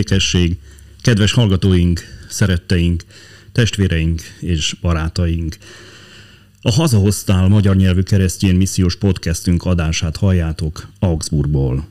békesség, 0.00 0.58
kedves 1.02 1.32
hallgatóink, 1.32 2.00
szeretteink, 2.28 3.04
testvéreink 3.52 4.20
és 4.40 4.76
barátaink. 4.80 5.56
A 6.62 6.70
Hazahoztál 6.72 7.48
magyar 7.48 7.76
nyelvű 7.76 8.02
keresztjén 8.02 8.54
missziós 8.54 8.96
podcastünk 8.96 9.64
adását 9.64 10.16
halljátok 10.16 10.88
Augsburgból. 10.98 11.88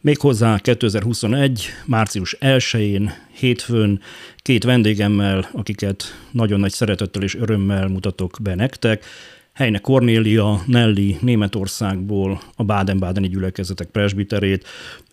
Méghozzá 0.00 0.58
2021. 0.58 1.66
március 1.86 2.36
1-én, 2.40 3.12
hétfőn 3.32 4.00
két 4.36 4.64
vendégemmel, 4.64 5.48
akiket 5.52 6.04
nagyon 6.30 6.60
nagy 6.60 6.72
szeretettel 6.72 7.22
és 7.22 7.34
örömmel 7.34 7.88
mutatok 7.88 8.38
be 8.42 8.54
nektek. 8.54 9.04
Heine 9.52 9.78
Cornélia, 9.78 10.62
Nelly 10.66 11.16
Németországból, 11.20 12.40
a 12.56 12.64
Baden-Badeni 12.64 13.28
gyülekezetek 13.28 13.88
presbiterét, 13.88 14.66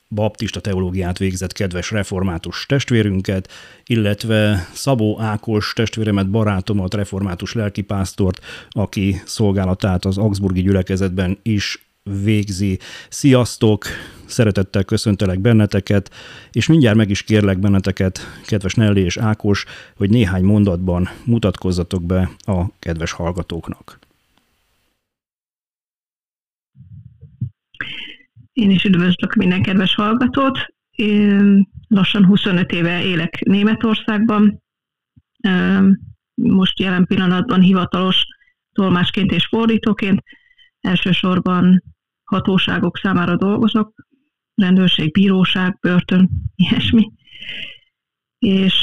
baptista 0.09 0.59
teológiát 0.59 1.17
végzett 1.17 1.53
kedves 1.53 1.91
református 1.91 2.65
testvérünket, 2.65 3.51
illetve 3.85 4.67
Szabó 4.73 5.19
Ákos 5.19 5.73
testvéremet, 5.73 6.29
barátomat, 6.29 6.93
református 6.93 7.53
lelkipásztort, 7.53 8.43
aki 8.69 9.21
szolgálatát 9.25 10.05
az 10.05 10.17
Augsburgi 10.17 10.61
gyülekezetben 10.61 11.39
is 11.41 11.89
végzi. 12.23 12.79
Sziasztok! 13.09 13.85
Szeretettel 14.25 14.83
köszöntelek 14.83 15.39
benneteket, 15.39 16.11
és 16.51 16.67
mindjárt 16.67 16.97
meg 16.97 17.09
is 17.09 17.23
kérlek 17.23 17.59
benneteket, 17.59 18.19
kedves 18.45 18.73
Nelly 18.73 19.01
és 19.01 19.17
Ákos, 19.17 19.65
hogy 19.95 20.09
néhány 20.09 20.43
mondatban 20.43 21.09
mutatkozzatok 21.23 22.03
be 22.03 22.29
a 22.39 22.65
kedves 22.79 23.11
hallgatóknak. 23.11 23.99
Én 28.59 28.69
is 28.69 28.83
üdvözlök 28.83 29.33
minden 29.33 29.61
kedves 29.61 29.95
hallgatót. 29.95 30.65
Én 30.91 31.69
lassan 31.87 32.25
25 32.25 32.71
éve 32.71 33.03
élek 33.03 33.39
Németországban. 33.39 34.61
Most 36.33 36.79
jelen 36.79 37.05
pillanatban 37.05 37.61
hivatalos 37.61 38.25
tolmásként 38.73 39.31
és 39.31 39.45
fordítóként. 39.45 40.23
Elsősorban 40.79 41.83
hatóságok 42.23 42.97
számára 42.97 43.35
dolgozok, 43.35 43.93
rendőrség, 44.55 45.11
bíróság, 45.11 45.77
börtön, 45.81 46.29
ilyesmi. 46.55 47.11
És 48.39 48.81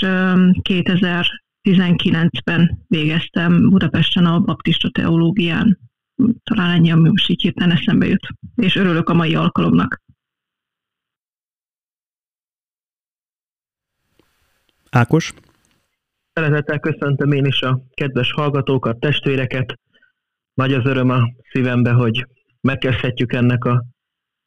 2019-ben 0.62 2.84
végeztem 2.86 3.69
Budapesten 3.69 4.27
a 4.27 4.41
baptista 4.41 4.91
teológián 4.91 5.78
talán 6.45 6.70
ennyi, 6.70 6.91
ami 6.91 7.09
most 7.09 7.28
így 7.28 7.42
hirtelen 7.42 7.77
eszembe 7.77 8.06
jut. 8.06 8.27
És 8.56 8.77
örülök 8.77 9.09
a 9.09 9.14
mai 9.14 9.34
alkalomnak. 9.34 10.00
Ákos? 14.91 15.34
Szeretettel 16.32 16.78
köszöntöm 16.78 17.32
én 17.32 17.44
is 17.44 17.62
a 17.62 17.81
kedves 17.94 18.32
hallgatókat, 18.32 19.00
testvéreket. 19.00 19.78
Nagy 20.55 20.72
az 20.72 20.84
öröm 20.84 21.10
a 21.10 21.31
szívembe, 21.50 21.93
hogy 21.93 22.26
megkezdhetjük 22.60 23.32
ennek 23.32 23.65
a 23.65 23.84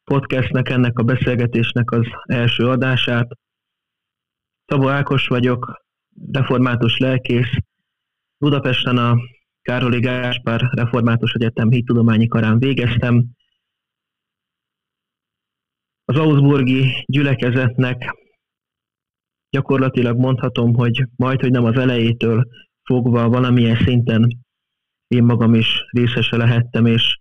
podcastnek, 0.04 0.68
ennek 0.68 0.98
a 0.98 1.02
beszélgetésnek 1.02 1.90
az 1.90 2.06
első 2.24 2.68
adását. 2.68 3.28
Szabó 4.66 4.88
Ákos 4.88 5.26
vagyok, 5.26 5.82
református 6.32 6.96
lelkész. 6.96 7.52
Budapesten 8.38 8.96
a 8.96 9.16
Károli 9.62 10.00
Gáspár 10.00 10.60
Református 10.60 11.32
Egyetem 11.32 11.70
hittudományi 11.70 12.26
karán 12.26 12.58
végeztem. 12.58 13.24
Az 16.04 16.16
Augsburgi 16.16 17.04
gyülekezetnek 17.06 18.14
gyakorlatilag 19.50 20.18
mondhatom, 20.18 20.74
hogy 20.74 21.04
majd, 21.16 21.40
hogy 21.40 21.50
nem 21.50 21.64
az 21.64 21.76
elejétől 21.76 22.48
fogva 22.82 23.28
valamilyen 23.28 23.76
szinten 23.76 24.38
én 25.06 25.24
magam 25.24 25.54
is 25.54 25.84
részese 25.90 26.36
lehettem, 26.36 26.86
és 26.86 27.18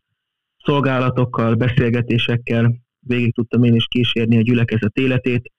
szolgálatokkal, 0.64 1.56
beszélgetésekkel 1.56 2.76
végig 3.00 3.34
tudtam 3.34 3.64
én 3.64 3.74
is 3.74 3.86
kísérni 3.88 4.38
a 4.38 4.42
gyülekezet 4.42 4.96
életét. 4.98 5.52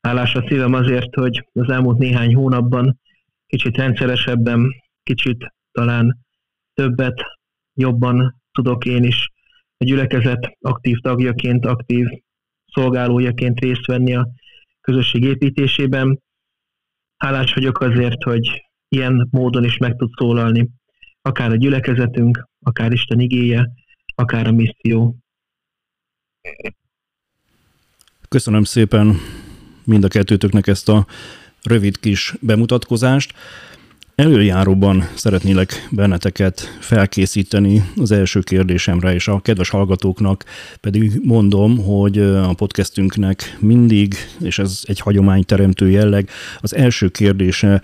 Hálás 0.00 0.34
a 0.34 0.44
szívem 0.48 0.72
azért, 0.72 1.14
hogy 1.14 1.48
az 1.52 1.70
elmúlt 1.70 1.98
néhány 1.98 2.34
hónapban 2.34 3.00
kicsit 3.46 3.76
rendszeresebben, 3.76 4.74
kicsit 5.02 5.54
talán 5.74 6.18
többet, 6.74 7.22
jobban 7.74 8.42
tudok 8.52 8.84
én 8.84 9.04
is 9.04 9.30
a 9.76 9.84
gyülekezet 9.84 10.56
aktív 10.60 10.98
tagjaként, 10.98 11.66
aktív 11.66 12.06
szolgálójaként 12.66 13.60
részt 13.60 13.86
venni 13.86 14.14
a 14.14 14.28
közösség 14.80 15.22
építésében. 15.22 16.20
Hálás 17.16 17.54
vagyok 17.54 17.80
azért, 17.80 18.22
hogy 18.22 18.64
ilyen 18.88 19.28
módon 19.30 19.64
is 19.64 19.76
meg 19.76 19.96
tud 19.96 20.10
szólalni, 20.16 20.70
akár 21.22 21.50
a 21.50 21.56
gyülekezetünk, 21.56 22.48
akár 22.62 22.92
Isten 22.92 23.20
igéje, 23.20 23.70
akár 24.14 24.46
a 24.46 24.52
misszió. 24.52 25.16
Köszönöm 28.28 28.64
szépen 28.64 29.14
mind 29.84 30.04
a 30.04 30.08
kettőtöknek 30.08 30.66
ezt 30.66 30.88
a 30.88 31.06
rövid 31.62 32.00
kis 32.00 32.34
bemutatkozást. 32.40 33.34
Előjáróban 34.16 35.08
szeretnélek 35.14 35.88
benneteket 35.90 36.76
felkészíteni 36.80 37.90
az 37.96 38.10
első 38.10 38.40
kérdésemre, 38.40 39.14
és 39.14 39.28
a 39.28 39.40
kedves 39.40 39.68
hallgatóknak 39.68 40.44
pedig 40.80 41.20
mondom, 41.22 41.78
hogy 41.78 42.18
a 42.18 42.52
podcastünknek 42.52 43.56
mindig, 43.60 44.14
és 44.40 44.58
ez 44.58 44.80
egy 44.84 45.00
hagyományteremtő 45.00 45.90
jelleg, 45.90 46.28
az 46.60 46.74
első 46.74 47.08
kérdése 47.08 47.82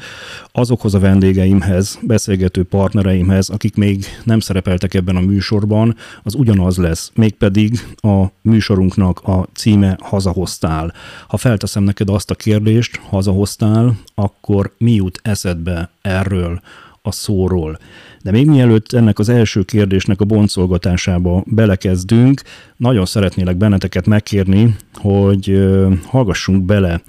azokhoz 0.52 0.94
a 0.94 0.98
vendégeimhez, 0.98 1.98
beszélgető 2.02 2.62
partnereimhez, 2.62 3.48
akik 3.48 3.76
még 3.76 4.04
nem 4.24 4.40
szerepeltek 4.40 4.94
ebben 4.94 5.16
a 5.16 5.20
műsorban, 5.20 5.96
az 6.22 6.34
ugyanaz 6.34 6.76
lesz, 6.76 7.10
mégpedig 7.14 7.86
a 7.96 8.24
műsorunknak 8.42 9.20
a 9.20 9.48
címe 9.54 9.98
Hazahoztál. 10.02 10.92
Ha 11.28 11.36
felteszem 11.36 11.82
neked 11.82 12.08
azt 12.08 12.30
a 12.30 12.34
kérdést, 12.34 13.00
hazahoztál, 13.08 13.96
akkor 14.14 14.74
mi 14.78 14.92
jut 14.92 15.20
eszedbe 15.22 15.90
erről 16.20 16.60
a 17.02 17.12
szóról. 17.12 17.78
De 18.22 18.30
még 18.30 18.46
mielőtt 18.46 18.92
ennek 18.92 19.18
az 19.18 19.28
első 19.28 19.62
kérdésnek 19.62 20.20
a 20.20 20.24
boncolgatásába 20.24 21.42
belekezdünk, 21.46 22.42
nagyon 22.76 23.04
szeretnélek 23.04 23.56
benneteket 23.56 24.06
megkérni, 24.06 24.76
hogy 24.94 25.68
hallgassunk 26.04 26.64
bele 26.64 27.02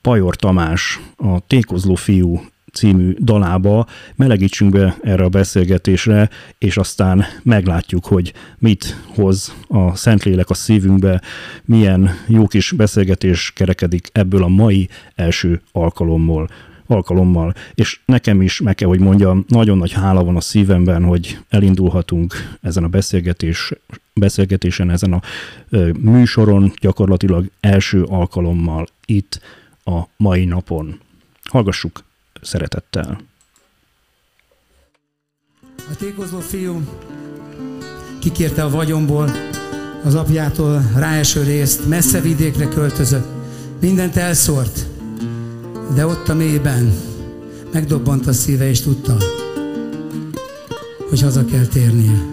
Pajor 0.00 0.36
Tamás, 0.36 1.00
a 1.16 1.46
Tékozló 1.46 1.94
fiú 1.94 2.40
című 2.72 3.14
dalába, 3.18 3.86
melegítsünk 4.16 4.72
be 4.72 4.96
erre 5.02 5.24
a 5.24 5.28
beszélgetésre, 5.28 6.30
és 6.58 6.76
aztán 6.76 7.24
meglátjuk, 7.42 8.04
hogy 8.06 8.32
mit 8.58 8.96
hoz 9.14 9.54
a 9.68 9.96
Szentlélek 9.96 10.50
a 10.50 10.54
szívünkbe, 10.54 11.22
milyen 11.64 12.10
jó 12.26 12.46
kis 12.46 12.72
beszélgetés 12.72 13.52
kerekedik 13.54 14.08
ebből 14.12 14.42
a 14.42 14.48
mai 14.48 14.88
első 15.14 15.62
alkalommal 15.72 16.48
alkalommal, 16.86 17.54
és 17.74 18.00
nekem 18.04 18.42
is 18.42 18.60
meg 18.60 18.74
kell, 18.74 18.88
hogy 18.88 19.00
mondjam, 19.00 19.44
nagyon 19.48 19.78
nagy 19.78 19.92
hála 19.92 20.24
van 20.24 20.36
a 20.36 20.40
szívemben, 20.40 21.04
hogy 21.04 21.38
elindulhatunk 21.48 22.34
ezen 22.60 22.84
a 22.84 22.88
beszélgetés, 22.88 23.72
beszélgetésen, 24.12 24.90
ezen 24.90 25.12
a 25.12 25.20
ö, 25.68 25.90
műsoron, 26.00 26.72
gyakorlatilag 26.80 27.50
első 27.60 28.02
alkalommal 28.02 28.86
itt 29.06 29.40
a 29.84 30.00
mai 30.16 30.44
napon. 30.44 31.00
Hallgassuk 31.44 32.04
szeretettel. 32.42 33.20
A 35.76 35.96
tékozló 35.98 36.38
fiú 36.38 36.82
kikérte 38.18 38.64
a 38.64 38.70
vagyomból, 38.70 39.30
az 40.04 40.14
apjától 40.14 40.82
ráeső 40.96 41.42
részt, 41.42 41.86
messze 41.88 42.20
vidékre 42.20 42.68
költözött, 42.68 43.26
mindent 43.80 44.16
elszórt, 44.16 44.93
de 45.94 46.06
ott 46.06 46.28
a 46.28 46.34
mélyben 46.34 46.92
megdobbant 47.72 48.26
a 48.26 48.32
szíve, 48.32 48.68
és 48.68 48.80
tudta, 48.80 49.16
hogy 51.08 51.20
haza 51.20 51.44
kell 51.44 51.66
térnie. 51.66 52.32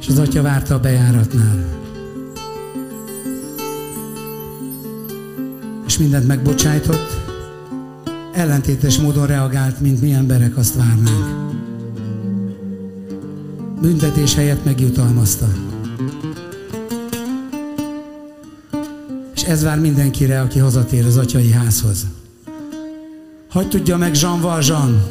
És 0.00 0.08
az 0.08 0.18
atya 0.18 0.42
várta 0.42 0.74
a 0.74 0.80
bejáratnál. 0.80 1.64
És 5.86 5.98
mindent 5.98 6.26
megbocsájtott, 6.26 7.16
ellentétes 8.32 8.98
módon 8.98 9.26
reagált, 9.26 9.80
mint 9.80 10.00
mi 10.00 10.12
emberek 10.12 10.56
azt 10.56 10.74
várnánk. 10.74 11.50
Büntetés 13.80 14.34
helyett 14.34 14.64
megjutalmazta. 14.64 15.46
És 19.42 19.48
ez 19.48 19.62
vár 19.62 19.78
mindenkire, 19.78 20.40
aki 20.40 20.58
hazatér 20.58 21.06
az 21.06 21.16
atyai 21.16 21.50
házhoz. 21.50 22.06
Hogy 23.50 23.68
tudja 23.68 23.96
meg 23.96 24.16
Jean 24.16 24.40
Valjean, 24.40 25.02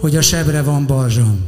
hogy 0.00 0.16
a 0.16 0.20
sebre 0.20 0.62
van 0.62 0.86
balzsam. 0.86 1.38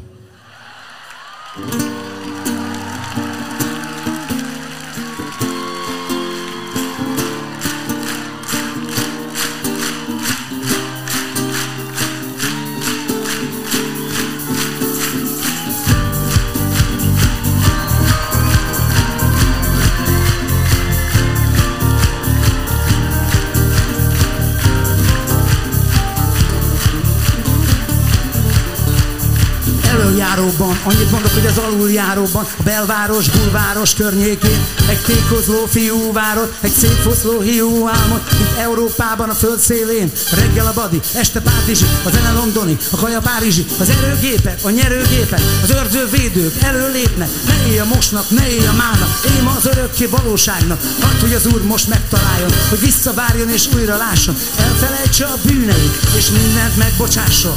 Járóban 30.36 30.78
Annyit 30.84 31.10
mondok, 31.10 31.32
hogy 31.32 31.46
az 31.46 31.58
aluljáróban 31.58 32.46
A 32.58 32.62
belváros, 32.62 33.28
bulváros 33.28 33.94
környékén. 33.94 34.66
Egy 34.88 35.00
tékozló 35.00 35.66
fiú 35.70 36.12
várott 36.12 36.54
Egy 36.60 36.72
szétfoszló 36.72 37.40
hiú 37.40 37.88
álmot 37.88 38.22
Itt 38.32 38.58
Európában 38.58 39.28
a 39.28 39.34
föld 39.34 39.58
szélén. 39.58 40.12
Reggel 40.30 40.66
a 40.66 40.72
badi, 40.72 41.00
este 41.14 41.40
Párizsi 41.40 41.84
A 42.04 42.10
zene 42.10 42.32
londoni, 42.32 42.76
a 42.90 42.96
kaja 42.96 43.20
Párizsi 43.20 43.66
Az 43.80 43.88
erőgépek, 43.88 44.58
a 44.62 44.70
nyerőgépek 44.70 45.40
Az 45.62 45.70
őrző 45.70 46.08
védők 46.10 46.62
előlépnek 46.62 47.28
Ne 47.46 47.66
élj 47.66 47.78
a 47.78 47.84
mosnak, 47.84 48.30
ne 48.30 48.48
élj 48.48 48.66
a 48.66 48.72
mának 48.72 49.20
Én 49.38 49.46
az 49.56 49.66
örökké 49.66 50.06
valóságnak. 50.06 50.80
Hadd, 51.00 51.20
hogy 51.20 51.32
az 51.32 51.46
Úr 51.46 51.62
most 51.62 51.88
megtaláljon 51.88 52.50
Hogy 52.68 52.80
visszavárjon 52.80 53.48
és 53.48 53.68
újra 53.74 53.96
lásson. 53.96 54.36
Elfelejtse 54.58 55.24
a 55.24 55.38
bűneit 55.44 55.98
És 56.16 56.30
mindent 56.30 56.76
megbocsásson 56.76 57.56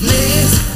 Nézd! 0.00 0.75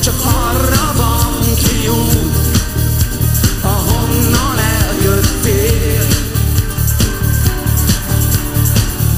Csak 0.00 0.20
arra 0.24 0.92
van 0.96 1.54
kiút, 1.54 2.36
ahonnan 3.62 4.58
eljöttél. 4.58 6.06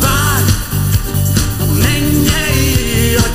Várj, 0.01 0.51
a 3.17 3.33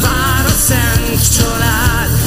vár 0.00 0.44
a 0.46 0.54
szent 0.66 1.36
család, 1.36 2.21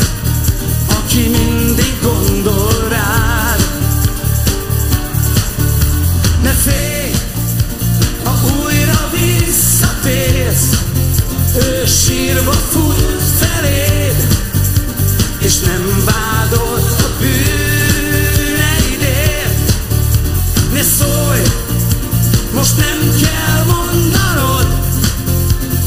sírva 12.25 12.51
fut 12.51 13.21
feléd, 13.21 14.15
és 15.41 15.59
nem 15.59 16.03
vádol 16.05 16.79
a 16.79 17.09
bűneidért. 17.19 18.53
Ne 20.73 20.81
szólj, 20.81 21.41
most 22.53 22.77
nem 22.77 22.99
kell 23.21 23.63
mondanod, 23.63 24.67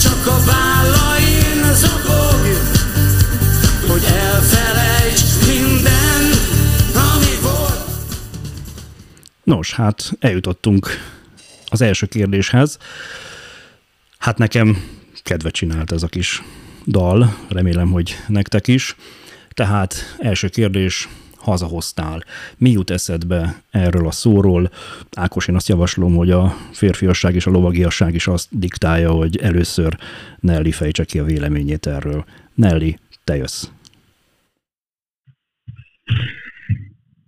csak 0.03 0.27
a 0.27 0.41
vállain 0.47 1.75
zokog, 1.75 2.41
hogy 3.89 4.05
elfelejts 4.05 5.23
minden, 5.47 6.23
ami 6.95 7.39
volt. 7.43 7.85
Nos, 9.45 9.75
hát 9.75 10.13
eljutottunk 10.21 10.89
az 11.69 11.81
első 11.81 12.07
kérdéshez. 12.07 12.79
Hát 14.19 14.39
nekem 14.39 14.97
kedvet 15.29 15.53
csinált 15.53 15.93
ez 15.93 16.03
a 16.03 16.07
kis 16.07 16.43
dal, 16.87 17.35
remélem, 17.49 17.91
hogy 17.91 18.17
nektek 18.29 18.67
is. 18.67 18.97
Tehát 19.49 19.95
első 20.19 20.49
kérdés, 20.49 21.09
hazahoztál. 21.37 22.25
Mi 22.57 22.71
jut 22.71 22.91
eszedbe 22.91 23.63
erről 23.71 24.07
a 24.07 24.11
szóról? 24.11 24.71
Ákos, 25.17 25.49
én 25.49 25.55
azt 25.55 25.69
javaslom, 25.69 26.15
hogy 26.15 26.31
a 26.31 26.57
férfiasság 26.73 27.35
és 27.35 27.47
a 27.47 27.51
lovagiasság 27.51 28.15
is 28.15 28.27
azt 28.27 28.59
diktálja, 28.59 29.11
hogy 29.11 29.37
először 29.37 29.99
Nelly 30.41 30.71
fejtse 30.71 31.05
ki 31.05 31.19
a 31.19 31.25
véleményét 31.25 31.87
erről. 31.87 32.25
Nelly, 32.55 32.99
te 33.25 33.37
jössz. 33.37 33.65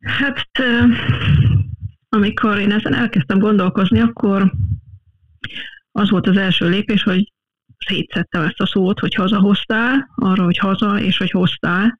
Hát, 0.01 0.49
amikor 2.09 2.59
én 2.59 2.73
ezen 2.73 2.95
elkezdtem 2.95 3.39
gondolkozni, 3.39 4.01
akkor 4.01 4.53
az 5.93 6.11
volt 6.11 6.27
az 6.27 6.37
első 6.37 6.69
lépés, 6.69 7.03
hogy 7.03 7.33
szétszettem 7.87 8.43
ezt 8.43 8.61
a 8.61 8.67
szót, 8.67 8.99
hogy 8.99 9.15
hazahoztál, 9.15 10.11
arra, 10.15 10.45
hogy 10.45 10.59
haza, 10.59 11.01
és 11.01 11.17
hogy 11.17 11.31
hoztál. 11.31 11.99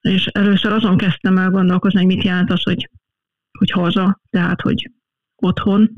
És 0.00 0.26
először 0.26 0.72
azon 0.72 0.96
kezdtem 0.96 1.38
el 1.38 1.50
gondolkozni, 1.50 1.98
hogy 1.98 2.14
mit 2.14 2.24
jelent 2.24 2.50
az, 2.50 2.62
hogy, 2.62 2.90
hogy 3.58 3.70
haza, 3.70 4.20
tehát, 4.30 4.60
hogy 4.60 4.90
otthon. 5.36 5.90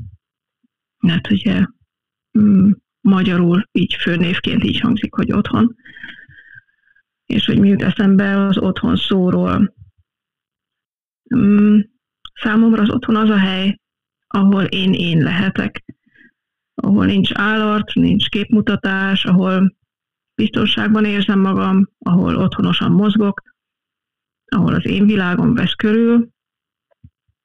Mert 0.97 1.31
ugye 1.31 1.65
mm, 2.39 2.71
magyarul 3.01 3.67
így 3.71 3.93
főnévként 3.93 4.63
így 4.63 4.79
hangzik, 4.79 5.13
hogy 5.13 5.31
otthon. 5.31 5.75
És 7.25 7.45
hogy 7.45 7.59
mi 7.59 7.67
jut 7.67 7.81
eszembe 7.81 8.45
az 8.45 8.57
otthon 8.57 8.95
szóról. 8.95 9.75
Mm, 11.35 11.79
számomra 12.33 12.81
az 12.81 12.89
otthon 12.89 13.15
az 13.15 13.29
a 13.29 13.37
hely, 13.37 13.79
ahol 14.27 14.63
én 14.63 14.93
én 14.93 15.17
lehetek 15.17 15.83
ahol 16.75 17.05
nincs 17.05 17.29
állart, 17.33 17.93
nincs 17.93 18.29
képmutatás, 18.29 19.25
ahol 19.25 19.75
biztonságban 20.35 21.05
érzem 21.05 21.39
magam, 21.39 21.89
ahol 21.99 22.35
otthonosan 22.35 22.91
mozgok, 22.91 23.41
ahol 24.45 24.73
az 24.73 24.85
én 24.85 25.05
világom 25.05 25.53
vesz 25.53 25.73
körül, 25.73 26.29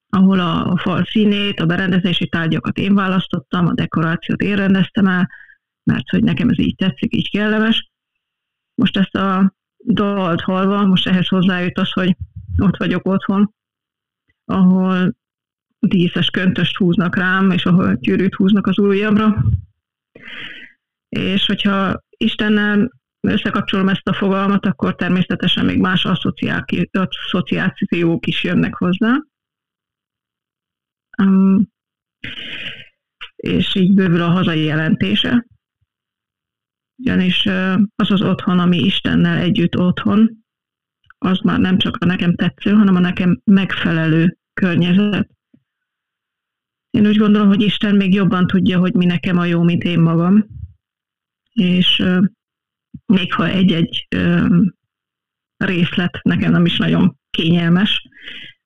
ahol 0.09 0.39
a, 0.39 0.71
a 0.71 0.77
fal 0.77 1.05
színét, 1.05 1.59
a 1.59 1.65
berendezési 1.65 2.27
tárgyakat 2.27 2.77
én 2.77 2.95
választottam, 2.95 3.67
a 3.67 3.73
dekorációt 3.73 4.41
én 4.41 4.55
rendeztem 4.55 5.07
el, 5.07 5.29
mert 5.83 6.09
hogy 6.09 6.23
nekem 6.23 6.49
ez 6.49 6.59
így 6.59 6.75
tetszik, 6.75 7.15
így 7.15 7.29
kellemes. 7.29 7.91
Most 8.75 8.97
ezt 8.97 9.15
a 9.15 9.55
dalt 9.85 10.41
hallva, 10.41 10.85
most 10.85 11.07
ehhez 11.07 11.27
hozzájött 11.27 11.77
az, 11.77 11.91
hogy 11.91 12.15
ott 12.57 12.77
vagyok 12.77 13.07
otthon, 13.07 13.53
ahol 14.45 15.15
díszes 15.87 16.29
köntöst 16.29 16.77
húznak 16.77 17.15
rám, 17.15 17.51
és 17.51 17.65
ahol 17.65 17.95
gyűrűt 17.95 18.35
húznak 18.35 18.67
az 18.67 18.77
ujjamra. 18.77 19.45
És 21.09 21.45
hogyha 21.45 22.03
Istennel 22.17 22.91
összekapcsolom 23.27 23.89
ezt 23.89 24.07
a 24.07 24.13
fogalmat, 24.13 24.65
akkor 24.65 24.95
természetesen 24.95 25.65
még 25.65 25.79
más 25.79 26.05
asszociációk 26.05 28.27
is 28.27 28.43
jönnek 28.43 28.75
hozzá. 28.75 29.15
Um, 31.17 31.69
és 33.35 33.75
így 33.75 33.93
bővül 33.93 34.21
a 34.21 34.29
hazai 34.29 34.63
jelentése. 34.63 35.45
Ugyanis 36.95 37.45
az 37.95 38.11
az 38.11 38.21
otthon, 38.21 38.59
ami 38.59 38.77
Istennel 38.77 39.37
együtt 39.37 39.77
otthon, 39.77 40.45
az 41.17 41.39
már 41.39 41.59
nem 41.59 41.77
csak 41.77 41.97
a 41.99 42.05
nekem 42.05 42.35
tetsző, 42.35 42.71
hanem 42.71 42.95
a 42.95 42.99
nekem 42.99 43.41
megfelelő 43.43 44.37
környezet. 44.53 45.29
Én 46.91 47.07
úgy 47.07 47.17
gondolom, 47.17 47.47
hogy 47.47 47.61
Isten 47.61 47.95
még 47.95 48.13
jobban 48.13 48.47
tudja, 48.47 48.79
hogy 48.79 48.93
mi 48.93 49.05
nekem 49.05 49.37
a 49.37 49.45
jó, 49.45 49.61
mint 49.61 49.83
én 49.83 49.99
magam. 49.99 50.45
És 51.51 52.03
még 53.05 53.33
ha 53.33 53.47
egy-egy 53.47 54.07
részlet 55.57 56.19
nekem 56.23 56.51
nem 56.51 56.65
is 56.65 56.77
nagyon 56.77 57.17
kényelmes, 57.29 58.07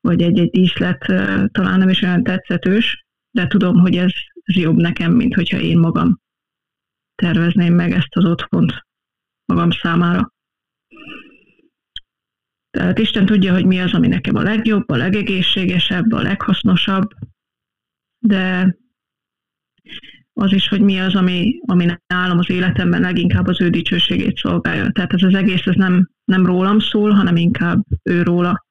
vagy 0.02 0.22
egy-egy 0.22 0.50
díszlet 0.50 1.10
uh, 1.10 1.46
talán 1.52 1.80
nem 1.80 1.90
is 1.90 2.02
olyan 2.02 2.24
tetszetős, 2.24 3.06
de 3.32 3.48
tudom, 3.48 3.80
hogy 3.80 3.98
ez, 3.98 4.12
ez 4.42 4.56
jobb 4.56 4.76
nekem, 4.76 5.14
mint 5.14 5.34
hogyha 5.34 5.60
én 5.60 5.78
magam 5.78 6.20
tervezném 7.16 7.74
meg 7.74 7.92
ezt 7.92 8.16
az 8.16 8.26
otthont 8.26 8.86
magam 9.46 9.72
számára. 9.72 10.34
Tehát 12.70 13.00
Isten 13.00 13.26
tudja, 13.26 13.54
hogy 13.54 13.66
mi 13.66 13.80
az, 13.80 13.94
ami 13.94 14.08
nekem 14.08 14.36
a 14.36 14.42
legjobb, 14.42 14.90
a 14.90 14.96
legegészségesebb, 14.96 16.12
a 16.12 16.22
leghasznosabb, 16.22 17.10
de 18.26 18.76
az 20.34 20.54
is, 20.54 20.68
hogy 20.68 20.82
mi 20.82 21.00
az, 21.00 21.16
ami, 21.16 21.60
ami 21.66 21.86
nálam 22.08 22.38
az 22.38 22.50
életemben 22.50 23.02
leginkább 23.02 23.48
az 23.48 23.62
ő 23.62 23.70
dicsőségét 23.70 24.38
szolgálja. 24.38 24.92
Tehát 24.92 25.14
ez 25.14 25.24
az 25.24 25.34
egész 25.34 25.66
ez 25.66 25.76
nem, 25.76 26.10
nem 26.26 26.46
rólam 26.46 26.80
szól, 26.80 27.12
hanem 27.12 27.36
inkább 27.36 27.86
ő 28.04 28.24
róla. 28.24 28.66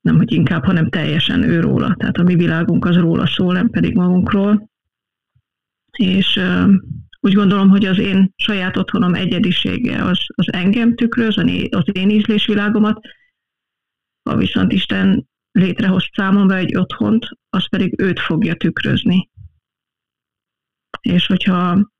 Nem, 0.00 0.16
hogy 0.16 0.32
inkább, 0.32 0.64
hanem 0.64 0.88
teljesen 0.88 1.42
ő 1.42 1.60
róla. 1.60 1.94
Tehát 1.94 2.16
a 2.16 2.22
mi 2.22 2.34
világunk 2.34 2.84
az 2.84 2.96
róla 2.96 3.26
szól, 3.26 3.52
nem 3.52 3.70
pedig 3.70 3.94
magunkról. 3.94 4.70
És 5.90 6.36
uh, 6.36 6.72
úgy 7.20 7.32
gondolom, 7.32 7.68
hogy 7.68 7.84
az 7.84 7.98
én 7.98 8.32
saját 8.36 8.76
otthonom 8.76 9.14
egyedisége 9.14 10.04
az, 10.04 10.18
az 10.34 10.52
engem 10.52 10.94
tükröz, 10.94 11.36
az 11.70 11.84
én 11.92 12.10
ízlésvilágomat, 12.10 13.00
ha 14.22 14.36
viszont 14.36 14.72
Isten 14.72 15.28
létrehoz 15.52 16.08
számomra 16.12 16.56
egy 16.56 16.76
otthont, 16.76 17.28
az 17.48 17.68
pedig 17.68 18.00
őt 18.00 18.20
fogja 18.20 18.54
tükrözni. 18.54 19.30
És 21.00 21.26
hogyha 21.26 21.90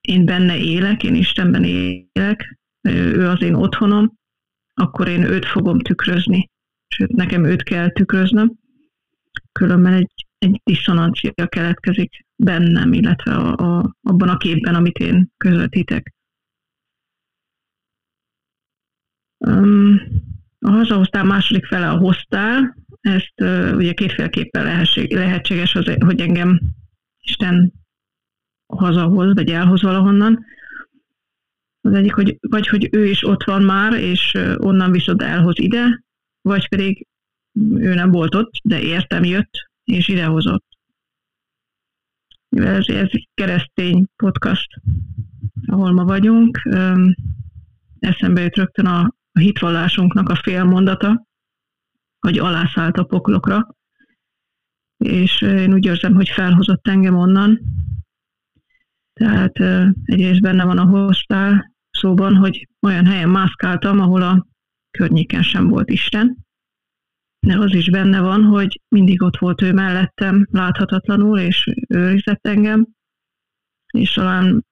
én 0.00 0.24
benne 0.24 0.58
élek, 0.58 1.02
én 1.02 1.14
Istenben 1.14 1.64
élek, 1.64 2.58
ő 2.88 3.28
az 3.28 3.42
én 3.42 3.54
otthonom, 3.54 4.12
akkor 4.74 5.08
én 5.08 5.22
őt 5.22 5.46
fogom 5.46 5.78
tükrözni. 5.78 6.50
Sőt, 6.88 7.10
nekem 7.10 7.44
őt 7.44 7.62
kell 7.62 7.90
tükröznöm, 7.90 8.52
különben 9.52 9.92
egy, 9.92 10.26
egy 10.38 10.60
diszonancia 10.64 11.46
keletkezik 11.48 12.26
bennem, 12.36 12.92
illetve 12.92 13.34
a, 13.34 13.56
a, 13.56 13.96
abban 14.02 14.28
a 14.28 14.36
képben, 14.36 14.74
amit 14.74 14.98
én 14.98 15.30
közvetítek. 15.36 16.14
Um, 19.38 20.00
a 20.64 20.70
hazahoztál 20.70 21.24
második 21.24 21.66
fele 21.66 21.88
a 21.88 21.96
hoztál, 21.96 22.76
ezt 23.00 23.40
uh, 23.42 23.72
ugye 23.76 23.92
kétféleképpen 23.92 24.86
lehetséges, 25.08 25.74
az, 25.74 25.84
hogy 26.00 26.20
engem 26.20 26.60
Isten 27.20 27.72
hazahoz, 28.66 29.34
vagy 29.34 29.50
elhoz 29.50 29.82
valahonnan. 29.82 30.44
Az 31.80 31.92
egyik, 31.92 32.14
hogy 32.14 32.38
vagy 32.40 32.66
hogy 32.66 32.88
ő 32.92 33.06
is 33.06 33.24
ott 33.24 33.44
van 33.44 33.62
már, 33.62 33.92
és 33.92 34.38
onnan 34.56 34.90
viszont 34.90 35.22
elhoz 35.22 35.58
ide, 35.58 36.02
vagy 36.40 36.68
pedig 36.68 37.06
ő 37.74 37.94
nem 37.94 38.10
volt 38.10 38.34
ott, 38.34 38.50
de 38.62 38.80
értem 38.80 39.24
jött, 39.24 39.68
és 39.84 40.08
idehozott. 40.08 40.64
Ez, 42.48 42.86
ez 42.88 43.08
egy 43.10 43.28
keresztény 43.34 44.06
podcast, 44.16 44.80
ahol 45.66 45.92
ma 45.92 46.04
vagyunk. 46.04 46.68
Eszembe 47.98 48.40
jut 48.42 48.56
rögtön 48.56 48.86
a, 48.86 49.14
a 49.32 49.38
hitvallásunknak 49.38 50.28
a 50.28 50.34
félmondata, 50.34 51.26
hogy 52.18 52.38
alászállt 52.38 52.96
a 52.96 53.04
poklokra, 53.04 53.76
és 54.96 55.40
én 55.40 55.72
úgy 55.72 55.84
érzem, 55.84 56.14
hogy 56.14 56.28
felhozott 56.28 56.88
engem 56.88 57.16
onnan. 57.16 57.60
Tehát 59.12 59.58
egyrészt 60.04 60.40
benne 60.40 60.64
van 60.64 60.78
a 60.78 60.84
hoztál 60.84 61.74
szóban, 61.90 62.36
hogy 62.36 62.68
olyan 62.80 63.06
helyen 63.06 63.28
mászkáltam, 63.28 64.00
ahol 64.00 64.22
a 64.22 64.46
környéken 64.90 65.42
sem 65.42 65.68
volt 65.68 65.90
Isten, 65.90 66.36
de 67.46 67.58
az 67.58 67.74
is 67.74 67.90
benne 67.90 68.20
van, 68.20 68.44
hogy 68.44 68.80
mindig 68.88 69.22
ott 69.22 69.36
volt 69.36 69.62
ő 69.62 69.72
mellettem, 69.72 70.46
láthatatlanul, 70.50 71.38
és 71.38 71.72
őrizett 71.88 72.46
engem, 72.46 72.88
és 73.92 74.12
talán 74.12 74.64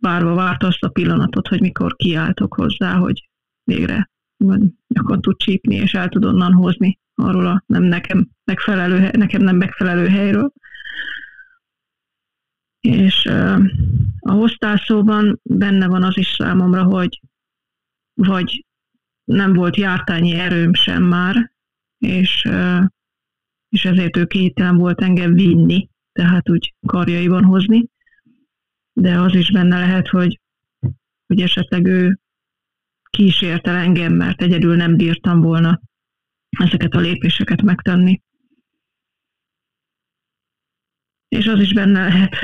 várva 0.00 0.34
várt 0.34 0.62
azt 0.62 0.82
a 0.82 0.88
pillanatot, 0.88 1.48
hogy 1.48 1.60
mikor 1.60 1.94
kiáltok 1.96 2.54
hozzá, 2.54 2.94
hogy 2.94 3.27
végre 3.68 4.10
nyakon 4.88 5.20
tud 5.20 5.36
csípni, 5.36 5.74
és 5.74 5.94
el 5.94 6.08
tud 6.08 6.24
onnan 6.24 6.52
hozni 6.52 6.98
arról 7.14 7.46
a 7.46 7.62
nem 7.66 7.82
nekem 7.82 8.28
megfelelő, 8.44 9.10
nekem 9.12 9.42
nem 9.42 9.56
megfelelő 9.56 10.08
helyről. 10.08 10.52
És 12.80 13.26
a 14.20 14.32
hoztászóban 14.32 15.40
benne 15.42 15.86
van 15.86 16.02
az 16.02 16.18
is 16.18 16.28
számomra, 16.28 16.82
hogy 16.82 17.20
vagy 18.14 18.66
nem 19.24 19.52
volt 19.52 19.76
jártányi 19.76 20.32
erőm 20.32 20.74
sem 20.74 21.02
már, 21.02 21.52
és, 21.98 22.48
és 23.68 23.84
ezért 23.84 24.16
ő 24.16 24.26
képtelen 24.26 24.76
volt 24.76 25.00
engem 25.00 25.32
vinni, 25.32 25.88
tehát 26.12 26.50
úgy 26.50 26.74
karjaiban 26.86 27.44
hozni, 27.44 27.88
de 28.92 29.20
az 29.20 29.34
is 29.34 29.50
benne 29.50 29.78
lehet, 29.78 30.08
hogy, 30.08 30.40
hogy 31.26 31.40
esetleg 31.40 31.86
ő 31.86 32.18
kísért 33.10 33.66
el 33.66 33.76
engem, 33.76 34.12
mert 34.12 34.42
egyedül 34.42 34.76
nem 34.76 34.96
bírtam 34.96 35.40
volna 35.40 35.80
ezeket 36.48 36.94
a 36.94 37.00
lépéseket 37.00 37.62
megtenni. 37.62 38.22
És 41.28 41.46
az 41.46 41.60
is 41.60 41.72
benne 41.72 42.08
lehet, 42.08 42.36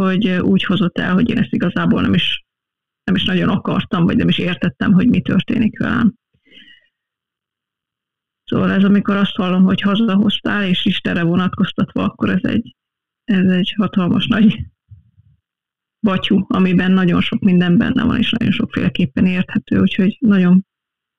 hogy 0.00 0.28
úgy 0.28 0.64
hozott 0.64 0.98
el, 0.98 1.12
hogy 1.12 1.30
én 1.30 1.38
ezt 1.38 1.52
igazából 1.52 2.00
nem 2.00 2.14
is, 2.14 2.44
nem 3.04 3.14
is 3.14 3.24
nagyon 3.24 3.48
akartam, 3.48 4.04
vagy 4.04 4.16
nem 4.16 4.28
is 4.28 4.38
értettem, 4.38 4.92
hogy 4.92 5.08
mi 5.08 5.20
történik 5.20 5.78
velem. 5.78 6.14
Szóval 8.44 8.70
ez, 8.70 8.84
amikor 8.84 9.16
azt 9.16 9.34
hallom, 9.34 9.64
hogy 9.64 9.80
hazahoztál, 9.80 10.64
és 10.64 10.84
Istenre 10.84 11.22
vonatkoztatva, 11.22 12.04
akkor 12.04 12.30
ez 12.30 12.44
egy, 12.44 12.76
ez 13.24 13.46
egy 13.46 13.74
hatalmas 13.76 14.26
nagy 14.26 14.66
batyú, 16.06 16.44
amiben 16.48 16.92
nagyon 16.92 17.20
sok 17.20 17.40
minden 17.40 17.76
benne 17.76 18.04
van, 18.04 18.18
és 18.18 18.30
nagyon 18.30 18.52
sokféleképpen 18.52 19.26
érthető, 19.26 19.80
úgyhogy 19.80 20.16
nagyon 20.20 20.66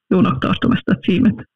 jónak 0.08 0.40
tartom 0.40 0.72
ezt 0.72 0.88
a 0.88 0.98
címet. 0.98 1.50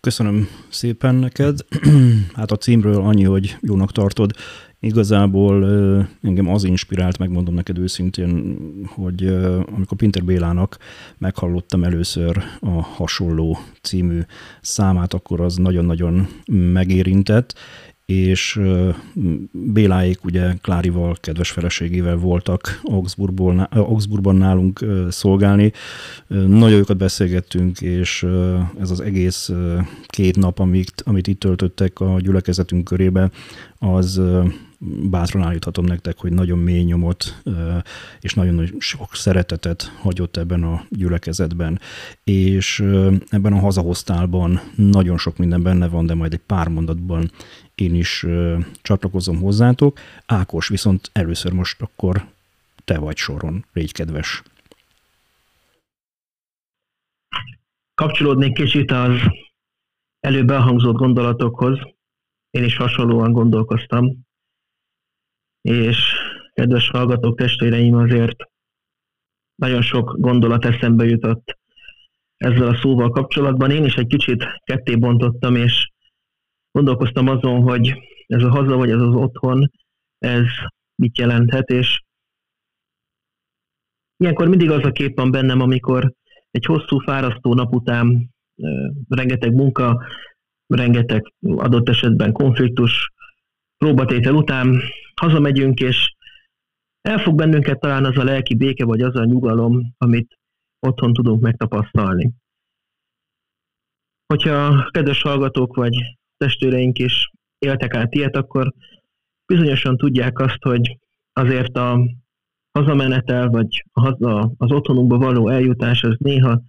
Köszönöm 0.00 0.48
szépen 0.68 1.14
neked. 1.14 1.58
Hát 2.38 2.50
a 2.50 2.56
címről 2.56 3.00
annyi, 3.00 3.24
hogy 3.24 3.56
jónak 3.60 3.92
tartod. 3.92 4.30
Igazából 4.80 5.64
engem 6.22 6.48
az 6.48 6.64
inspirált, 6.64 7.18
megmondom 7.18 7.54
neked 7.54 7.78
őszintén, 7.78 8.56
hogy 8.86 9.26
amikor 9.66 9.96
Pinter 9.96 10.24
Bélának 10.24 10.76
meghallottam 11.18 11.84
először 11.84 12.42
a 12.60 12.82
hasonló 12.82 13.58
című 13.82 14.20
számát, 14.60 15.14
akkor 15.14 15.40
az 15.40 15.56
nagyon-nagyon 15.56 16.26
megérintett, 16.72 17.54
és 18.10 18.60
Béláék 19.52 20.24
ugye 20.24 20.54
Klárival, 20.62 21.16
kedves 21.20 21.50
feleségével 21.50 22.16
voltak 22.16 22.80
Augsburgból, 22.82 23.68
Augsburgban 23.70 24.36
nálunk 24.36 24.84
szolgálni. 25.08 25.72
Nagyon 26.28 26.78
jókat 26.78 26.96
beszélgettünk, 26.96 27.80
és 27.80 28.26
ez 28.80 28.90
az 28.90 29.00
egész 29.00 29.50
két 30.06 30.36
nap, 30.36 30.58
amit, 30.58 31.02
amit 31.06 31.26
itt 31.26 31.40
töltöttek 31.40 32.00
a 32.00 32.16
gyülekezetünk 32.20 32.84
körébe, 32.84 33.30
az 33.78 34.20
bátran 35.10 35.42
állíthatom 35.42 35.84
nektek, 35.84 36.18
hogy 36.18 36.32
nagyon 36.32 36.58
mély 36.58 36.82
nyomot 36.82 37.42
és 38.20 38.34
nagyon 38.34 38.70
sok 38.78 39.14
szeretetet 39.14 39.82
hagyott 39.82 40.36
ebben 40.36 40.62
a 40.62 40.84
gyülekezetben. 40.88 41.80
És 42.24 42.80
ebben 43.28 43.52
a 43.52 43.58
hazahoztálban 43.58 44.60
nagyon 44.76 45.18
sok 45.18 45.36
minden 45.36 45.62
benne 45.62 45.88
van, 45.88 46.06
de 46.06 46.14
majd 46.14 46.32
egy 46.32 46.42
pár 46.46 46.68
mondatban 46.68 47.30
én 47.74 47.94
is 47.94 48.26
csatlakozom 48.82 49.40
hozzátok. 49.40 49.98
Ákos, 50.26 50.68
viszont 50.68 51.10
először 51.12 51.52
most 51.52 51.82
akkor 51.82 52.26
te 52.84 52.98
vagy 52.98 53.16
soron, 53.16 53.64
légy 53.72 53.92
kedves. 53.92 54.42
Kapcsolódnék 57.94 58.54
kicsit 58.54 58.90
az 58.90 59.20
előbb 60.20 60.50
elhangzott 60.50 60.96
gondolatokhoz. 60.96 61.78
Én 62.50 62.64
is 62.64 62.76
hasonlóan 62.76 63.32
gondolkoztam 63.32 64.28
és 65.60 65.98
kedves 66.52 66.88
hallgatók, 66.88 67.38
testvéreim, 67.38 67.94
azért 67.94 68.36
nagyon 69.54 69.82
sok 69.82 70.16
gondolat 70.18 70.64
eszembe 70.64 71.04
jutott 71.04 71.58
ezzel 72.36 72.68
a 72.68 72.74
szóval 72.74 73.10
kapcsolatban. 73.10 73.70
Én 73.70 73.84
is 73.84 73.94
egy 73.94 74.06
kicsit 74.06 74.44
ketté 74.64 74.96
bontottam, 74.96 75.54
és 75.56 75.90
gondolkoztam 76.72 77.28
azon, 77.28 77.62
hogy 77.62 77.94
ez 78.26 78.42
a 78.42 78.50
haza 78.50 78.76
vagy 78.76 78.90
ez 78.90 79.00
az 79.00 79.14
otthon, 79.14 79.70
ez 80.18 80.44
mit 80.94 81.18
jelenthet, 81.18 81.68
és 81.68 82.02
ilyenkor 84.16 84.48
mindig 84.48 84.70
az 84.70 84.84
a 84.84 84.90
kép 84.90 85.16
van 85.16 85.30
bennem, 85.30 85.60
amikor 85.60 86.12
egy 86.50 86.64
hosszú, 86.64 86.98
fárasztó 86.98 87.54
nap 87.54 87.74
után 87.74 88.30
rengeteg 89.08 89.54
munka, 89.54 90.06
rengeteg 90.66 91.32
adott 91.40 91.88
esetben 91.88 92.32
konfliktus, 92.32 93.12
próbatétel 93.76 94.34
után 94.34 94.80
hazamegyünk, 95.20 95.80
és 95.80 96.14
elfog 97.00 97.34
bennünket 97.34 97.80
talán 97.80 98.04
az 98.04 98.16
a 98.16 98.24
lelki 98.24 98.54
béke, 98.54 98.84
vagy 98.84 99.00
az 99.00 99.16
a 99.16 99.24
nyugalom, 99.24 99.94
amit 99.98 100.38
otthon 100.86 101.12
tudunk 101.12 101.40
megtapasztalni. 101.40 102.32
Hogyha 104.26 104.88
kedves 104.90 105.22
hallgatók 105.22 105.76
vagy 105.76 105.94
testőreink 106.36 106.98
is 106.98 107.30
éltek 107.58 107.94
át 107.94 108.14
ilyet, 108.14 108.36
akkor 108.36 108.72
bizonyosan 109.46 109.96
tudják 109.96 110.38
azt, 110.38 110.62
hogy 110.62 110.98
azért 111.32 111.76
a 111.76 111.98
hazamenetel, 112.78 113.48
vagy 113.48 113.84
az 114.56 114.72
otthonunkba 114.72 115.18
való 115.18 115.48
eljutás, 115.48 116.02
az 116.02 116.16
néha 116.18 116.62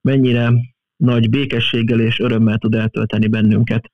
mennyire 0.00 0.52
nagy 0.96 1.30
békességgel 1.30 2.00
és 2.00 2.18
örömmel 2.18 2.58
tud 2.58 2.74
eltölteni 2.74 3.28
bennünket. 3.28 3.92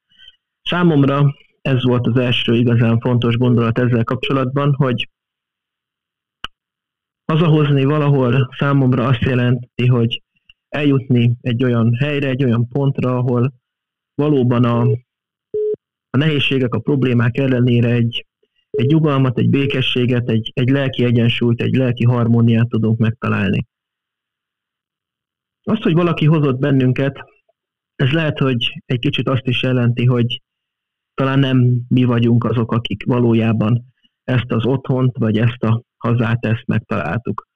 Számomra 0.62 1.34
ez 1.66 1.84
volt 1.84 2.06
az 2.06 2.16
első 2.16 2.54
igazán 2.54 3.00
fontos 3.00 3.36
gondolat 3.36 3.78
ezzel 3.78 4.04
kapcsolatban, 4.04 4.74
hogy 4.74 5.08
hazahozni 7.24 7.84
valahol 7.84 8.48
számomra 8.58 9.06
azt 9.06 9.22
jelenti, 9.22 9.86
hogy 9.86 10.22
eljutni 10.68 11.36
egy 11.40 11.64
olyan 11.64 11.94
helyre, 11.94 12.28
egy 12.28 12.44
olyan 12.44 12.68
pontra, 12.68 13.16
ahol 13.16 13.52
valóban 14.14 14.64
a, 14.64 14.80
a 16.10 16.16
nehézségek, 16.16 16.74
a 16.74 16.78
problémák 16.78 17.36
ellenére 17.36 17.90
egy, 17.90 18.26
egy 18.70 18.86
nyugalmat, 18.86 19.38
egy 19.38 19.50
békességet, 19.50 20.28
egy, 20.28 20.50
egy 20.54 20.68
lelki 20.68 21.04
egyensúlyt, 21.04 21.60
egy 21.60 21.74
lelki 21.74 22.04
harmóniát 22.04 22.68
tudunk 22.68 22.98
megtalálni. 22.98 23.66
Az, 25.62 25.82
hogy 25.82 25.94
valaki 25.94 26.26
hozott 26.26 26.58
bennünket, 26.58 27.24
ez 27.94 28.10
lehet, 28.10 28.38
hogy 28.38 28.82
egy 28.84 28.98
kicsit 28.98 29.28
azt 29.28 29.46
is 29.46 29.62
jelenti, 29.62 30.04
hogy 30.04 30.40
talán 31.16 31.38
nem 31.38 31.80
mi 31.88 32.04
vagyunk 32.04 32.44
azok, 32.44 32.72
akik 32.72 33.04
valójában 33.04 33.84
ezt 34.24 34.52
az 34.52 34.64
otthont, 34.64 35.16
vagy 35.16 35.38
ezt 35.38 35.62
a 35.62 35.82
hazát, 35.96 36.44
ezt 36.44 36.66
megtaláltuk. 36.66 37.46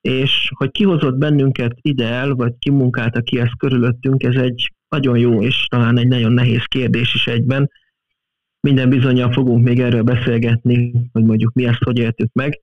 És 0.00 0.50
hogy 0.54 0.70
kihozott 0.70 1.16
bennünket 1.16 1.72
ide 1.80 2.06
el, 2.06 2.34
vagy 2.34 2.54
kimunkálta 2.58 3.20
ki 3.20 3.38
ezt 3.38 3.56
körülöttünk, 3.56 4.22
ez 4.22 4.34
egy 4.34 4.72
nagyon 4.88 5.18
jó 5.18 5.42
és 5.42 5.66
talán 5.66 5.98
egy 5.98 6.08
nagyon 6.08 6.32
nehéz 6.32 6.64
kérdés 6.64 7.14
is 7.14 7.26
egyben. 7.26 7.70
Minden 8.60 8.88
bizonyal 8.88 9.32
fogunk 9.32 9.64
még 9.64 9.80
erről 9.80 10.02
beszélgetni, 10.02 11.08
hogy 11.12 11.24
mondjuk 11.24 11.52
mi 11.52 11.64
ezt 11.64 11.82
hogy 11.82 11.98
éltük 11.98 12.32
meg. 12.32 12.60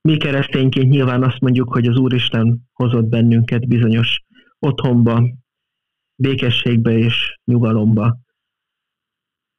Mi 0.00 0.16
keresztényként 0.16 0.88
nyilván 0.90 1.22
azt 1.22 1.40
mondjuk, 1.40 1.72
hogy 1.72 1.86
az 1.86 1.96
Úristen 1.96 2.68
hozott 2.72 3.06
bennünket 3.06 3.68
bizonyos 3.68 4.24
otthonba, 4.58 5.22
békességbe 6.18 6.92
és 6.92 7.38
nyugalomba. 7.44 8.18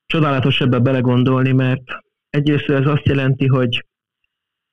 Csodálatos 0.06 0.62
ebbe 0.62 0.80
belegondolni, 0.80 1.52
mert 1.52 1.84
egyrészt 2.30 2.70
ez 2.70 2.86
azt 2.86 3.06
jelenti, 3.06 3.48
hogy 3.48 3.86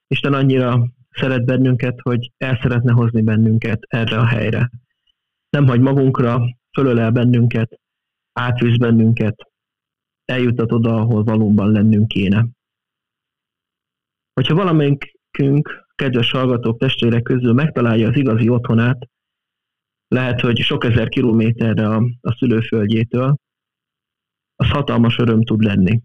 Isten 0.07 0.33
annyira 0.33 0.91
szeret 1.11 1.45
bennünket, 1.45 2.01
hogy 2.01 2.33
el 2.37 2.59
szeretne 2.63 2.93
hozni 2.93 3.23
bennünket 3.23 3.83
erre 3.89 4.19
a 4.19 4.27
helyre. 4.27 4.71
Nem 5.51 5.67
hagy 5.67 5.81
magunkra, 5.81 6.45
fölölel 6.73 7.11
bennünket, 7.11 7.81
átvisz 8.33 8.77
bennünket, 8.77 9.51
eljutat 10.25 10.73
oda, 10.73 10.95
ahol 10.95 11.25
valóban 11.25 11.71
lennünk 11.71 12.09
kéne. 12.09 12.47
Hogyha 14.33 14.55
valamelyikünk, 14.55 15.87
kedves 15.95 16.31
hallgatók, 16.31 16.79
testvérek 16.79 17.23
közül 17.23 17.53
megtalálja 17.53 18.09
az 18.09 18.17
igazi 18.17 18.49
otthonát, 18.49 19.09
lehet, 20.09 20.41
hogy 20.41 20.59
sok 20.59 20.85
ezer 20.85 21.09
kilométerre 21.09 21.89
a, 21.89 22.03
a 22.21 22.37
szülőföldjétől, 22.37 23.37
az 24.57 24.69
hatalmas 24.69 25.19
öröm 25.19 25.43
tud 25.43 25.63
lenni. 25.63 26.01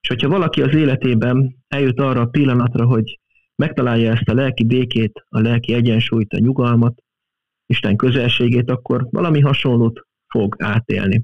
És 0.00 0.08
hogyha 0.08 0.28
valaki 0.28 0.62
az 0.62 0.74
életében 0.74 1.56
eljut 1.68 2.00
arra 2.00 2.20
a 2.20 2.26
pillanatra, 2.26 2.86
hogy 2.86 3.20
megtalálja 3.54 4.12
ezt 4.12 4.28
a 4.28 4.34
lelki 4.34 4.64
békét, 4.64 5.24
a 5.28 5.40
lelki 5.40 5.74
egyensúlyt, 5.74 6.32
a 6.32 6.38
nyugalmat, 6.38 7.02
Isten 7.66 7.96
közelségét, 7.96 8.70
akkor 8.70 9.06
valami 9.10 9.40
hasonlót 9.40 10.06
fog 10.26 10.56
átélni. 10.58 11.22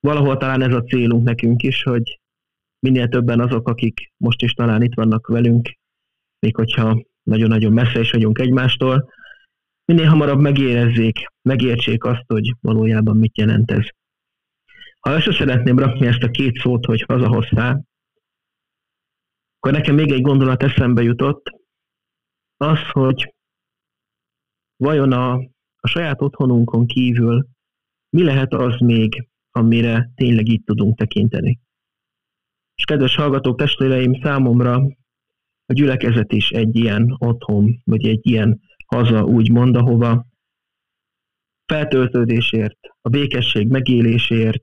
Valahol 0.00 0.36
talán 0.36 0.62
ez 0.62 0.74
a 0.74 0.82
célunk 0.82 1.24
nekünk 1.24 1.62
is, 1.62 1.82
hogy 1.82 2.20
minél 2.78 3.08
többen 3.08 3.40
azok, 3.40 3.68
akik 3.68 4.12
most 4.16 4.42
is 4.42 4.52
talán 4.52 4.82
itt 4.82 4.94
vannak 4.94 5.26
velünk, 5.26 5.78
még 6.38 6.56
hogyha 6.56 7.02
nagyon-nagyon 7.22 7.72
messze 7.72 8.00
is 8.00 8.10
vagyunk 8.10 8.38
egymástól, 8.38 9.10
minél 9.90 10.08
hamarabb 10.08 10.40
megérezzék, 10.40 11.26
megértsék 11.42 12.04
azt, 12.04 12.24
hogy 12.26 12.54
valójában 12.60 13.16
mit 13.16 13.36
jelent 13.36 13.70
ez. 13.70 13.86
Ha 15.00 15.14
össze 15.14 15.32
szeretném 15.32 15.78
rakni 15.78 16.06
ezt 16.06 16.22
a 16.22 16.30
két 16.30 16.58
szót, 16.58 16.84
hogy 16.84 17.04
hazahoztál, 17.08 17.84
akkor 19.56 19.72
nekem 19.72 19.94
még 19.94 20.12
egy 20.12 20.20
gondolat 20.20 20.62
eszembe 20.62 21.02
jutott, 21.02 21.50
az, 22.56 22.78
hogy 22.90 23.34
vajon 24.76 25.12
a, 25.12 25.32
a 25.76 25.88
saját 25.88 26.22
otthonunkon 26.22 26.86
kívül 26.86 27.46
mi 28.10 28.22
lehet 28.22 28.52
az 28.52 28.78
még, 28.78 29.28
amire 29.50 30.10
tényleg 30.14 30.48
így 30.48 30.62
tudunk 30.64 30.98
tekinteni. 30.98 31.60
És 32.74 32.84
kedves 32.84 33.14
hallgatók, 33.14 33.58
testvéreim, 33.58 34.20
számomra 34.22 34.74
a 35.66 35.72
gyülekezet 35.72 36.32
is 36.32 36.50
egy 36.50 36.76
ilyen 36.76 37.16
otthon, 37.18 37.80
vagy 37.84 38.06
egy 38.06 38.26
ilyen 38.26 38.60
haza, 38.90 39.24
úgymond, 39.24 39.76
ahova 39.76 40.26
feltöltődésért, 41.66 42.78
a 43.00 43.08
békesség 43.08 43.68
megélésért, 43.68 44.62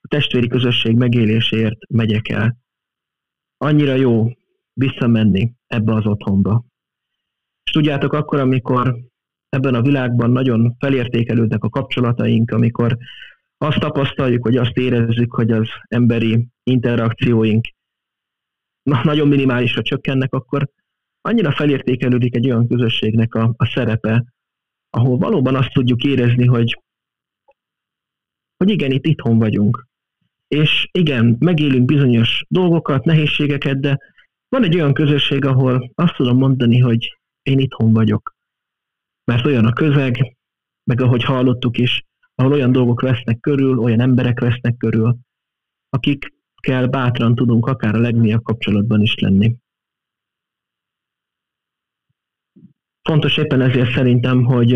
a 0.00 0.08
testvéri 0.08 0.48
közösség 0.48 0.96
megélésért 0.96 1.78
megyek 1.88 2.28
el. 2.28 2.56
Annyira 3.56 3.94
jó 3.94 4.28
visszamenni 4.72 5.52
ebbe 5.66 5.94
az 5.94 6.06
otthonba. 6.06 6.64
És 7.64 7.72
tudjátok, 7.72 8.12
akkor, 8.12 8.38
amikor 8.38 8.98
ebben 9.48 9.74
a 9.74 9.82
világban 9.82 10.30
nagyon 10.30 10.76
felértékelődnek 10.78 11.64
a 11.64 11.68
kapcsolataink, 11.68 12.50
amikor 12.50 12.96
azt 13.58 13.78
tapasztaljuk, 13.78 14.42
hogy 14.42 14.56
azt 14.56 14.76
érezzük, 14.76 15.34
hogy 15.34 15.50
az 15.50 15.68
emberi 15.88 16.48
interakcióink 16.62 17.66
na, 18.82 19.00
nagyon 19.04 19.28
minimálisra 19.28 19.82
csökkennek, 19.82 20.32
akkor 20.32 20.70
annyira 21.22 21.52
felértékelődik 21.52 22.34
egy 22.36 22.46
olyan 22.46 22.68
közösségnek 22.68 23.34
a, 23.34 23.54
a 23.56 23.66
szerepe, 23.66 24.24
ahol 24.90 25.18
valóban 25.18 25.54
azt 25.54 25.72
tudjuk 25.72 26.04
érezni, 26.04 26.46
hogy, 26.46 26.82
hogy 28.56 28.70
igen, 28.70 28.90
itt 28.90 29.06
itthon 29.06 29.38
vagyunk. 29.38 29.86
És 30.48 30.88
igen, 30.92 31.36
megélünk 31.38 31.84
bizonyos 31.84 32.44
dolgokat, 32.48 33.04
nehézségeket, 33.04 33.80
de 33.80 33.98
van 34.48 34.64
egy 34.64 34.74
olyan 34.74 34.94
közösség, 34.94 35.44
ahol 35.44 35.90
azt 35.94 36.14
tudom 36.16 36.36
mondani, 36.36 36.78
hogy 36.78 37.18
én 37.42 37.58
itthon 37.58 37.92
vagyok. 37.92 38.34
Mert 39.24 39.46
olyan 39.46 39.64
a 39.64 39.72
közeg, 39.72 40.36
meg 40.84 41.00
ahogy 41.00 41.22
hallottuk 41.22 41.78
is, 41.78 42.04
ahol 42.34 42.52
olyan 42.52 42.72
dolgok 42.72 43.00
vesznek 43.00 43.40
körül, 43.40 43.78
olyan 43.78 44.00
emberek 44.00 44.40
vesznek 44.40 44.76
körül, 44.76 45.16
akikkel 45.88 46.86
bátran 46.86 47.34
tudunk 47.34 47.66
akár 47.66 47.94
a 47.94 48.00
legmélyebb 48.00 48.42
kapcsolatban 48.42 49.00
is 49.00 49.14
lenni. 49.14 49.56
Fontos 53.12 53.36
éppen 53.36 53.60
ezért 53.60 53.92
szerintem, 53.92 54.44
hogy 54.44 54.72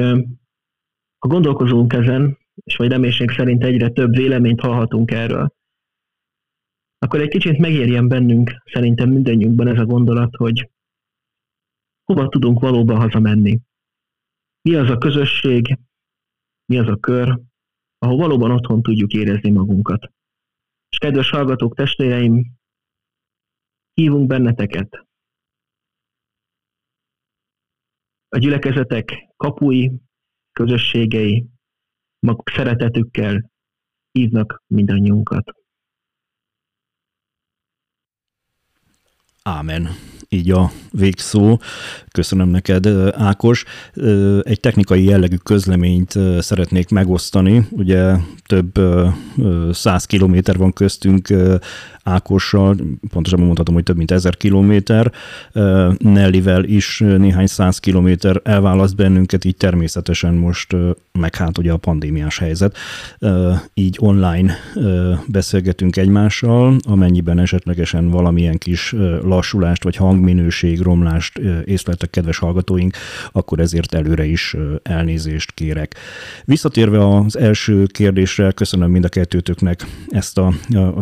ha 1.18 1.28
gondolkozunk 1.28 1.92
ezen, 1.92 2.38
és 2.54 2.76
vagy 2.76 2.90
reménység 2.90 3.30
szerint 3.30 3.64
egyre 3.64 3.88
több 3.88 4.16
véleményt 4.16 4.60
hallhatunk 4.60 5.10
erről, 5.10 5.54
akkor 6.98 7.20
egy 7.20 7.28
kicsit 7.28 7.58
megérjen 7.58 8.08
bennünk 8.08 8.62
szerintem 8.64 9.10
mindannyiunkban 9.10 9.68
ez 9.68 9.78
a 9.78 9.84
gondolat, 9.84 10.36
hogy 10.36 10.70
hova 12.04 12.28
tudunk 12.28 12.60
valóban 12.60 12.96
hazamenni. 12.96 13.60
Mi 14.68 14.74
az 14.74 14.90
a 14.90 14.98
közösség, 14.98 15.78
mi 16.72 16.78
az 16.78 16.88
a 16.88 16.96
kör, 16.96 17.40
ahol 17.98 18.16
valóban 18.16 18.50
otthon 18.50 18.82
tudjuk 18.82 19.12
érezni 19.12 19.50
magunkat. 19.50 20.12
És 20.88 20.98
kedves 20.98 21.30
hallgatók, 21.30 21.74
testvéreim, 21.74 22.46
hívunk 23.92 24.26
benneteket, 24.26 25.05
a 28.36 28.38
gyülekezetek 28.38 29.28
kapui, 29.36 29.92
közösségei, 30.52 31.46
maguk 32.18 32.50
szeretetükkel 32.50 33.50
hívnak 34.12 34.62
mindannyiunkat. 34.66 35.54
Ámen. 39.42 39.88
Így 40.28 40.50
a 40.50 40.70
végszó. 40.90 41.60
Köszönöm 42.12 42.48
neked, 42.48 42.86
Ákos. 43.14 43.64
Egy 44.42 44.60
technikai 44.60 45.04
jellegű 45.04 45.36
közleményt 45.36 46.14
szeretnék 46.38 46.88
megosztani. 46.88 47.66
Ugye 47.70 48.14
több 48.46 48.80
száz 49.70 50.04
kilométer 50.04 50.56
van 50.56 50.72
köztünk 50.72 51.28
Ákossal, 52.02 52.76
pontosabban 53.08 53.46
mondhatom, 53.46 53.74
hogy 53.74 53.82
több 53.82 53.96
mint 53.96 54.10
ezer 54.10 54.36
kilométer. 54.36 55.12
Nellivel 55.98 56.64
is 56.64 56.98
néhány 56.98 57.46
száz 57.46 57.78
kilométer 57.78 58.40
elválaszt 58.44 58.96
bennünket, 58.96 59.44
így 59.44 59.56
természetesen 59.56 60.34
most, 60.34 60.76
meg 61.12 61.34
hát 61.34 61.58
ugye 61.58 61.72
a 61.72 61.76
pandémiás 61.76 62.38
helyzet, 62.38 62.76
így 63.74 63.96
online 64.00 64.54
beszélgetünk 65.26 65.96
egymással, 65.96 66.76
amennyiben 66.82 67.38
esetlegesen 67.38 68.08
valamilyen 68.08 68.58
kis 68.58 68.94
lassulást 69.22 69.84
vagy 69.84 69.96
hangminőség 70.16 70.80
romlást 70.80 71.38
észleltek 71.64 72.10
kedves 72.10 72.38
hallgatóink, 72.38 72.96
akkor 73.32 73.60
ezért 73.60 73.94
előre 73.94 74.24
is 74.24 74.56
elnézést 74.82 75.52
kérek. 75.52 75.94
Visszatérve 76.44 77.08
az 77.08 77.38
első 77.38 77.84
kérdésre, 77.86 78.50
köszönöm 78.50 78.90
mind 78.90 79.04
a 79.04 79.08
kettőtöknek 79.08 79.86
ezt 80.08 80.38
a, 80.38 80.52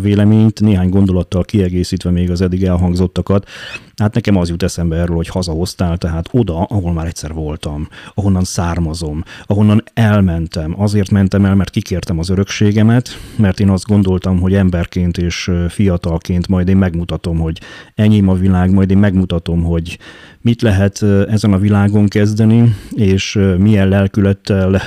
véleményt. 0.00 0.60
Néhány 0.60 0.88
gondolattal 0.88 1.44
kiegészítve 1.44 2.10
még 2.10 2.30
az 2.30 2.40
eddig 2.40 2.64
elhangzottakat, 2.64 3.48
hát 3.96 4.14
nekem 4.14 4.36
az 4.36 4.48
jut 4.48 4.62
eszembe 4.62 4.96
erről, 4.96 5.16
hogy 5.16 5.28
hazahoztál, 5.28 5.98
tehát 5.98 6.28
oda, 6.30 6.62
ahol 6.62 6.92
már 6.92 7.06
egyszer 7.06 7.32
voltam, 7.32 7.88
ahonnan 8.14 8.44
származom, 8.44 9.22
ahonnan 9.46 9.82
elmentem, 9.94 10.80
azért 10.80 11.10
mentem 11.10 11.44
el, 11.44 11.54
mert 11.54 11.70
kikértem 11.70 12.18
az 12.18 12.28
örökségemet, 12.28 13.08
mert 13.36 13.60
én 13.60 13.70
azt 13.70 13.86
gondoltam, 13.86 14.40
hogy 14.40 14.54
emberként 14.54 15.18
és 15.18 15.50
fiatalként 15.68 16.48
majd 16.48 16.68
én 16.68 16.76
megmutatom, 16.76 17.38
hogy 17.38 17.60
enyém 17.94 18.28
a 18.28 18.34
világ, 18.34 18.72
majd 18.72 18.90
én 18.90 18.98
megmutatom, 18.98 19.62
hogy 19.62 19.98
mit 20.44 20.62
lehet 20.62 21.02
ezen 21.28 21.52
a 21.52 21.58
világon 21.58 22.08
kezdeni, 22.08 22.74
és 22.90 23.38
milyen 23.58 23.88
lelkülettel, 23.88 24.82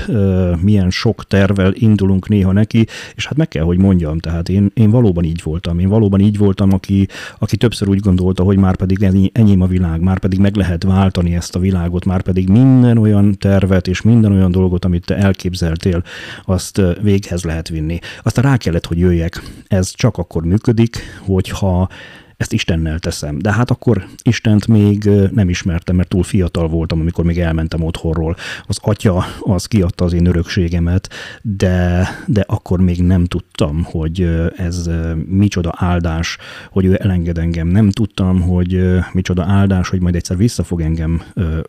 milyen 0.62 0.90
sok 0.90 1.26
tervel 1.28 1.72
indulunk 1.74 2.28
néha 2.28 2.52
neki, 2.52 2.86
és 3.16 3.28
hát 3.28 3.38
meg 3.38 3.48
kell, 3.48 3.64
hogy 3.64 3.78
mondjam, 3.78 4.20
tehát 4.20 4.50
én, 4.50 4.72
én 4.74 4.90
valóban 4.90 5.24
így 5.24 5.42
voltam. 5.44 5.80
Én 5.80 5.88
valóban 5.88 6.20
így 6.20 6.38
voltam, 6.38 6.74
aki, 6.74 7.08
aki 7.40 7.58
többször 7.58 7.90
úgy 7.90 8.00
gondolta, 8.00 8.44
hogy 8.44 8.58
már 8.58 8.76
pedig 8.76 9.04
ennyi, 9.04 9.32
enyém 9.34 9.62
a 9.62 9.68
világ, 9.68 10.02
már 10.02 10.20
pedig 10.20 10.40
meg 10.40 10.56
lehet 10.56 10.84
váltani 10.84 11.36
ezt 11.36 11.56
a 11.56 11.60
világot, 11.60 12.06
már 12.06 12.22
pedig 12.22 12.50
minden 12.50 12.98
olyan 12.98 13.38
tervet 13.38 13.88
és 13.88 14.02
minden 14.02 14.32
olyan 14.32 14.52
dolgot, 14.52 14.86
amit 14.86 15.06
te 15.06 15.16
elképzeltél, 15.16 16.04
azt 16.46 16.82
véghez 17.02 17.44
lehet 17.44 17.70
vinni. 17.70 18.00
Aztán 18.24 18.44
rá 18.44 18.58
kellett, 18.58 18.86
hogy 18.86 19.00
jöjjek. 19.00 19.42
Ez 19.68 19.92
csak 19.92 20.18
akkor 20.18 20.44
működik, 20.44 20.98
hogyha 21.26 21.90
ezt 22.38 22.54
Istennel 22.54 23.00
teszem. 23.00 23.38
De 23.40 23.54
hát 23.54 23.72
akkor 23.72 24.06
Istent 24.22 24.68
még 24.68 25.10
nem 25.32 25.50
ismertem, 25.50 25.96
mert 25.96 26.10
túl 26.10 26.24
fiatal 26.24 26.68
voltam, 26.68 27.00
amikor 27.00 27.26
még 27.26 27.40
elmentem 27.40 27.84
otthonról. 27.84 28.36
Az 28.68 28.78
atya 28.82 29.26
az 29.40 29.66
kiadta 29.66 30.06
az 30.06 30.14
én 30.14 30.26
örökségemet, 30.26 31.10
de, 31.42 32.08
de 32.26 32.44
akkor 32.48 32.80
még 32.80 33.02
nem 33.02 33.26
tudtam, 33.26 33.84
hogy 33.84 34.30
ez 34.56 34.90
micsoda 35.28 35.74
áldás, 35.76 36.38
hogy 36.72 36.86
ő 36.86 36.98
elenged 37.02 37.38
engem. 37.38 37.68
Nem 37.68 37.90
tudtam, 37.90 38.42
hogy 38.42 38.82
micsoda 39.14 39.44
áldás, 39.44 39.90
hogy 39.90 40.02
majd 40.02 40.16
egyszer 40.16 40.38
vissza 40.38 40.64
fog 40.64 40.82
engem 40.82 41.22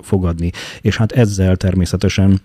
fogadni. 0.03 0.51
És 0.81 0.97
hát 0.97 1.13
ezzel 1.13 1.57
természetesen 1.57 2.41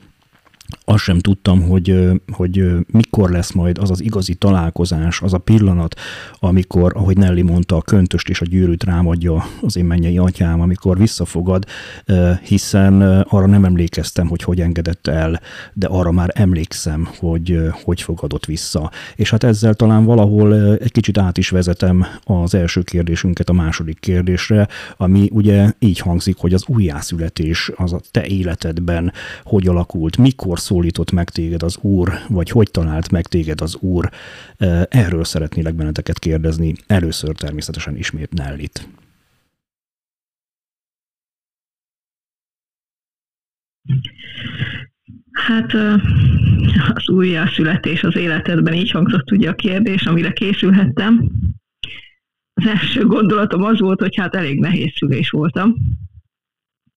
azt 0.85 1.03
sem 1.03 1.19
tudtam, 1.19 1.61
hogy, 1.61 2.09
hogy 2.31 2.63
mikor 2.87 3.29
lesz 3.29 3.51
majd 3.51 3.77
az 3.77 3.91
az 3.91 4.01
igazi 4.01 4.35
találkozás, 4.35 5.21
az 5.21 5.33
a 5.33 5.37
pillanat, 5.37 5.95
amikor, 6.39 6.91
ahogy 6.95 7.17
Nelly 7.17 7.41
mondta, 7.41 7.75
a 7.75 7.81
köntöst 7.81 8.29
és 8.29 8.41
a 8.41 8.45
gyűrűt 8.45 8.83
rámadja 8.83 9.45
az 9.61 9.77
én 9.77 9.85
mennyei 9.85 10.17
atyám, 10.17 10.61
amikor 10.61 10.97
visszafogad, 10.97 11.65
hiszen 12.43 13.01
arra 13.21 13.45
nem 13.45 13.65
emlékeztem, 13.65 14.27
hogy 14.27 14.43
hogy 14.43 14.61
engedett 14.61 15.07
el, 15.07 15.41
de 15.73 15.87
arra 15.87 16.11
már 16.11 16.31
emlékszem, 16.33 17.09
hogy 17.17 17.59
hogy 17.83 18.01
fogadott 18.01 18.45
vissza. 18.45 18.91
És 19.15 19.29
hát 19.29 19.43
ezzel 19.43 19.73
talán 19.73 20.05
valahol 20.05 20.75
egy 20.77 20.91
kicsit 20.91 21.17
át 21.17 21.37
is 21.37 21.49
vezetem 21.49 22.05
az 22.23 22.53
első 22.53 22.81
kérdésünket 22.81 23.49
a 23.49 23.53
második 23.53 23.99
kérdésre, 23.99 24.67
ami 24.97 25.29
ugye 25.31 25.71
így 25.79 25.99
hangzik, 25.99 26.37
hogy 26.37 26.53
az 26.53 26.63
újjászületés 26.67 27.71
az 27.75 27.93
a 27.93 28.01
te 28.11 28.25
életedben 28.25 29.13
hogy 29.43 29.67
alakult, 29.67 30.17
mikor 30.17 30.59
szólított 30.73 31.11
meg 31.11 31.29
téged 31.29 31.63
az 31.63 31.77
Úr, 31.77 32.13
vagy 32.29 32.49
hogy 32.49 32.71
talált 32.71 33.11
meg 33.11 33.27
téged 33.27 33.61
az 33.61 33.75
Úr. 33.75 34.09
Erről 34.89 35.23
szeretnélek 35.23 35.75
benneteket 35.75 36.19
kérdezni. 36.19 36.73
Először 36.87 37.35
természetesen 37.35 37.97
ismét 37.97 38.33
Nellit. 38.33 38.87
Hát 45.31 45.73
az 46.93 47.09
újjászületés 47.09 48.03
az 48.03 48.15
életedben 48.15 48.73
így 48.73 48.91
hangzott 48.91 49.31
ugye 49.31 49.49
a 49.49 49.55
kérdés, 49.55 50.05
amire 50.05 50.31
készülhettem. 50.31 51.31
Az 52.53 52.67
első 52.67 53.05
gondolatom 53.05 53.63
az 53.63 53.79
volt, 53.79 53.99
hogy 53.99 54.15
hát 54.15 54.35
elég 54.35 54.59
nehéz 54.59 54.91
szülés 54.95 55.29
voltam. 55.29 55.75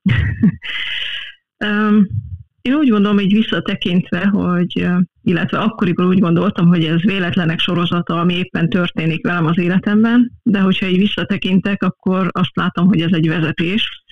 Én 2.67 2.75
úgy 2.75 2.89
gondolom, 2.89 3.19
így 3.19 3.33
visszatekintve, 3.33 4.27
hogy, 4.27 4.87
illetve 5.23 5.59
akkoriban 5.59 6.07
úgy 6.07 6.19
gondoltam, 6.19 6.67
hogy 6.67 6.85
ez 6.85 7.01
véletlenek 7.03 7.59
sorozata, 7.59 8.21
ami 8.21 8.35
éppen 8.35 8.69
történik 8.69 9.27
velem 9.27 9.47
az 9.47 9.59
életemben, 9.59 10.33
de 10.43 10.61
hogyha 10.61 10.87
így 10.87 10.99
visszatekintek, 10.99 11.83
akkor 11.83 12.29
azt 12.33 12.57
látom, 12.57 12.87
hogy 12.87 13.01
ez 13.01 13.13
egy 13.13 13.29
vezetés. 13.29 14.05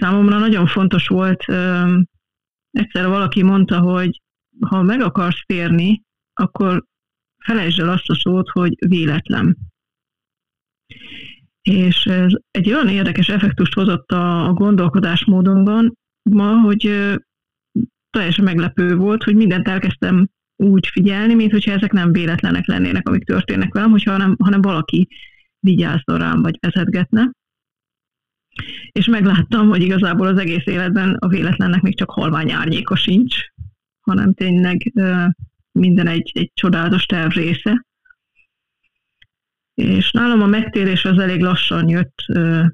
Számomra 0.00 0.38
nagyon 0.38 0.66
fontos 0.66 1.06
volt, 1.06 1.44
egyszer 2.70 3.06
valaki 3.08 3.42
mondta, 3.42 3.80
hogy 3.80 4.20
ha 4.60 4.82
meg 4.82 5.00
akarsz 5.00 5.42
térni, 5.46 6.02
akkor 6.32 6.84
felejtsd 7.38 7.80
el 7.80 7.88
azt 7.88 8.08
a 8.08 8.14
szót, 8.14 8.48
hogy 8.48 8.74
véletlen. 8.88 9.56
És 11.62 12.04
ez 12.04 12.32
egy 12.50 12.72
olyan 12.72 12.88
érdekes 12.88 13.28
effektust 13.28 13.74
hozott 13.74 14.10
a 14.10 14.52
gondolkodásmódomban, 14.54 16.00
ma, 16.22 16.60
hogy 16.60 17.10
teljesen 18.10 18.44
meglepő 18.44 18.96
volt, 18.96 19.22
hogy 19.22 19.34
mindent 19.34 19.68
elkezdtem 19.68 20.28
úgy 20.56 20.86
figyelni, 20.86 21.34
mint 21.34 21.50
hogyha 21.50 21.72
ezek 21.72 21.92
nem 21.92 22.12
véletlenek 22.12 22.66
lennének, 22.66 23.08
amik 23.08 23.24
történnek 23.24 23.72
velem, 23.72 23.90
hogyha 23.90 24.10
hanem, 24.10 24.36
hanem 24.38 24.60
valaki 24.60 25.08
vigyázna 25.58 26.16
rám, 26.16 26.42
vagy 26.42 26.58
vezetgetne. 26.60 27.30
És 28.92 29.06
megláttam, 29.06 29.68
hogy 29.68 29.82
igazából 29.82 30.26
az 30.26 30.38
egész 30.38 30.66
életben 30.66 31.14
a 31.14 31.28
véletlennek 31.28 31.80
még 31.80 31.96
csak 31.96 32.10
halvány 32.10 32.50
árnyéka 32.50 32.96
sincs, 32.96 33.36
hanem 34.00 34.34
tényleg 34.34 34.92
minden 35.72 36.06
egy, 36.06 36.30
egy 36.34 36.50
csodálatos 36.54 37.06
terv 37.06 37.32
része. 37.32 37.86
És 39.74 40.10
nálam 40.10 40.42
a 40.42 40.46
megtérés 40.46 41.04
az 41.04 41.18
elég 41.18 41.40
lassan 41.40 41.88
jött, 41.88 42.24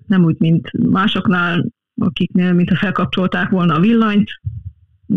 nem 0.06 0.24
úgy, 0.24 0.36
mint 0.38 0.72
másoknál, 0.72 1.64
akiknél, 1.98 2.52
mintha 2.52 2.76
felkapcsolták 2.76 3.50
volna 3.50 3.74
a 3.74 3.80
villanyt. 3.80 4.30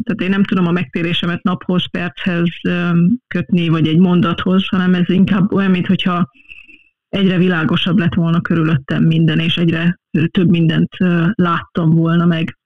Tehát 0.04 0.22
én 0.22 0.30
nem 0.30 0.44
tudom 0.44 0.67
a 0.67 0.72
megtérésemet 0.72 1.44
naphoz, 1.44 1.89
perchez 1.89 2.50
kötni, 3.28 3.70
vagy 3.70 3.88
egy 3.88 3.98
mondathoz, 3.98 4.67
hanem 4.67 4.94
ez 4.94 5.10
inkább 5.10 5.54
olyan, 5.54 5.72
mintha 5.72 6.30
egyre 7.10 7.38
világosabb 7.38 7.98
lett 7.98 8.13
volna 8.13 8.41
körülöttem 8.41 9.04
minden, 9.04 9.39
és 9.39 9.58
egyre 9.58 10.00
több 10.32 10.50
mindent 10.50 10.96
láttam 11.36 11.89
volna 11.89 12.26
meg, 12.26 12.58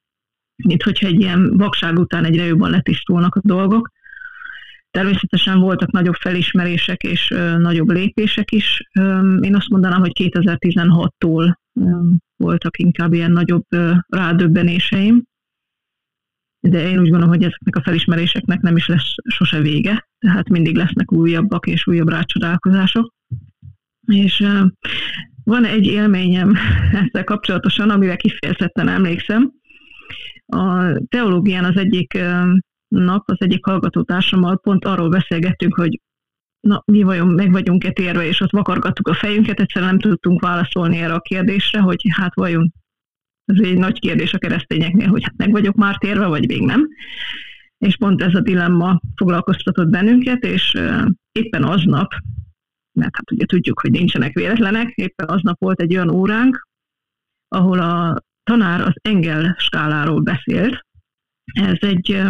mint 0.55 0.83
hogyha 0.83 1.07
egy 1.07 1.19
ilyen 1.19 1.57
vakság 1.57 1.99
után 1.99 2.23
egyre 2.25 2.43
jobban 2.43 2.69
letisztulnak 2.69 3.35
a 3.35 3.41
dolgok. 3.43 3.89
Természetesen 4.91 5.59
voltak 5.59 5.91
nagyobb 5.91 6.15
felismerések 6.15 7.03
és 7.03 7.27
nagyobb 7.57 7.89
lépések 7.89 8.51
is. 8.51 8.89
Én 9.39 9.55
azt 9.55 9.69
mondanám, 9.69 9.99
hogy 9.99 10.11
2016-tól 10.13 11.55
voltak 12.37 12.77
inkább 12.79 13.13
ilyen 13.13 13.31
nagyobb 13.31 13.65
rádöbbenéseim, 14.07 15.23
de 16.59 16.89
én 16.89 16.99
úgy 16.99 17.09
gondolom, 17.09 17.29
hogy 17.29 17.43
ezeknek 17.43 17.75
a 17.75 17.81
felismeréseknek 17.81 18.61
nem 18.61 18.75
is 18.75 18.87
lesz 18.87 19.13
sose 19.27 19.61
vége, 19.61 20.07
tehát 20.19 20.49
mindig 20.49 20.75
lesznek 20.75 21.11
újabbak 21.11 21.67
és 21.67 21.87
újabb 21.87 22.09
rácsodálkozások. 22.09 23.13
És 24.05 24.47
van 25.43 25.65
egy 25.65 25.85
élményem 25.85 26.55
ezzel 27.03 27.23
kapcsolatosan, 27.23 27.89
amire 27.89 28.15
kifejezetten 28.15 28.87
emlékszem. 28.87 29.51
A 30.45 30.91
teológián 31.07 31.63
az 31.63 31.77
egyik 31.77 32.19
nap, 32.87 33.29
az 33.29 33.37
egyik 33.39 33.65
hallgatótársammal 33.65 34.59
pont 34.59 34.85
arról 34.85 35.09
beszélgettünk, 35.09 35.75
hogy 35.75 35.99
na, 36.65 36.83
mi 36.85 37.03
vajon 37.03 37.27
meg 37.27 37.51
vagyunk-e 37.51 37.91
térve, 37.91 38.25
és 38.25 38.39
ott 38.39 38.51
vakargattuk 38.51 39.07
a 39.07 39.13
fejünket, 39.13 39.59
egyszerűen 39.59 39.89
nem 39.89 39.99
tudtunk 39.99 40.41
válaszolni 40.41 40.97
erre 40.97 41.13
a 41.13 41.19
kérdésre, 41.19 41.79
hogy 41.79 42.01
hát 42.09 42.35
vajon 42.35 42.73
ez 43.45 43.57
egy 43.63 43.77
nagy 43.77 43.99
kérdés 43.99 44.33
a 44.33 44.37
keresztényeknél, 44.37 45.07
hogy 45.07 45.23
hát 45.23 45.37
meg 45.37 45.51
vagyok 45.51 45.75
már 45.75 45.97
térve, 45.97 46.25
vagy 46.25 46.47
még 46.47 46.61
nem. 46.61 46.87
És 47.77 47.97
pont 47.97 48.21
ez 48.21 48.35
a 48.35 48.41
dilemma 48.41 48.99
foglalkoztatott 49.15 49.89
bennünket, 49.89 50.43
és 50.43 50.77
éppen 51.31 51.63
aznap, 51.63 52.13
mert 52.91 53.15
hát 53.15 53.31
ugye 53.31 53.45
tudjuk, 53.45 53.79
hogy 53.79 53.91
nincsenek 53.91 54.33
véletlenek, 54.33 54.93
éppen 54.95 55.27
aznap 55.27 55.59
volt 55.59 55.81
egy 55.81 55.95
olyan 55.95 56.09
óránk, 56.09 56.67
ahol 57.47 57.79
a 57.79 58.23
tanár 58.43 58.81
az 58.81 58.93
Engel 59.01 59.55
skáláról 59.57 60.21
beszélt. 60.21 60.85
Ez 61.53 61.77
egy 61.79 62.21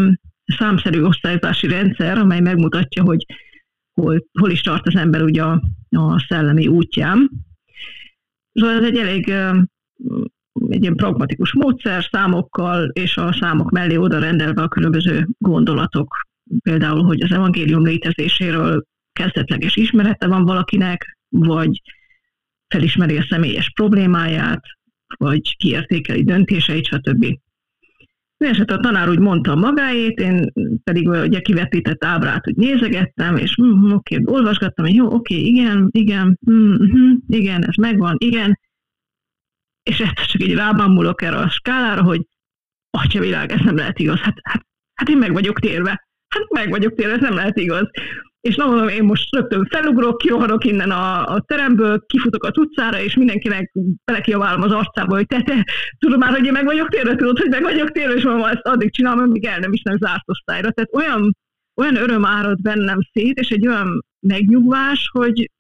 számszerű 0.46 1.02
osztályozási 1.02 1.68
rendszer, 1.68 2.18
amely 2.18 2.40
megmutatja, 2.40 3.04
hogy 3.04 3.26
hol, 4.02 4.26
hol 4.40 4.52
is 4.52 4.62
tart 4.62 4.88
az 4.88 4.96
ember 4.96 5.22
ugye 5.22 5.44
a, 5.44 5.62
a 5.90 6.26
szellemi 6.28 6.68
útján. 6.68 7.30
Szóval 8.52 8.76
ez 8.76 8.84
egy 8.84 8.98
elég 8.98 9.30
egy 10.70 10.82
ilyen 10.82 10.96
pragmatikus 10.96 11.54
módszer 11.54 12.08
számokkal, 12.12 12.90
és 12.94 13.18
a 13.18 13.34
számok 13.34 13.72
mellé 13.72 13.96
oda 13.96 14.20
rendelve 14.20 14.62
a 14.62 14.68
különböző 14.68 15.28
gondolatok. 15.38 16.16
Például, 16.64 17.04
hogy 17.04 17.22
az 17.24 17.32
evangélium 17.32 17.84
létezéséről 17.84 18.84
kezdetleges 19.12 19.76
ismerete 19.76 20.28
van 20.28 20.46
valakinek, 20.46 21.18
vagy 21.30 21.82
felismeri 22.68 23.18
a 23.18 23.26
személyes 23.30 23.72
problémáját, 23.72 24.62
vagy 25.18 25.56
kiértékeli 25.58 26.24
döntéseit, 26.24 26.86
stb. 26.86 27.26
Mindenesetre 28.38 28.76
a 28.76 28.80
tanár 28.80 29.10
úgy 29.10 29.20
mondta 29.20 29.56
magáét, 29.56 30.20
én 30.20 30.52
pedig 30.84 31.10
ugye 31.10 31.40
kivetített 31.40 32.04
ábrát 32.04 32.48
úgy 32.48 32.56
nézegettem, 32.56 33.38
és 33.38 33.62
mm, 33.62 33.92
oké, 33.92 34.18
okay, 34.18 34.36
olvasgattam, 34.36 34.86
hogy 34.86 34.96
jó, 34.96 35.06
oké, 35.06 35.36
okay, 35.36 35.48
igen, 35.48 35.90
igen, 35.92 36.40
mm, 36.52 36.76
igen, 37.28 37.66
ez 37.66 37.76
megvan, 37.76 38.16
igen, 38.20 38.60
és 39.84 40.00
ezt 40.00 40.32
csak 40.32 40.42
így 40.42 40.56
rábámulok 40.56 41.22
erre 41.22 41.38
a 41.38 41.50
skálára, 41.50 42.04
hogy 42.04 42.28
atya 42.90 43.20
világ, 43.20 43.52
ez 43.52 43.60
nem 43.64 43.76
lehet 43.76 44.00
igaz, 44.00 44.20
hát, 44.20 44.38
hát, 44.42 44.66
hát 44.94 45.10
én 45.10 45.18
meg 45.18 45.34
vagyok 45.34 45.60
térve, 45.60 46.08
hát 46.28 46.50
meg 46.50 46.70
vagyok 46.70 46.96
térve, 46.96 47.14
ez 47.14 47.22
nem 47.22 47.36
lehet 47.36 47.58
igaz. 47.58 47.90
És 48.46 48.56
na 48.56 48.66
mondom, 48.66 48.88
én 48.88 49.04
most 49.04 49.36
rögtön 49.36 49.66
felugrok, 49.66 50.18
kirohanok 50.18 50.66
innen 50.66 50.92
a, 50.92 51.26
a 51.26 51.42
teremből, 51.42 52.06
kifutok 52.06 52.44
a 52.44 52.52
utcára, 52.60 53.02
és 53.02 53.16
mindenkinek 53.16 53.72
belekiabálom 54.04 54.62
az 54.62 54.72
arcába, 54.72 55.16
hogy 55.16 55.28
te, 55.28 55.42
te, 55.42 55.66
tudom 56.00 56.20
már, 56.20 56.32
hogy 56.32 56.46
én 56.46 56.52
meg 56.52 56.66
vagyok 56.66 56.90
térve, 56.90 57.16
tudod, 57.16 57.38
hogy 57.38 57.50
meg 57.50 57.62
vagyok 57.62 57.92
térve, 57.92 58.14
és 58.14 58.24
mondom, 58.24 58.44
ezt 58.44 58.66
addig 58.66 58.94
csinálom, 58.94 59.20
amíg 59.20 59.46
el 59.46 59.60
nem 59.60 59.72
nem 59.84 59.98
zárt 59.98 60.30
osztályra. 60.30 60.72
Tehát 60.72 60.94
olyan, 60.94 61.38
olyan 61.76 61.96
öröm 61.96 62.26
árad 62.26 62.62
bennem 62.62 63.00
szét, 63.12 63.40
és 63.40 63.50
egy 63.50 63.68
olyan 63.68 64.06
megnyugvás, 64.20 65.10
hogy, 65.12 65.52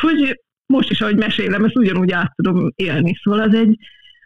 hogy 0.00 0.40
most 0.66 0.90
is, 0.90 1.00
ahogy 1.00 1.16
mesélem, 1.16 1.64
ezt 1.64 1.76
ugyanúgy 1.76 2.12
át 2.12 2.32
tudom 2.34 2.72
élni. 2.74 3.18
Szóval 3.22 3.40
az 3.40 3.54
egy, 3.54 3.76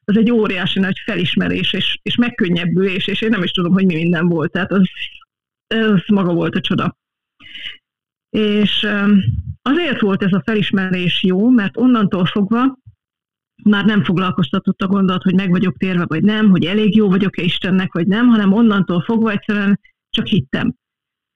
az 0.04 0.16
egy 0.16 0.30
óriási 0.30 0.78
nagy 0.78 0.98
felismerés, 1.04 1.72
és, 1.72 1.98
és 2.02 2.16
megkönnyebbülés, 2.16 3.06
és 3.06 3.20
én 3.20 3.30
nem 3.30 3.42
is 3.42 3.50
tudom, 3.50 3.72
hogy 3.72 3.86
mi 3.86 3.94
minden 3.94 4.28
volt. 4.28 4.52
Tehát 4.52 4.72
az, 4.72 4.88
ez 5.66 6.00
maga 6.06 6.32
volt 6.32 6.54
a 6.54 6.60
csoda. 6.60 6.96
És 8.36 8.86
azért 9.62 10.00
volt 10.00 10.22
ez 10.22 10.32
a 10.32 10.42
felismerés 10.44 11.22
jó, 11.22 11.50
mert 11.50 11.76
onnantól 11.76 12.24
fogva 12.24 12.78
már 13.62 13.84
nem 13.84 14.04
foglalkoztatott 14.04 14.80
a 14.80 14.86
gondolat, 14.86 15.22
hogy 15.22 15.34
meg 15.34 15.50
vagyok 15.50 15.76
térve, 15.76 16.04
vagy 16.06 16.22
nem, 16.22 16.50
hogy 16.50 16.64
elég 16.64 16.96
jó 16.96 17.08
vagyok-e 17.08 17.42
Istennek, 17.42 17.92
vagy 17.92 18.06
nem, 18.06 18.26
hanem 18.26 18.52
onnantól 18.52 19.00
fogva 19.00 19.30
egyszerűen 19.30 19.80
csak 20.10 20.26
hittem. 20.26 20.74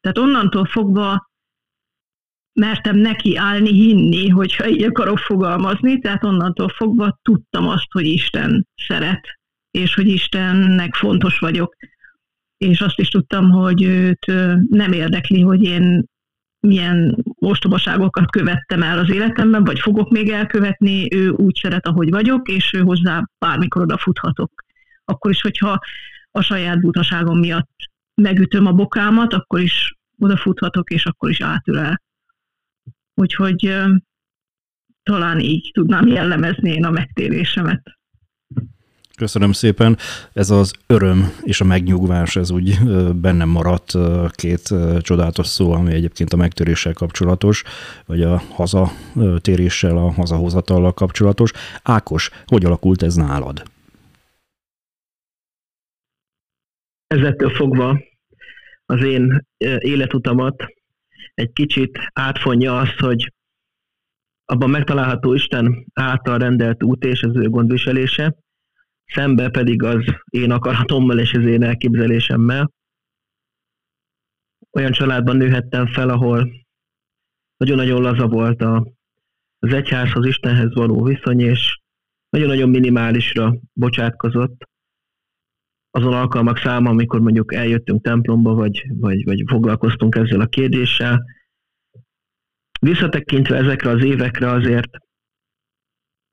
Tehát 0.01 0.19
onnantól 0.19 0.65
fogva 0.65 1.31
mertem 2.53 2.97
neki 2.97 3.37
állni, 3.37 3.73
hinni, 3.73 4.29
hogyha 4.29 4.69
így 4.69 4.83
akarok 4.83 5.19
fogalmazni, 5.19 5.99
tehát 5.99 6.25
onnantól 6.25 6.69
fogva 6.69 7.19
tudtam 7.23 7.69
azt, 7.69 7.93
hogy 7.93 8.07
Isten 8.07 8.67
szeret, 8.87 9.27
és 9.71 9.95
hogy 9.95 10.09
Istennek 10.09 10.95
fontos 10.95 11.39
vagyok. 11.39 11.77
És 12.57 12.81
azt 12.81 12.99
is 12.99 13.09
tudtam, 13.09 13.51
hogy 13.51 13.83
őt 13.83 14.27
nem 14.69 14.93
érdekli, 14.93 15.41
hogy 15.41 15.63
én 15.63 16.09
milyen 16.61 17.25
ostobaságokat 17.39 18.31
követtem 18.31 18.83
el 18.83 18.99
az 18.99 19.11
életemben, 19.11 19.65
vagy 19.65 19.81
fogok 19.81 20.11
még 20.11 20.29
elkövetni, 20.29 21.15
ő 21.15 21.31
úgy 21.31 21.55
szeret, 21.63 21.87
ahogy 21.87 22.11
vagyok, 22.11 22.49
és 22.49 22.73
ő 22.73 22.81
hozzá 22.81 23.29
bármikor 23.39 23.83
odafuthatok. 23.83 24.65
Akkor 25.05 25.31
is, 25.31 25.41
hogyha 25.41 25.79
a 26.31 26.41
saját 26.41 26.81
butaságom 26.81 27.39
miatt 27.39 27.71
megütöm 28.15 28.67
a 28.67 28.73
bokámat, 28.73 29.33
akkor 29.33 29.61
is 29.61 29.99
odafuthatok, 30.19 30.91
és 30.91 31.07
akkor 31.07 31.31
is 31.31 31.41
átül 31.41 31.79
el. 31.79 32.03
Úgyhogy 33.15 33.77
talán 35.03 35.41
így 35.41 35.71
tudnám 35.75 36.07
jellemezni 36.07 36.71
én 36.71 36.85
a 36.85 36.91
megtérésemet. 36.91 38.00
Köszönöm 39.21 39.53
szépen. 39.53 39.97
Ez 40.33 40.51
az 40.51 40.73
öröm 40.87 41.33
és 41.43 41.61
a 41.61 41.65
megnyugvás, 41.65 42.37
ez 42.37 42.51
úgy 42.51 42.79
bennem 43.15 43.49
maradt 43.49 43.93
két 44.31 44.75
csodálatos 45.01 45.47
szó, 45.47 45.73
ami 45.73 45.93
egyébként 45.93 46.33
a 46.33 46.37
megtöréssel 46.37 46.93
kapcsolatos, 46.93 47.63
vagy 48.07 48.23
a 48.23 48.37
hazatéréssel, 48.37 49.97
a 49.97 50.13
hazahozatallal 50.13 50.93
kapcsolatos. 50.93 51.51
Ákos, 51.83 52.31
hogy 52.45 52.65
alakult 52.65 53.03
ez 53.03 53.15
nálad? 53.15 53.63
Ezettől 57.07 57.51
fogva 57.51 58.01
az 58.87 59.03
én 59.03 59.47
életutamat 59.79 60.67
egy 61.35 61.53
kicsit 61.53 61.99
átfonja 62.13 62.79
azt, 62.79 62.99
hogy 62.99 63.33
abban 64.45 64.71
megtalálható 64.71 65.35
Isten 65.35 65.87
által 65.95 66.39
rendelt 66.39 66.83
út 66.83 67.05
és 67.05 67.23
az 67.23 67.37
ő 67.37 67.49
gondviselése, 67.49 68.37
szembe 69.13 69.49
pedig 69.49 69.83
az 69.83 70.05
én 70.31 70.51
akaratommal 70.51 71.19
és 71.19 71.33
az 71.33 71.45
én 71.45 71.63
elképzelésemmel. 71.63 72.73
Olyan 74.71 74.93
családban 74.93 75.37
nőhettem 75.37 75.87
fel, 75.87 76.09
ahol 76.09 76.51
nagyon-nagyon 77.57 78.03
laza 78.03 78.27
volt 78.27 78.63
a, 78.63 78.87
az 79.59 79.73
egyházhoz, 79.73 80.27
Istenhez 80.27 80.75
való 80.75 81.03
viszony, 81.03 81.41
és 81.41 81.81
nagyon-nagyon 82.29 82.69
minimálisra 82.69 83.57
bocsátkozott 83.73 84.69
azon 85.91 86.13
alkalmak 86.13 86.59
száma, 86.59 86.91
amikor 86.91 87.21
mondjuk 87.21 87.55
eljöttünk 87.55 88.03
templomba, 88.03 88.55
vagy, 88.55 88.85
vagy, 88.89 89.25
vagy 89.25 89.43
foglalkoztunk 89.47 90.15
ezzel 90.15 90.41
a 90.41 90.47
kérdéssel. 90.47 91.25
Visszatekintve 92.81 93.57
ezekre 93.57 93.91
az 93.91 94.05
évekre 94.05 94.51
azért 94.51 94.91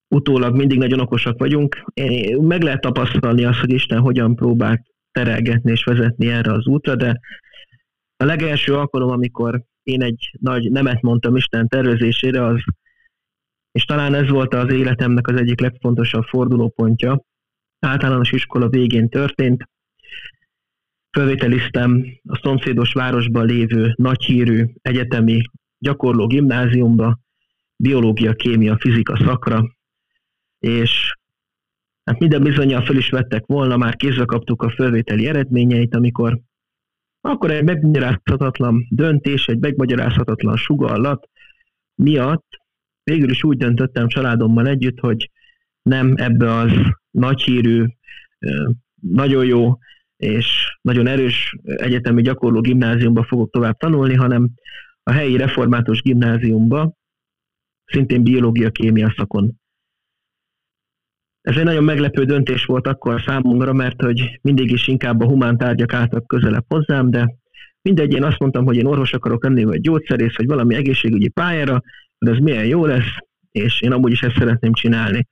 utólag 0.07 0.55
mindig 0.55 0.77
nagyon 0.77 0.99
okosak 0.99 1.39
vagyunk. 1.39 1.83
Meg 2.39 2.61
lehet 2.61 2.81
tapasztalni 2.81 3.45
azt, 3.45 3.59
hogy 3.59 3.71
Isten 3.71 3.99
hogyan 3.99 4.35
próbál 4.35 4.85
terelgetni 5.11 5.71
és 5.71 5.83
vezetni 5.83 6.27
erre 6.27 6.51
az 6.51 6.67
útra, 6.67 6.95
de 6.95 7.19
a 8.17 8.25
legelső 8.25 8.73
alkalom, 8.73 9.09
amikor 9.09 9.63
én 9.83 10.01
egy 10.01 10.31
nagy 10.39 10.71
nemet 10.71 11.01
mondtam 11.01 11.35
Isten 11.35 11.67
tervezésére, 11.67 12.45
az, 12.45 12.63
és 13.71 13.85
talán 13.85 14.13
ez 14.13 14.29
volt 14.29 14.53
az 14.53 14.73
életemnek 14.73 15.27
az 15.27 15.35
egyik 15.35 15.59
legfontosabb 15.59 16.23
fordulópontja, 16.23 17.21
általános 17.79 18.31
iskola 18.31 18.69
végén 18.69 19.09
történt. 19.09 19.69
Fölvételiztem 21.11 22.05
a 22.23 22.39
szomszédos 22.41 22.93
városban 22.93 23.45
lévő 23.45 23.93
nagyhírű 23.95 24.65
egyetemi 24.81 25.41
gyakorló 25.77 26.27
gimnáziumba, 26.27 27.19
biológia, 27.75 28.33
kémia, 28.33 28.77
fizika 28.79 29.17
szakra, 29.17 29.76
és 30.59 31.15
hát 32.03 32.19
minden 32.19 32.43
bizonyal 32.43 32.81
fel 32.81 32.95
is 32.95 33.09
vettek 33.09 33.45
volna, 33.45 33.77
már 33.77 33.95
kézbe 33.95 34.25
kaptuk 34.25 34.61
a 34.61 34.69
fölvételi 34.69 35.27
eredményeit, 35.27 35.95
amikor 35.95 36.39
akkor 37.21 37.51
egy 37.51 37.63
megmagyarázhatatlan 37.63 38.87
döntés, 38.89 39.47
egy 39.47 39.59
megmagyarázhatatlan 39.59 40.57
sugallat 40.57 41.29
miatt 41.95 42.45
végül 43.03 43.29
is 43.29 43.43
úgy 43.43 43.57
döntöttem 43.57 44.07
családommal 44.07 44.67
együtt, 44.67 44.99
hogy 44.99 45.31
nem 45.81 46.13
ebbe 46.15 46.53
az 46.53 46.71
nagyhírű, 47.11 47.85
nagyon 49.01 49.45
jó 49.45 49.77
és 50.17 50.77
nagyon 50.81 51.07
erős 51.07 51.55
egyetemi 51.63 52.21
gyakorló 52.21 52.61
gimnáziumba 52.61 53.23
fogok 53.23 53.51
tovább 53.51 53.77
tanulni, 53.77 54.13
hanem 54.13 54.49
a 55.03 55.11
helyi 55.11 55.37
református 55.37 56.01
gimnáziumba, 56.01 56.93
szintén 57.85 58.23
biológia-kémia 58.23 59.13
szakon 59.17 59.59
ez 61.47 61.55
egy 61.55 61.63
nagyon 61.63 61.83
meglepő 61.83 62.23
döntés 62.23 62.65
volt 62.65 62.87
akkor 62.87 63.21
számunkra, 63.21 63.73
mert 63.73 64.01
hogy 64.01 64.39
mindig 64.41 64.71
is 64.71 64.87
inkább 64.87 65.21
a 65.21 65.25
humán 65.25 65.57
tárgyak 65.57 65.93
álltak 65.93 66.27
közelebb 66.27 66.65
hozzám, 66.67 67.09
de 67.09 67.35
mindegy, 67.81 68.13
én 68.13 68.23
azt 68.23 68.39
mondtam, 68.39 68.65
hogy 68.65 68.75
én 68.75 68.85
orvos 68.85 69.13
akarok 69.13 69.43
lenni, 69.43 69.63
vagy 69.63 69.81
gyógyszerész, 69.81 70.35
vagy 70.37 70.45
valami 70.45 70.75
egészségügyi 70.75 71.27
pályára, 71.27 71.81
de 72.17 72.31
ez 72.31 72.37
milyen 72.37 72.65
jó 72.65 72.85
lesz, 72.85 73.15
és 73.51 73.81
én 73.81 73.91
amúgy 73.91 74.11
is 74.11 74.21
ezt 74.21 74.37
szeretném 74.37 74.73
csinálni. 74.73 75.27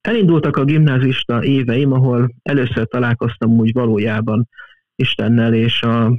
Elindultak 0.00 0.56
a 0.56 0.64
gimnázista 0.64 1.44
éveim, 1.44 1.92
ahol 1.92 2.34
először 2.42 2.86
találkoztam 2.86 3.50
úgy 3.50 3.72
valójában 3.72 4.48
Istennel, 4.94 5.54
és, 5.54 5.82
a, 5.82 6.18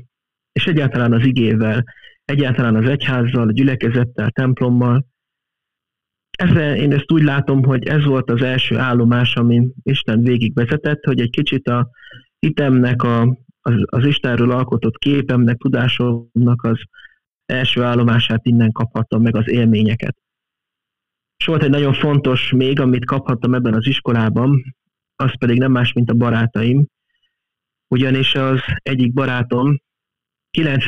és 0.52 0.65
egyáltalán 0.65 1.13
az 1.13 1.26
igével, 1.26 1.84
egyáltalán 2.26 2.76
az 2.76 2.89
egyházzal, 2.89 3.48
a 3.48 3.52
gyülekezettel, 3.52 4.32
templommal, 4.32 5.06
ezzel 6.36 6.76
én 6.76 6.93
ezt 6.93 7.12
úgy 7.12 7.24
látom, 7.24 7.63
hogy 7.63 7.88
ez 7.88 8.06
volt 8.06 8.30
az 8.30 8.41
első 8.41 8.78
állomás, 8.78 9.36
amin 9.36 9.74
Isten 9.84 10.21
végigvezetett, 10.21 11.04
hogy 11.04 11.19
egy 11.19 11.30
kicsit 11.30 11.67
a 11.67 11.89
hitemnek, 12.39 13.04
a, 13.04 13.38
az, 13.62 13.74
az 13.86 14.06
Istenről 14.06 14.52
alkotott 14.52 14.98
képemnek, 14.98 15.58
tudásomnak 15.58 16.63
az 16.63 16.80
első 17.45 17.82
állomását 17.84 18.45
innen 18.45 18.71
kaphattam 18.71 19.21
meg 19.21 19.36
az 19.36 19.50
élményeket. 19.50 20.17
És 21.38 21.45
volt 21.45 21.63
egy 21.63 21.69
nagyon 21.69 21.93
fontos 21.93 22.52
még, 22.52 22.80
amit 22.80 23.06
kaphattam 23.06 23.54
ebben 23.54 23.74
az 23.74 23.88
iskolában, 23.88 24.76
az 25.15 25.38
pedig 25.38 25.58
nem 25.58 25.71
más, 25.71 25.93
mint 25.93 26.10
a 26.10 26.13
barátaim. 26.13 26.86
Ugyanis 27.88 28.36
az 28.36 28.60
egyik 28.76 29.13
barátom 29.13 29.78
9. 30.52 30.86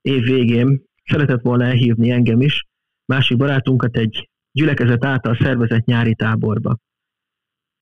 év 0.00 0.22
végén 0.22 0.82
szeretett 1.04 1.42
volna 1.42 1.64
elhívni 1.64 2.10
engem 2.10 2.40
is, 2.40 2.66
másik 3.04 3.36
barátunkat 3.36 3.96
egy 3.96 4.28
gyülekezet 4.56 5.04
által 5.04 5.36
szervezett 5.40 5.84
nyári 5.84 6.14
táborba. 6.14 6.78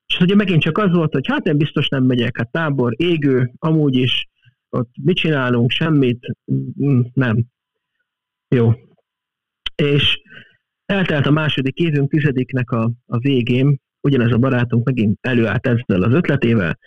És 0.06 0.20
ugye 0.20 0.34
megint 0.34 0.62
csak 0.62 0.78
az 0.78 0.92
volt, 0.92 1.12
hogy 1.12 1.26
hát 1.26 1.46
én 1.46 1.56
biztos 1.56 1.88
nem 1.88 2.04
megyek, 2.04 2.36
hát 2.36 2.50
tábor, 2.50 2.92
égő, 2.96 3.52
amúgy 3.58 3.94
is, 3.94 4.28
ott 4.68 4.90
mit 5.02 5.16
csinálunk, 5.16 5.70
semmit, 5.70 6.26
mm, 6.82 7.00
nem. 7.12 7.44
Jó. 8.48 8.72
És 9.74 10.20
eltelt 10.84 11.26
a 11.26 11.30
második 11.30 11.78
évünk, 11.78 12.10
tizediknek 12.10 12.70
a, 12.70 12.92
a 13.06 13.18
végén, 13.18 13.80
ugyanez 14.00 14.32
a 14.32 14.38
barátunk 14.38 14.84
megint 14.84 15.18
előállt 15.20 15.66
ezzel 15.66 16.02
az 16.02 16.14
ötletével, 16.14 16.78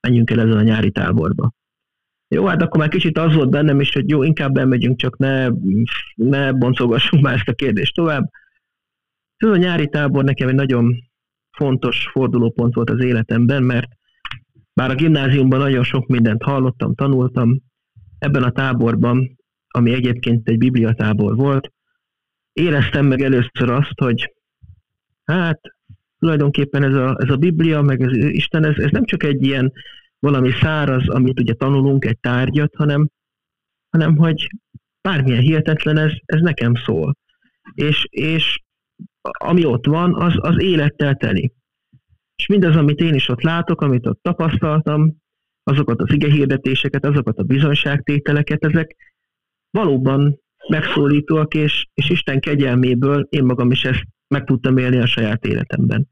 menjünk 0.00 0.30
el 0.30 0.40
ezzel 0.40 0.56
a 0.56 0.62
nyári 0.62 0.90
táborba. 0.90 1.52
Jó, 2.28 2.46
hát 2.46 2.62
akkor 2.62 2.80
már 2.80 2.88
kicsit 2.88 3.18
az 3.18 3.34
volt 3.34 3.50
bennem 3.50 3.80
is, 3.80 3.92
hogy 3.92 4.08
jó, 4.08 4.22
inkább 4.22 4.52
bemegyünk, 4.52 4.98
csak 4.98 5.18
ne, 5.18 5.48
ne 6.14 6.52
boncolgassunk 6.52 7.22
már 7.22 7.34
ezt 7.34 7.48
a 7.48 7.52
kérdést 7.52 7.94
tovább. 7.94 8.30
Ez 9.42 9.48
a 9.48 9.56
nyári 9.56 9.88
tábor 9.88 10.24
nekem 10.24 10.48
egy 10.48 10.54
nagyon 10.54 10.94
fontos 11.50 12.08
fordulópont 12.12 12.74
volt 12.74 12.90
az 12.90 13.04
életemben, 13.04 13.62
mert 13.62 13.88
bár 14.74 14.90
a 14.90 14.94
gimnáziumban 14.94 15.58
nagyon 15.58 15.84
sok 15.84 16.06
mindent 16.06 16.42
hallottam, 16.42 16.94
tanultam, 16.94 17.62
ebben 18.18 18.42
a 18.42 18.50
táborban 18.50 19.36
ami 19.72 19.92
egyébként 19.92 20.48
egy 20.48 20.58
bibliatábor 20.58 21.36
volt, 21.36 21.72
éreztem 22.52 23.06
meg 23.06 23.20
először 23.20 23.70
azt, 23.70 24.00
hogy 24.00 24.34
hát 25.24 25.60
tulajdonképpen 26.18 26.82
ez 26.82 26.94
a, 26.94 27.16
ez 27.18 27.30
a 27.30 27.36
Biblia, 27.36 27.80
meg 27.80 28.02
ez 28.02 28.16
Isten, 28.16 28.64
ez, 28.64 28.76
ez 28.76 28.90
nem 28.90 29.04
csak 29.04 29.22
egy 29.22 29.44
ilyen 29.44 29.72
valami 30.18 30.50
száraz, 30.60 31.08
amit 31.08 31.40
ugye 31.40 31.54
tanulunk, 31.54 32.04
egy 32.04 32.18
tárgyat, 32.18 32.74
hanem, 32.76 33.08
hanem 33.90 34.16
hogy 34.16 34.46
bármilyen 35.00 35.42
hihetetlen, 35.42 35.98
ez, 35.98 36.12
ez 36.24 36.40
nekem 36.40 36.74
szól. 36.74 37.16
És, 37.74 38.06
és 38.10 38.60
ami 39.22 39.64
ott 39.64 39.86
van, 39.86 40.14
az, 40.14 40.34
az 40.36 40.62
élettel 40.62 41.14
teli. 41.14 41.52
És 42.36 42.46
mindaz, 42.46 42.76
amit 42.76 43.00
én 43.00 43.14
is 43.14 43.28
ott 43.28 43.42
látok, 43.42 43.80
amit 43.80 44.06
ott 44.06 44.22
tapasztaltam, 44.22 45.16
azokat 45.62 46.00
az 46.00 46.08
hirdetéseket, 46.08 47.04
azokat 47.04 47.38
a 47.38 47.42
bizonyságtételeket, 47.42 48.64
ezek 48.64 48.96
valóban 49.70 50.40
megszólítóak, 50.68 51.54
és, 51.54 51.86
és 51.94 52.10
Isten 52.10 52.40
kegyelméből 52.40 53.26
én 53.30 53.44
magam 53.44 53.70
is 53.70 53.84
ezt 53.84 54.04
meg 54.28 54.44
tudtam 54.44 54.76
élni 54.76 54.96
a 54.96 55.06
saját 55.06 55.44
életemben. 55.44 56.08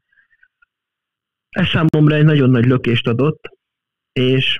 Ez 1.49 1.67
számomra 1.67 2.15
egy 2.15 2.25
nagyon 2.25 2.49
nagy 2.49 2.65
lökést 2.65 3.07
adott, 3.07 3.49
és 4.11 4.59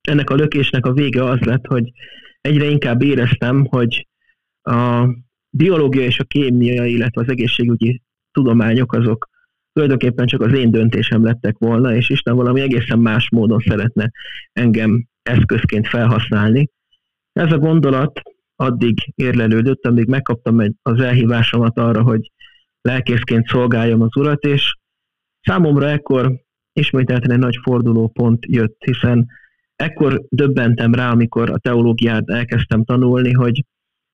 ennek 0.00 0.30
a 0.30 0.34
lökésnek 0.34 0.86
a 0.86 0.92
vége 0.92 1.24
az 1.24 1.40
lett, 1.40 1.66
hogy 1.66 1.92
egyre 2.40 2.64
inkább 2.64 3.02
éreztem, 3.02 3.64
hogy 3.64 4.08
a 4.62 5.08
biológia 5.58 6.02
és 6.02 6.18
a 6.18 6.24
kémia, 6.24 6.84
illetve 6.84 7.20
az 7.20 7.28
egészségügyi 7.28 8.02
tudományok 8.32 8.92
azok 8.92 9.28
tulajdonképpen 9.72 10.26
csak 10.26 10.40
az 10.40 10.52
én 10.52 10.70
döntésem 10.70 11.24
lettek 11.24 11.58
volna, 11.58 11.94
és 11.94 12.08
Isten 12.08 12.36
valami 12.36 12.60
egészen 12.60 12.98
más 12.98 13.30
módon 13.30 13.58
szeretne 13.58 14.10
engem 14.52 15.06
eszközként 15.22 15.88
felhasználni. 15.88 16.70
Ez 17.32 17.52
a 17.52 17.58
gondolat 17.58 18.20
addig 18.56 19.12
érlelődött, 19.14 19.86
amíg 19.86 20.06
megkaptam 20.06 20.58
az 20.82 21.00
elhívásomat 21.00 21.78
arra, 21.78 22.02
hogy 22.02 22.32
lelkészként 22.80 23.46
szolgáljam 23.46 24.00
az 24.02 24.16
Urat, 24.16 24.44
és 24.44 24.76
számomra 25.40 25.88
ekkor 25.88 26.32
ismételten 26.72 27.30
egy 27.30 27.38
nagy 27.38 27.58
fordulópont 27.62 28.46
jött, 28.46 28.76
hiszen 28.84 29.26
ekkor 29.76 30.22
döbbentem 30.28 30.94
rá, 30.94 31.10
amikor 31.10 31.50
a 31.50 31.58
teológiát 31.58 32.30
elkezdtem 32.30 32.84
tanulni, 32.84 33.32
hogy 33.32 33.64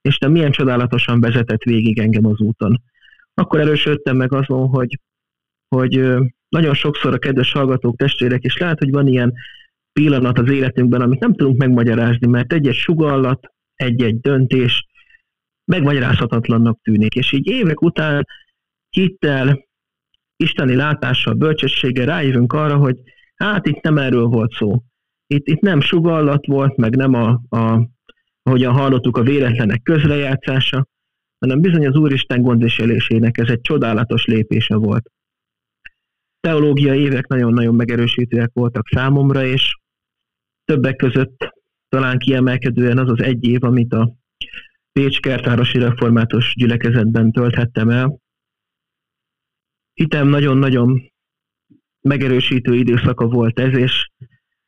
Isten 0.09 0.31
milyen 0.31 0.51
csodálatosan 0.51 1.21
vezetett 1.21 1.63
végig 1.63 1.99
engem 1.99 2.27
az 2.27 2.41
úton. 2.41 2.83
Akkor 3.35 3.61
erősödtem 3.61 4.17
meg 4.17 4.33
azon, 4.33 4.69
hogy, 4.69 5.01
hogy 5.69 5.91
nagyon 6.49 6.75
sokszor 6.75 7.13
a 7.13 7.19
kedves 7.19 7.53
hallgatók, 7.53 7.97
testvérek, 7.97 8.43
és 8.43 8.57
lehet, 8.57 8.79
hogy 8.79 8.91
van 8.91 9.07
ilyen 9.07 9.33
pillanat 9.93 10.39
az 10.39 10.51
életünkben, 10.51 11.01
amit 11.01 11.21
nem 11.21 11.35
tudunk 11.35 11.59
megmagyarázni, 11.59 12.27
mert 12.27 12.53
egy-egy 12.53 12.75
sugallat, 12.75 13.53
egy-egy 13.75 14.21
döntés 14.21 14.87
megmagyarázhatatlannak 15.65 16.81
tűnik. 16.83 17.15
És 17.15 17.33
így 17.33 17.47
évek 17.47 17.83
után 17.83 18.27
hittel, 18.89 19.65
isteni 20.37 20.75
látással, 20.75 21.35
bölcsességgel 21.35 22.07
rájövünk 22.07 22.53
arra, 22.53 22.77
hogy 22.77 22.97
hát 23.35 23.67
itt 23.67 23.81
nem 23.81 23.99
erről 23.99 24.27
volt 24.27 24.53
szó. 24.53 24.83
Itt, 25.27 25.47
itt 25.47 25.61
nem 25.61 25.81
sugallat 25.81 26.47
volt, 26.47 26.77
meg 26.77 26.97
nem 26.97 27.15
a, 27.15 27.29
a 27.49 27.89
ahogyan 28.47 28.73
hallottuk, 28.73 29.17
a 29.17 29.23
véletlenek 29.23 29.83
közrejátszása, 29.83 30.87
hanem 31.39 31.61
bizony 31.61 31.87
az 31.87 31.97
Úristen 31.97 32.43
gondviselésének 32.43 33.39
ez 33.39 33.49
egy 33.49 33.61
csodálatos 33.61 34.25
lépése 34.25 34.77
volt. 34.77 35.11
Teológiai 36.41 37.01
évek 37.01 37.27
nagyon-nagyon 37.27 37.75
megerősítőek 37.75 38.51
voltak 38.53 38.89
számomra, 38.89 39.45
és 39.45 39.79
többek 40.65 40.97
között 40.97 41.53
talán 41.89 42.19
kiemelkedően 42.19 42.99
az 42.99 43.11
az 43.11 43.21
egy 43.21 43.45
év, 43.45 43.65
amit 43.65 43.93
a 43.93 44.15
Pécs 44.93 45.21
Kertárosi 45.21 45.79
Református 45.79 46.55
gyülekezetben 46.55 47.33
tölthettem 47.33 47.89
el. 47.89 48.19
Hitem 49.93 50.29
nagyon-nagyon 50.29 51.13
megerősítő 52.01 52.75
időszaka 52.75 53.27
volt 53.27 53.59
ez, 53.59 53.77
és 53.77 54.11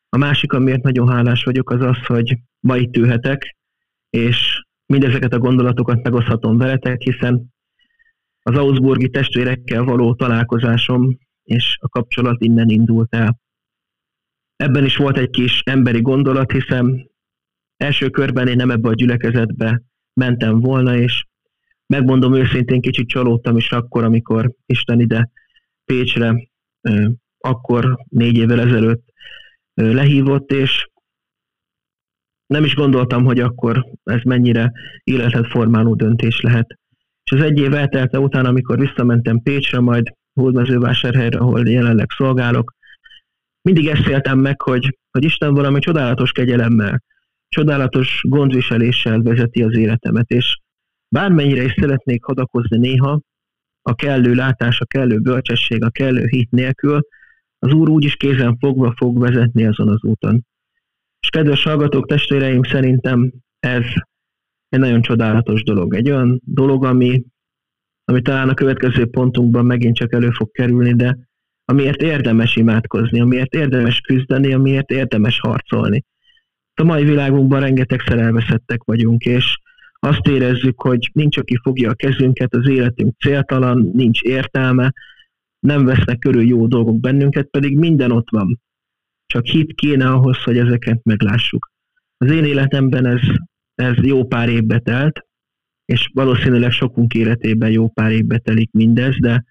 a 0.08 0.16
másik, 0.16 0.52
amiért 0.52 0.82
nagyon 0.82 1.08
hálás 1.08 1.44
vagyok, 1.44 1.70
az 1.70 1.80
az, 1.80 2.06
hogy 2.06 2.38
ma 2.60 2.76
itt 2.76 2.96
ülhetek, 2.96 3.56
és 4.10 4.64
mindezeket 4.86 5.32
a 5.32 5.38
gondolatokat 5.38 6.02
megoszthatom 6.02 6.58
veletek, 6.58 7.00
hiszen 7.00 7.54
az 8.42 8.56
Augsburgi 8.56 9.10
testvérekkel 9.10 9.84
való 9.84 10.14
találkozásom 10.14 11.18
és 11.42 11.76
a 11.80 11.88
kapcsolat 11.88 12.42
innen 12.42 12.68
indult 12.68 13.14
el. 13.14 13.38
Ebben 14.56 14.84
is 14.84 14.96
volt 14.96 15.18
egy 15.18 15.30
kis 15.30 15.62
emberi 15.64 16.00
gondolat, 16.00 16.52
hiszen 16.52 17.10
első 17.76 18.10
körben 18.10 18.48
én 18.48 18.56
nem 18.56 18.70
ebbe 18.70 18.88
a 18.88 18.94
gyülekezetbe 18.94 19.82
mentem 20.20 20.60
volna, 20.60 20.96
és 20.96 21.24
megmondom 21.86 22.34
őszintén, 22.34 22.80
kicsit 22.80 23.08
csalódtam 23.08 23.56
is 23.56 23.70
akkor, 23.70 24.04
amikor 24.04 24.52
Isten 24.66 25.00
ide 25.00 25.30
Pécsre, 25.84 26.48
akkor 27.38 27.98
négy 28.08 28.36
évvel 28.36 28.60
ezelőtt 28.60 29.04
lehívott, 29.74 30.52
és 30.52 30.88
nem 32.46 32.64
is 32.64 32.74
gondoltam, 32.74 33.24
hogy 33.24 33.40
akkor 33.40 33.86
ez 34.04 34.20
mennyire 34.22 34.72
életet 35.04 35.46
formáló 35.46 35.94
döntés 35.94 36.40
lehet. 36.40 36.78
És 37.24 37.32
az 37.32 37.42
egy 37.42 37.58
év 37.58 37.74
eltelte 37.74 38.18
után, 38.18 38.44
amikor 38.44 38.78
visszamentem 38.78 39.42
Pécsre, 39.42 39.80
majd 39.80 40.12
Hódmezővásárhelyre, 40.32 41.38
ahol 41.38 41.68
jelenleg 41.68 42.06
szolgálok, 42.16 42.74
mindig 43.62 43.86
ezt 43.88 44.34
meg, 44.34 44.62
hogy, 44.62 44.98
hogy 45.10 45.24
Isten 45.24 45.54
valami 45.54 45.78
csodálatos 45.78 46.32
kegyelemmel, 46.32 47.02
csodálatos 47.48 48.20
gondviseléssel 48.28 49.22
vezeti 49.22 49.62
az 49.62 49.76
életemet, 49.76 50.30
és 50.30 50.58
bármennyire 51.08 51.62
is 51.62 51.74
szeretnék 51.80 52.24
hadakozni 52.24 52.78
néha, 52.78 53.20
a 53.82 53.94
kellő 53.94 54.34
látás, 54.34 54.80
a 54.80 54.84
kellő 54.84 55.18
bölcsesség, 55.18 55.84
a 55.84 55.90
kellő 55.90 56.26
hit 56.26 56.50
nélkül, 56.50 57.00
az 57.58 57.72
Úr 57.72 57.88
úgyis 57.88 58.16
kézen 58.16 58.56
fogva 58.58 58.94
fog 58.96 59.18
vezetni 59.18 59.66
azon 59.66 59.88
az 59.88 60.02
úton. 60.02 60.46
És 61.26 61.32
kedves 61.32 61.62
hallgatók, 61.62 62.06
testvéreim, 62.06 62.62
szerintem 62.62 63.32
ez 63.58 63.84
egy 64.68 64.78
nagyon 64.78 65.02
csodálatos 65.02 65.62
dolog. 65.62 65.94
Egy 65.94 66.10
olyan 66.10 66.40
dolog, 66.44 66.84
ami, 66.84 67.24
ami 68.04 68.22
talán 68.22 68.48
a 68.48 68.54
következő 68.54 69.06
pontunkban 69.06 69.64
megint 69.66 69.96
csak 69.96 70.12
elő 70.12 70.30
fog 70.30 70.50
kerülni, 70.50 70.94
de 70.94 71.18
amiért 71.64 72.02
érdemes 72.02 72.56
imádkozni, 72.56 73.20
amiért 73.20 73.54
érdemes 73.54 74.00
küzdeni, 74.00 74.52
amiért 74.52 74.90
érdemes 74.90 75.40
harcolni. 75.40 76.04
A 76.74 76.84
mai 76.84 77.04
világunkban 77.04 77.60
rengetegszer 77.60 78.18
elveszettek 78.18 78.82
vagyunk, 78.84 79.24
és 79.24 79.58
azt 79.98 80.26
érezzük, 80.26 80.80
hogy 80.80 81.10
nincs, 81.12 81.36
aki 81.36 81.58
fogja 81.62 81.90
a 81.90 81.94
kezünket, 81.94 82.54
az 82.54 82.68
életünk 82.68 83.18
céltalan, 83.18 83.90
nincs 83.94 84.20
értelme, 84.20 84.92
nem 85.58 85.84
vesznek 85.84 86.18
körül 86.18 86.46
jó 86.46 86.66
dolgok 86.66 87.00
bennünket, 87.00 87.48
pedig 87.50 87.78
minden 87.78 88.10
ott 88.10 88.30
van 88.30 88.60
csak 89.36 89.46
hit 89.46 89.74
kéne 89.74 90.08
ahhoz, 90.08 90.42
hogy 90.42 90.58
ezeket 90.58 91.04
meglássuk. 91.04 91.70
Az 92.16 92.30
én 92.30 92.44
életemben 92.44 93.06
ez, 93.06 93.20
ez 93.74 93.96
jó 93.96 94.26
pár 94.26 94.48
évbe 94.48 94.78
telt, 94.78 95.26
és 95.84 96.10
valószínűleg 96.14 96.70
sokunk 96.70 97.14
életében 97.14 97.70
jó 97.70 97.88
pár 97.88 98.10
évbe 98.10 98.38
telik 98.38 98.72
mindez, 98.72 99.16
de 99.20 99.44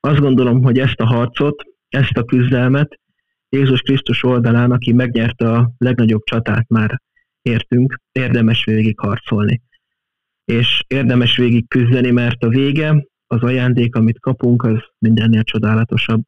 azt 0.00 0.20
gondolom, 0.20 0.62
hogy 0.62 0.78
ezt 0.78 1.00
a 1.00 1.06
harcot, 1.06 1.62
ezt 1.88 2.16
a 2.16 2.24
küzdelmet 2.24 3.00
Jézus 3.48 3.80
Krisztus 3.80 4.22
oldalán, 4.22 4.70
aki 4.70 4.92
megnyerte 4.92 5.52
a 5.52 5.72
legnagyobb 5.78 6.22
csatát 6.24 6.68
már 6.68 7.00
értünk, 7.42 8.00
érdemes 8.12 8.64
végig 8.64 8.98
harcolni. 8.98 9.62
És 10.44 10.84
érdemes 10.86 11.36
végig 11.36 11.68
küzdeni, 11.68 12.10
mert 12.10 12.42
a 12.42 12.48
vége, 12.48 13.06
az 13.26 13.42
ajándék, 13.42 13.94
amit 13.94 14.20
kapunk, 14.20 14.62
az 14.62 14.78
mindennél 14.98 15.42
csodálatosabb. 15.42 16.22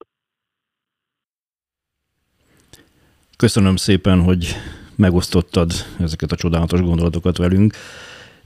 Köszönöm 3.37 3.77
szépen, 3.77 4.21
hogy 4.21 4.57
megosztottad 4.97 5.73
ezeket 6.01 6.33
a 6.33 6.37
csodálatos 6.37 6.81
gondolatokat 6.81 7.37
velünk, 7.37 7.75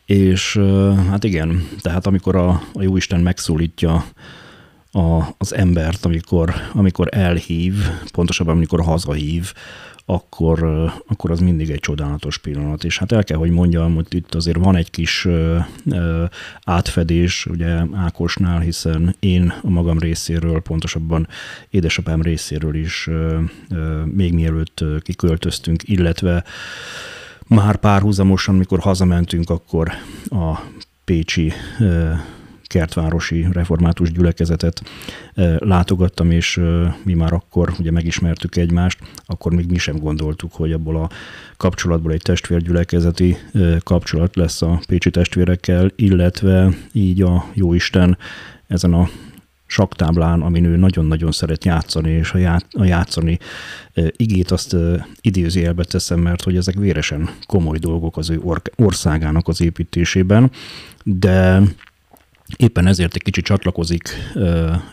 és 0.07 0.61
hát 1.09 1.25
igen, 1.25 1.69
tehát 1.81 2.07
amikor 2.07 2.37
a, 2.37 2.49
a 2.73 2.83
Jóisten 2.83 3.21
megszólítja 3.21 4.05
a, 4.93 5.23
az 5.39 5.55
embert, 5.55 6.05
amikor, 6.05 6.55
amikor 6.73 7.09
elhív, 7.11 7.75
pontosabban 8.13 8.55
amikor 8.55 8.83
hazahív, 8.83 9.53
akkor, 10.11 10.63
akkor 11.07 11.31
az 11.31 11.41
mindig 11.41 11.71
egy 11.71 11.81
csodálatos 11.81 12.39
pillanat. 12.39 12.85
És 12.85 12.99
hát 12.99 13.13
el 13.13 13.25
kell, 13.25 13.39
hogy 13.39 13.51
mondjam, 13.51 13.95
hogy 13.95 14.07
itt 14.11 14.35
azért 14.35 14.57
van 14.57 14.77
egy 14.77 14.91
kis 14.91 15.29
átfedés, 16.65 17.47
ugye 17.47 17.83
Ákosnál, 17.95 18.61
hiszen 18.61 19.17
én 19.19 19.53
a 19.63 19.71
magam 19.71 19.99
részéről, 19.99 20.61
pontosabban 20.61 21.29
édesapám 21.71 22.23
részéről 22.23 22.75
is 22.75 23.09
még 24.05 24.33
mielőtt 24.33 24.85
kiköltöztünk, 25.03 25.89
illetve 25.89 26.45
már 27.47 27.77
párhuzamosan, 27.77 28.55
mikor 28.55 28.79
hazamentünk, 28.79 29.51
akkor 29.51 29.91
a 30.31 30.59
Pécsi 31.05 31.53
kertvárosi 32.69 33.47
református 33.53 34.13
gyülekezetet 34.13 34.83
látogattam, 35.59 36.31
és 36.31 36.61
mi 37.03 37.15
már 37.15 37.33
akkor 37.33 37.73
ugye 37.79 37.91
megismertük 37.91 38.57
egymást, 38.57 38.99
akkor 39.27 39.53
még 39.53 39.71
mi 39.71 39.79
sem 39.79 39.97
gondoltuk, 39.99 40.53
hogy 40.53 40.73
abból 40.73 40.97
a 40.97 41.11
kapcsolatból 41.57 42.13
egy 42.13 42.23
testvérgyülekezeti 42.23 43.37
kapcsolat 43.83 44.37
lesz 44.37 44.63
a 44.63 44.81
pécsi 44.87 45.11
testvérekkel, 45.11 45.91
illetve 45.97 46.71
így 46.93 47.23
a 47.23 47.45
Jóisten 47.55 48.19
ezen 48.67 48.93
a 48.93 49.09
saktáblán, 49.67 50.43
amin 50.43 50.65
ő 50.65 50.77
nagyon-nagyon 50.77 51.33
szeret 51.33 51.65
játszani, 51.65 52.11
és 52.11 52.33
a, 52.33 52.39
ját, 52.39 52.67
a 52.71 52.85
játszani 52.85 53.39
igét 54.17 54.51
azt 54.51 54.77
idézőjelbe 55.21 55.85
teszem, 55.85 56.21
mert 56.21 56.43
hogy 56.43 56.57
ezek 56.57 56.75
véresen 56.75 57.29
komoly 57.47 57.79
dolgok 57.79 58.17
az 58.17 58.31
ő 58.31 58.41
or- 58.43 58.71
országának 58.77 59.49
az 59.49 59.61
építésében, 59.61 60.51
de 61.05 61.63
éppen 62.57 62.87
ezért 62.87 63.15
egy 63.15 63.23
kicsit 63.23 63.45
csatlakozik 63.45 64.09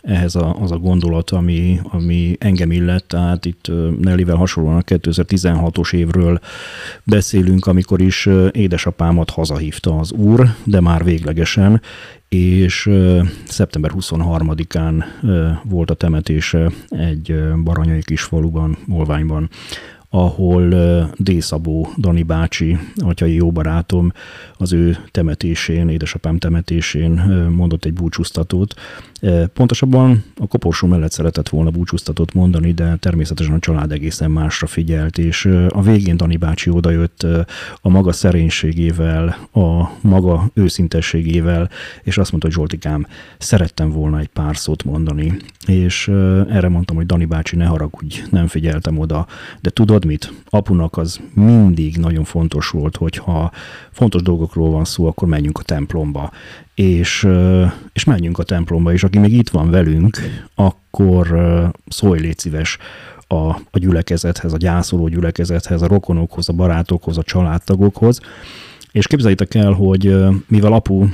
ehhez 0.02 0.34
a, 0.34 0.56
az 0.60 0.70
a 0.70 0.78
gondolat, 0.78 1.30
ami, 1.30 1.80
ami 1.82 2.36
engem 2.38 2.72
illet, 2.72 3.04
tehát 3.04 3.44
itt 3.44 3.70
Nellivel 4.00 4.36
hasonlóan 4.36 4.76
a 4.76 4.80
2016-os 4.80 5.94
évről 5.94 6.40
beszélünk, 7.04 7.66
amikor 7.66 8.00
is 8.00 8.28
édesapámat 8.50 9.30
hazahívta 9.30 9.98
az 9.98 10.12
úr, 10.12 10.54
de 10.64 10.80
már 10.80 11.04
véglegesen, 11.04 11.80
és 12.28 12.90
szeptember 13.44 13.90
23-án 13.94 15.04
volt 15.62 15.90
a 15.90 15.94
temetése 15.94 16.70
egy 16.88 17.34
baranyai 17.64 18.02
kis 18.02 18.22
faluban, 18.22 18.78
Olványban, 18.88 19.50
ahol 20.16 20.74
Dészabó 21.16 21.88
Dani 21.96 22.22
bácsi, 22.22 22.78
atyai 22.96 23.34
jó 23.34 23.50
barátom, 23.50 24.12
az 24.56 24.72
ő 24.72 24.96
temetésén, 25.10 25.88
édesapám 25.88 26.38
temetésén 26.38 27.10
mondott 27.50 27.84
egy 27.84 27.92
búcsúztatót. 27.92 28.74
Pontosabban 29.52 30.24
a 30.36 30.46
koporsó 30.46 30.86
mellett 30.86 31.12
szeretett 31.12 31.48
volna 31.48 31.70
búcsúztatót 31.70 32.34
mondani, 32.34 32.72
de 32.72 32.96
természetesen 32.96 33.54
a 33.54 33.58
család 33.58 33.92
egészen 33.92 34.30
másra 34.30 34.66
figyelt, 34.66 35.18
és 35.18 35.44
a 35.68 35.82
végén 35.82 36.16
Dani 36.16 36.36
bácsi 36.36 36.70
odajött 36.70 37.26
a 37.80 37.88
maga 37.88 38.12
szerénységével, 38.12 39.36
a 39.52 39.88
maga 40.00 40.50
őszintességével, 40.54 41.70
és 42.02 42.18
azt 42.18 42.30
mondta, 42.30 42.48
hogy 42.48 42.56
Zsoltikám, 42.56 43.06
szerettem 43.38 43.90
volna 43.90 44.18
egy 44.18 44.28
pár 44.28 44.56
szót 44.56 44.84
mondani. 44.84 45.36
És 45.66 46.08
erre 46.48 46.68
mondtam, 46.68 46.96
hogy 46.96 47.06
Dani 47.06 47.24
bácsi, 47.24 47.56
ne 47.56 47.64
haragudj, 47.64 48.22
nem 48.30 48.46
figyeltem 48.46 48.98
oda, 48.98 49.26
de 49.60 49.70
tudod 49.70 50.04
mit? 50.04 50.32
Apunak 50.48 50.96
az 50.96 51.20
mindig 51.34 51.96
nagyon 51.96 52.24
fontos 52.24 52.68
volt, 52.68 52.96
hogyha 52.96 53.50
fontos 53.90 54.22
dolgokról 54.22 54.70
van 54.70 54.84
szó, 54.84 55.06
akkor 55.06 55.28
menjünk 55.28 55.58
a 55.58 55.62
templomba. 55.62 56.30
És, 56.74 57.28
és 57.92 58.04
menjünk 58.04 58.38
a 58.38 58.42
templomba, 58.42 58.92
és 58.92 59.02
aki 59.06 59.18
még 59.18 59.32
itt 59.32 59.48
van 59.48 59.70
velünk, 59.70 60.18
akkor 60.54 61.36
szólj 61.88 62.20
légy 62.20 62.38
szíves 62.38 62.78
a, 63.26 63.36
a 63.46 63.78
gyülekezethez, 63.78 64.52
a 64.52 64.56
gyászoló 64.56 65.08
gyülekezethez, 65.08 65.82
a 65.82 65.86
rokonokhoz, 65.86 66.48
a 66.48 66.52
barátokhoz, 66.52 67.18
a 67.18 67.22
családtagokhoz. 67.22 68.20
És 68.92 69.06
képzeljétek 69.06 69.54
el, 69.54 69.72
hogy 69.72 70.16
mivel 70.46 70.72
apu 70.72 71.06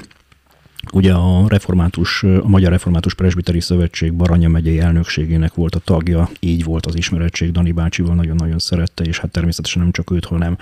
Ugye 0.93 1.13
a 1.13 1.49
református, 1.49 2.23
a 2.23 2.49
Magyar 2.49 2.71
Református 2.71 3.15
Presbiteri 3.15 3.61
Szövetség 3.61 4.13
Baranya 4.13 4.49
megyei 4.49 4.81
elnökségének 4.81 5.55
volt 5.55 5.75
a 5.75 5.79
tagja, 5.79 6.31
így 6.41 6.65
volt 6.65 6.87
az 6.87 6.97
ismerettség, 6.97 7.53
Dani 7.53 7.73
bácsival 7.73 8.15
nagyon-nagyon 8.15 8.59
szerette, 8.59 9.05
és 9.05 9.19
hát 9.19 9.31
természetesen 9.31 9.83
nem 9.83 9.91
csak 9.91 10.11
őt, 10.11 10.25
hanem 10.25 10.57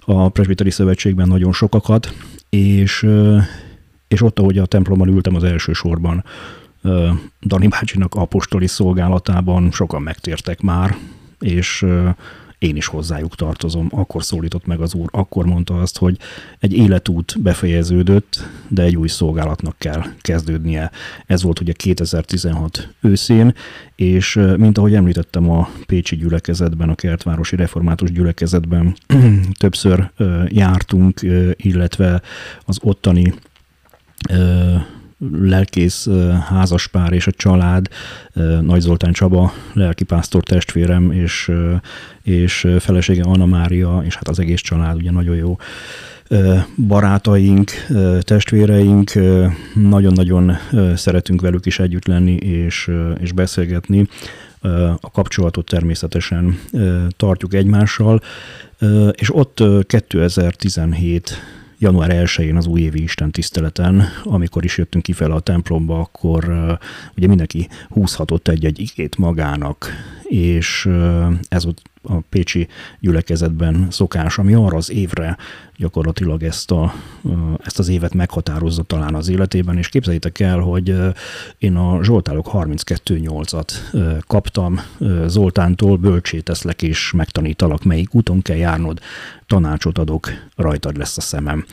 a 0.00 0.28
Presbiteri 0.28 0.70
Szövetségben 0.70 1.28
nagyon 1.28 1.52
sokakat, 1.52 2.14
és, 2.48 3.06
és 4.08 4.22
ott, 4.22 4.38
ahogy 4.38 4.58
a 4.58 4.66
templomban 4.66 5.08
ültem 5.08 5.34
az 5.34 5.44
első 5.44 5.72
sorban, 5.72 6.24
Dani 7.42 7.68
bácsinak 7.68 8.14
apostoli 8.14 8.66
szolgálatában 8.66 9.70
sokan 9.70 10.02
megtértek 10.02 10.60
már, 10.60 10.96
és 11.38 11.86
én 12.60 12.76
is 12.76 12.86
hozzájuk 12.86 13.34
tartozom. 13.34 13.88
Akkor 13.90 14.24
szólított 14.24 14.66
meg 14.66 14.80
az 14.80 14.94
úr, 14.94 15.08
akkor 15.12 15.46
mondta 15.46 15.80
azt, 15.80 15.98
hogy 15.98 16.18
egy 16.58 16.72
életút 16.72 17.42
befejeződött, 17.42 18.48
de 18.68 18.82
egy 18.82 18.96
új 18.96 19.08
szolgálatnak 19.08 19.74
kell 19.78 20.02
kezdődnie. 20.20 20.90
Ez 21.26 21.42
volt 21.42 21.60
ugye 21.60 21.72
2016 21.72 22.94
őszén, 23.00 23.54
és 23.94 24.40
mint 24.56 24.78
ahogy 24.78 24.94
említettem 24.94 25.50
a 25.50 25.68
Pécsi 25.86 26.16
gyülekezetben, 26.16 26.88
a 26.88 26.94
Kertvárosi 26.94 27.56
Református 27.56 28.12
gyülekezetben 28.12 28.96
többször 29.58 30.10
jártunk, 30.48 31.20
illetve 31.56 32.22
az 32.64 32.78
ottani 32.82 33.34
lelkész 35.32 36.08
házaspár 36.48 37.12
és 37.12 37.26
a 37.26 37.30
család, 37.30 37.86
Nagy 38.60 38.80
Zoltán 38.80 39.12
Csaba, 39.12 39.52
lelkipásztor 39.72 40.42
testvérem, 40.42 41.10
és, 41.10 41.52
és 42.22 42.66
felesége 42.78 43.22
Anna 43.22 43.46
Mária, 43.46 44.02
és 44.04 44.14
hát 44.14 44.28
az 44.28 44.38
egész 44.38 44.60
család 44.60 44.96
ugye 44.96 45.10
nagyon 45.10 45.36
jó 45.36 45.56
barátaink, 46.86 47.70
testvéreink, 48.20 49.12
nagyon-nagyon 49.74 50.56
szeretünk 50.94 51.40
velük 51.40 51.66
is 51.66 51.78
együtt 51.78 52.06
lenni 52.06 52.32
és, 52.32 52.90
és 53.20 53.32
beszélgetni. 53.32 54.06
A 55.00 55.10
kapcsolatot 55.10 55.66
természetesen 55.66 56.58
tartjuk 57.16 57.54
egymással, 57.54 58.20
és 59.12 59.34
ott 59.34 59.62
2017 59.86 61.59
január 61.80 62.10
1-én 62.12 62.56
az 62.56 62.66
újévi 62.66 63.02
Isten 63.02 63.30
tiszteleten, 63.30 64.04
amikor 64.24 64.64
is 64.64 64.78
jöttünk 64.78 65.04
kifele 65.04 65.34
a 65.34 65.40
templomba, 65.40 65.98
akkor 65.98 66.44
ugye 67.16 67.26
mindenki 67.26 67.68
húzhatott 67.88 68.48
egy-egy 68.48 68.80
igét 68.80 69.16
magának, 69.16 69.86
és 70.30 70.88
ez 71.48 71.64
volt 71.64 71.82
a 72.02 72.20
Pécsi 72.28 72.68
gyülekezetben 73.00 73.86
szokás, 73.90 74.38
ami 74.38 74.54
arra 74.54 74.76
az 74.76 74.90
évre 74.90 75.36
gyakorlatilag 75.76 76.42
ezt, 76.42 76.70
a, 76.70 76.92
ezt 77.64 77.78
az 77.78 77.88
évet 77.88 78.14
meghatározza 78.14 78.82
talán 78.82 79.14
az 79.14 79.28
életében, 79.28 79.76
és 79.78 79.88
képzeljétek 79.88 80.40
el, 80.40 80.58
hogy 80.58 80.94
én 81.58 81.76
a 81.76 82.02
Zsoltálok 82.02 82.50
32.8-at 82.52 83.72
kaptam 84.26 84.80
Zoltántól, 85.26 85.96
bölcsé 85.96 86.40
teszlek 86.40 86.82
és 86.82 87.12
megtanítalak, 87.12 87.84
melyik 87.84 88.14
úton 88.14 88.42
kell 88.42 88.56
járnod, 88.56 89.00
tanácsot 89.46 89.98
adok, 89.98 90.28
rajtad 90.56 90.96
lesz 90.96 91.16
a 91.16 91.20
szemem 91.20 91.64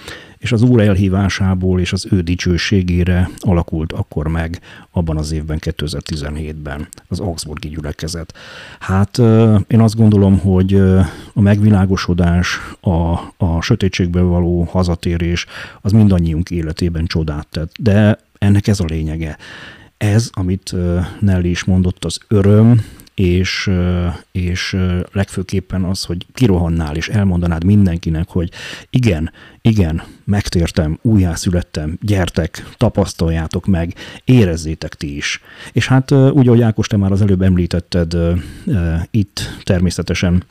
és 0.47 0.53
az 0.53 0.61
Úr 0.61 0.81
elhívásából 0.81 1.79
és 1.79 1.93
az 1.93 2.07
ő 2.11 2.21
dicsőségére 2.21 3.29
alakult 3.37 3.91
akkor 3.91 4.27
meg 4.27 4.59
abban 4.91 5.17
az 5.17 5.31
évben, 5.31 5.57
2017-ben 5.61 6.87
az 7.07 7.19
Augsburgi 7.19 7.67
gyülekezet. 7.67 8.33
Hát 8.79 9.17
én 9.67 9.79
azt 9.79 9.95
gondolom, 9.95 10.39
hogy 10.39 10.73
a 11.33 11.41
megvilágosodás, 11.41 12.59
a, 12.79 12.91
a 13.37 13.61
sötétségbe 13.61 14.21
való 14.21 14.63
hazatérés 14.63 15.45
az 15.81 15.91
mindannyiunk 15.91 16.49
életében 16.49 17.05
csodát 17.05 17.47
tett, 17.47 17.71
de 17.79 18.19
ennek 18.37 18.67
ez 18.67 18.79
a 18.79 18.85
lényege. 18.85 19.37
Ez, 19.97 20.29
amit 20.33 20.75
Nelly 21.19 21.49
is 21.49 21.63
mondott, 21.63 22.05
az 22.05 22.19
öröm, 22.27 22.81
és, 23.19 23.69
és 24.31 24.77
legfőképpen 25.11 25.83
az, 25.83 26.03
hogy 26.03 26.25
kirohannál 26.33 26.95
és 26.95 27.09
elmondanád 27.09 27.63
mindenkinek, 27.63 28.29
hogy 28.29 28.51
igen, 28.89 29.31
igen, 29.61 30.03
megtértem, 30.23 30.99
újjászülettem, 31.01 31.97
gyertek, 32.01 32.69
tapasztaljátok 32.77 33.65
meg, 33.65 33.93
érezzétek 34.23 34.95
ti 34.95 35.15
is. 35.15 35.41
És 35.71 35.87
hát 35.87 36.11
úgy, 36.11 36.47
ahogy 36.47 36.61
Ákos, 36.61 36.87
te 36.87 36.97
már 36.97 37.11
az 37.11 37.21
előbb 37.21 37.41
említetted, 37.41 38.17
itt 39.11 39.39
természetesen 39.63 40.43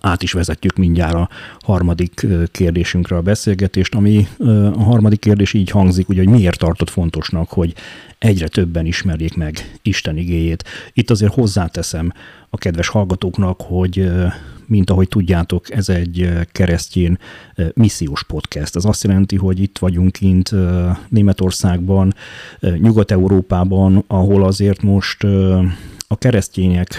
át 0.00 0.22
is 0.22 0.32
vezetjük 0.32 0.76
mindjárt 0.76 1.14
a 1.14 1.28
harmadik 1.60 2.26
kérdésünkre 2.50 3.16
a 3.16 3.22
beszélgetést, 3.22 3.94
ami 3.94 4.28
a 4.74 4.82
harmadik 4.82 5.20
kérdés 5.20 5.52
így 5.52 5.70
hangzik, 5.70 6.08
ugye, 6.08 6.24
hogy 6.24 6.32
miért 6.32 6.58
tartott 6.58 6.90
fontosnak, 6.90 7.48
hogy 7.48 7.74
egyre 8.18 8.48
többen 8.48 8.86
ismerjék 8.86 9.36
meg 9.36 9.78
Isten 9.82 10.16
igéjét. 10.16 10.64
Itt 10.92 11.10
azért 11.10 11.34
hozzáteszem 11.34 12.12
a 12.50 12.58
kedves 12.58 12.88
hallgatóknak, 12.88 13.60
hogy 13.60 14.10
mint 14.66 14.90
ahogy 14.90 15.08
tudjátok, 15.08 15.72
ez 15.72 15.88
egy 15.88 16.30
keresztjén 16.52 17.18
missziós 17.74 18.24
podcast. 18.24 18.76
Ez 18.76 18.84
azt 18.84 19.04
jelenti, 19.04 19.36
hogy 19.36 19.60
itt 19.60 19.78
vagyunk 19.78 20.12
kint 20.12 20.54
Németországban, 21.08 22.14
Nyugat-Európában, 22.60 24.04
ahol 24.06 24.44
azért 24.44 24.82
most 24.82 25.26
a 26.10 26.16
keresztények 26.16 26.94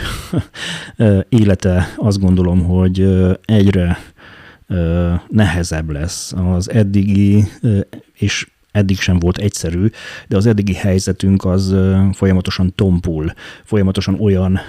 élete 1.29 1.93
azt 1.97 2.19
gondolom, 2.19 2.63
hogy 2.63 3.07
egyre 3.45 3.97
nehezebb 5.27 5.89
lesz. 5.89 6.33
Az 6.33 6.69
eddigi, 6.71 7.43
és 8.13 8.47
eddig 8.71 8.99
sem 8.99 9.19
volt 9.19 9.37
egyszerű, 9.37 9.87
de 10.27 10.37
az 10.37 10.45
eddigi 10.45 10.73
helyzetünk 10.73 11.45
az 11.45 11.75
folyamatosan 12.13 12.75
tompul, 12.75 13.33
folyamatosan 13.63 14.19
olyan 14.19 14.59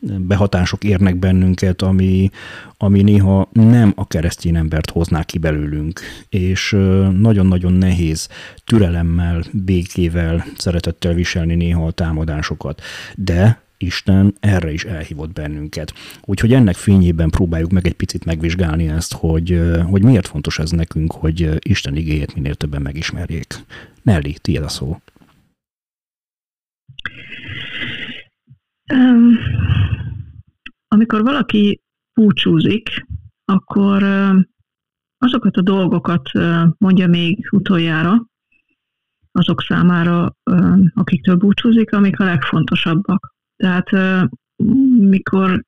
behatások 0.00 0.84
érnek 0.84 1.16
bennünket, 1.16 1.82
ami, 1.82 2.30
ami 2.76 3.02
néha 3.02 3.48
nem 3.52 3.92
a 3.96 4.06
keresztény 4.06 4.56
embert 4.56 4.90
hozná 4.90 5.22
ki 5.22 5.38
belőlünk, 5.38 6.00
és 6.28 6.70
nagyon-nagyon 7.18 7.72
nehéz 7.72 8.28
türelemmel, 8.64 9.42
békével, 9.52 10.44
szeretettel 10.56 11.14
viselni 11.14 11.54
néha 11.54 11.86
a 11.86 11.90
támadásokat. 11.90 12.80
De 13.16 13.60
Isten 13.82 14.34
erre 14.40 14.72
is 14.72 14.84
elhívott 14.84 15.32
bennünket. 15.32 15.94
Úgyhogy 16.24 16.52
ennek 16.52 16.74
fényében 16.74 17.30
próbáljuk 17.30 17.70
meg 17.70 17.86
egy 17.86 17.94
picit 17.94 18.24
megvizsgálni 18.24 18.88
ezt, 18.88 19.14
hogy, 19.14 19.60
hogy 19.84 20.02
miért 20.02 20.28
fontos 20.28 20.58
ez 20.58 20.70
nekünk, 20.70 21.12
hogy 21.12 21.50
Isten 21.58 21.96
igéjét 21.96 22.34
minél 22.34 22.54
többen 22.54 22.82
megismerjék. 22.82 23.54
Nelly, 24.02 24.34
tiéd 24.40 24.62
a 24.62 24.68
szó. 24.68 25.00
Amikor 30.94 31.22
valaki 31.22 31.80
búcsúzik, 32.14 33.06
akkor 33.44 34.02
azokat 35.18 35.56
a 35.56 35.62
dolgokat 35.62 36.30
mondja 36.78 37.06
még 37.06 37.48
utoljára 37.50 38.26
azok 39.32 39.62
számára, 39.62 40.36
akiktől 40.94 41.36
búcsúzik, 41.36 41.92
amik 41.92 42.20
a 42.20 42.24
legfontosabbak. 42.24 43.34
Tehát 43.56 43.90
mikor 44.96 45.64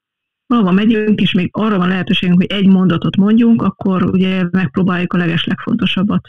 valahova 0.47 0.75
megyünk, 0.75 1.21
és 1.21 1.33
még 1.33 1.49
arra 1.53 1.79
van 1.79 1.89
lehetőségünk, 1.89 2.41
hogy 2.41 2.51
egy 2.51 2.67
mondatot 2.67 3.17
mondjunk, 3.17 3.63
akkor 3.63 4.05
ugye 4.11 4.49
megpróbáljuk 4.51 5.13
a 5.13 5.17
leges 5.17 5.45
legfontosabbat 5.45 6.29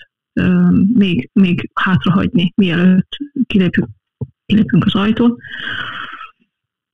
még, 0.94 1.30
még 1.34 1.70
hátrahagyni, 1.74 2.54
mielőtt 2.56 3.18
kilépünk, 3.48 3.90
kilépünk 4.46 4.86
az 4.86 4.96
ajtón. 4.96 5.38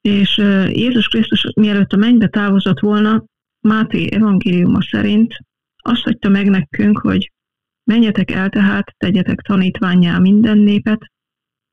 És 0.10 0.38
Jézus 0.74 1.07
Krisztus 1.07 1.51
mielőtt 1.55 1.93
a 1.93 1.97
mennybe 1.97 2.28
távozott 2.28 2.80
volna, 2.80 3.24
Máté 3.62 4.12
evangéliuma 4.12 4.82
szerint 4.82 5.38
azt 5.78 6.03
hagyta 6.03 6.30
meg 6.30 6.49
nekünk, 6.49 6.97
hogy 6.97 7.32
menjetek 7.84 8.32
el 8.32 8.49
tehát, 8.49 8.93
tegyetek 8.97 9.41
tanítványá 9.41 10.18
minden 10.18 10.57
népet, 10.57 11.12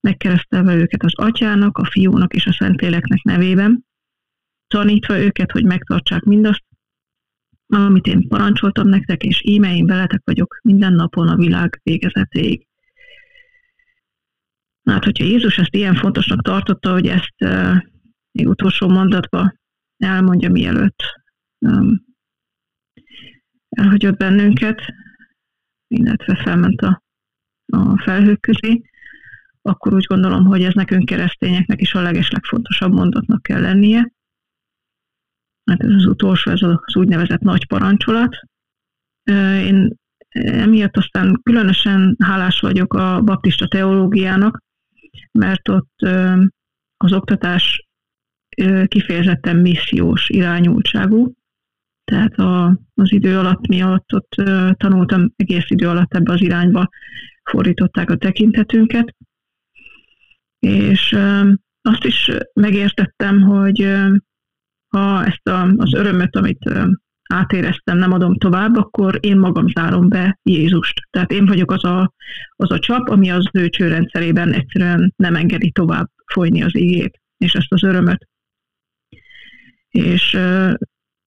megkeresztelve 0.01 0.75
őket 0.75 1.03
az 1.03 1.15
atyának, 1.15 1.79
a 1.79 1.85
fiúnak 1.85 2.35
és 2.35 2.47
a 2.47 2.53
szentléleknek 2.53 3.23
nevében, 3.23 3.85
tanítva 4.67 5.19
őket, 5.19 5.51
hogy 5.51 5.65
megtartsák 5.65 6.23
mindazt, 6.23 6.65
amit 7.67 8.07
én 8.07 8.29
parancsoltam 8.29 8.89
nektek, 8.89 9.23
és 9.23 9.43
íme 9.45 9.75
én 9.75 9.87
veletek 9.87 10.21
vagyok 10.25 10.59
minden 10.63 10.93
napon 10.93 11.29
a 11.29 11.37
világ 11.37 11.81
végezetéig. 11.83 12.67
Hát, 14.85 15.05
hogyha 15.05 15.25
Jézus 15.25 15.59
ezt 15.59 15.75
ilyen 15.75 15.95
fontosnak 15.95 16.43
tartotta, 16.43 16.93
hogy 16.93 17.07
ezt 17.07 17.35
még 18.37 18.49
utolsó 18.49 18.89
mondatba 18.89 19.55
elmondja, 19.97 20.51
mielőtt 20.51 21.03
um, 21.59 22.05
elhagyott 23.69 24.17
bennünket, 24.17 24.83
illetve 25.87 26.37
felment 26.37 26.81
a, 26.81 27.03
a 27.67 28.03
felhők 28.03 28.41
közé, 28.41 28.83
akkor 29.63 29.95
úgy 29.95 30.05
gondolom, 30.05 30.45
hogy 30.45 30.65
ez 30.65 30.75
nekünk 30.75 31.05
keresztényeknek 31.05 31.81
is 31.81 31.95
a 31.95 32.01
legeslegfontosabb 32.01 32.93
mondatnak 32.93 33.43
kell 33.43 33.61
lennie. 33.61 34.13
Hát 35.65 35.83
ez 35.83 35.91
az 35.91 36.07
utolsó, 36.07 36.51
ez 36.51 36.63
az 36.63 36.97
úgynevezett 36.97 37.41
nagy 37.41 37.67
parancsolat. 37.67 38.37
Én 39.65 39.95
emiatt 40.29 40.97
aztán 40.97 41.41
különösen 41.43 42.17
hálás 42.19 42.61
vagyok 42.61 42.95
a 42.95 43.21
baptista 43.21 43.69
teológiának, 43.69 44.63
mert 45.33 45.69
ott 45.69 46.01
az 46.97 47.13
oktatás 47.13 47.86
kifejezetten 48.87 49.57
missziós 49.57 50.29
irányultságú, 50.29 51.33
tehát 52.05 52.35
a, 52.39 52.81
az 52.95 53.13
idő 53.13 53.39
alatt 53.39 53.67
miatt 53.67 54.13
ott 54.13 54.35
tanultam 54.77 55.33
egész 55.37 55.67
idő 55.69 55.89
alatt 55.89 56.15
ebbe 56.15 56.33
az 56.33 56.41
irányba 56.43 56.89
fordították 57.43 58.11
a 58.11 58.17
tekintetünket, 58.17 59.17
és 60.59 61.17
azt 61.83 62.05
is 62.05 62.31
megértettem, 62.53 63.41
hogy 63.43 63.95
ha 64.89 65.25
ezt 65.25 65.49
a, 65.49 65.63
az 65.77 65.95
örömöt, 65.95 66.37
amit 66.37 66.71
átéreztem, 67.29 67.99
nem 67.99 68.13
adom 68.13 68.37
tovább, 68.39 68.77
akkor 68.77 69.19
én 69.21 69.39
magam 69.39 69.69
zárom 69.69 70.09
be 70.09 70.39
Jézust. 70.43 71.09
Tehát 71.11 71.33
én 71.33 71.47
vagyok 71.47 71.71
az 71.71 71.85
a, 71.85 72.13
az 72.57 72.71
a 72.71 72.79
csap, 72.79 73.09
ami 73.09 73.31
az 73.31 73.49
ő 73.53 73.69
csőrendszerében 73.69 74.53
egyszerűen 74.53 75.13
nem 75.17 75.35
engedi 75.35 75.71
tovább 75.71 76.11
folyni 76.33 76.63
az 76.63 76.75
igét, 76.75 77.21
és 77.37 77.55
ezt 77.55 77.73
az 77.73 77.83
örömöt. 77.83 78.29
És 79.97 80.39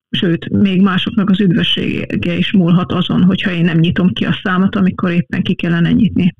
sőt, 0.10 0.50
még 0.50 0.82
másoknak 0.82 1.30
az 1.30 1.40
üdvössége 1.40 2.34
is 2.34 2.52
múlhat 2.52 2.92
azon, 2.92 3.24
hogyha 3.24 3.52
én 3.52 3.64
nem 3.64 3.78
nyitom 3.78 4.14
ki 4.14 4.26
a 4.26 4.40
számot, 4.44 4.76
amikor 4.76 5.12
éppen 5.12 5.42
ki 5.42 5.56
kellene 5.56 5.92
nyitni. 5.92 6.36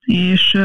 És 0.00 0.58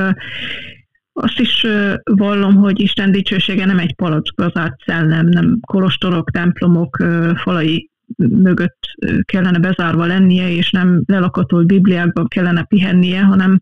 azt 1.13 1.39
is 1.39 1.65
vallom, 2.03 2.55
hogy 2.55 2.80
Isten 2.80 3.11
dicsősége 3.11 3.65
nem 3.65 3.80
egy 3.80 3.95
palackgazárt 3.95 4.82
szellem, 4.86 5.28
nem 5.28 5.59
kolostorok, 5.59 6.32
templomok 6.32 6.95
falai 7.36 7.89
mögött 8.18 8.80
kellene 9.24 9.59
bezárva 9.59 10.05
lennie, 10.05 10.49
és 10.49 10.72
nem 10.72 11.03
lelakatolt 11.05 11.68
Bibliákban 11.68 12.28
kellene 12.28 12.63
pihennie, 12.63 13.22
hanem, 13.22 13.61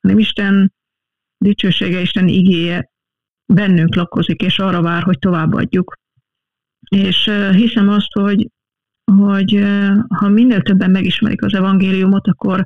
hanem 0.00 0.18
Isten 0.18 0.72
dicsősége, 1.38 2.00
Isten 2.00 2.28
igéje 2.28 2.90
bennünk 3.52 3.94
lakozik, 3.94 4.40
és 4.40 4.58
arra 4.58 4.82
vár, 4.82 5.02
hogy 5.02 5.18
továbbadjuk. 5.18 6.00
És 6.88 7.30
hiszem 7.52 7.88
azt, 7.88 8.12
hogy, 8.12 8.48
hogy 9.12 9.64
ha 10.08 10.28
minél 10.28 10.62
többen 10.62 10.90
megismerik 10.90 11.42
az 11.42 11.54
evangéliumot, 11.54 12.26
akkor 12.26 12.64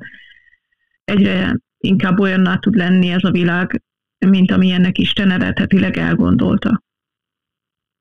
egyre 1.03 1.57
inkább 1.77 2.19
olyanná 2.19 2.57
tud 2.57 2.75
lenni 2.75 3.09
ez 3.09 3.23
a 3.23 3.31
világ, 3.31 3.83
mint 4.25 4.51
amilyennek 4.51 4.97
Isten 4.97 5.31
eredetileg 5.31 5.97
elgondolta. 5.97 6.83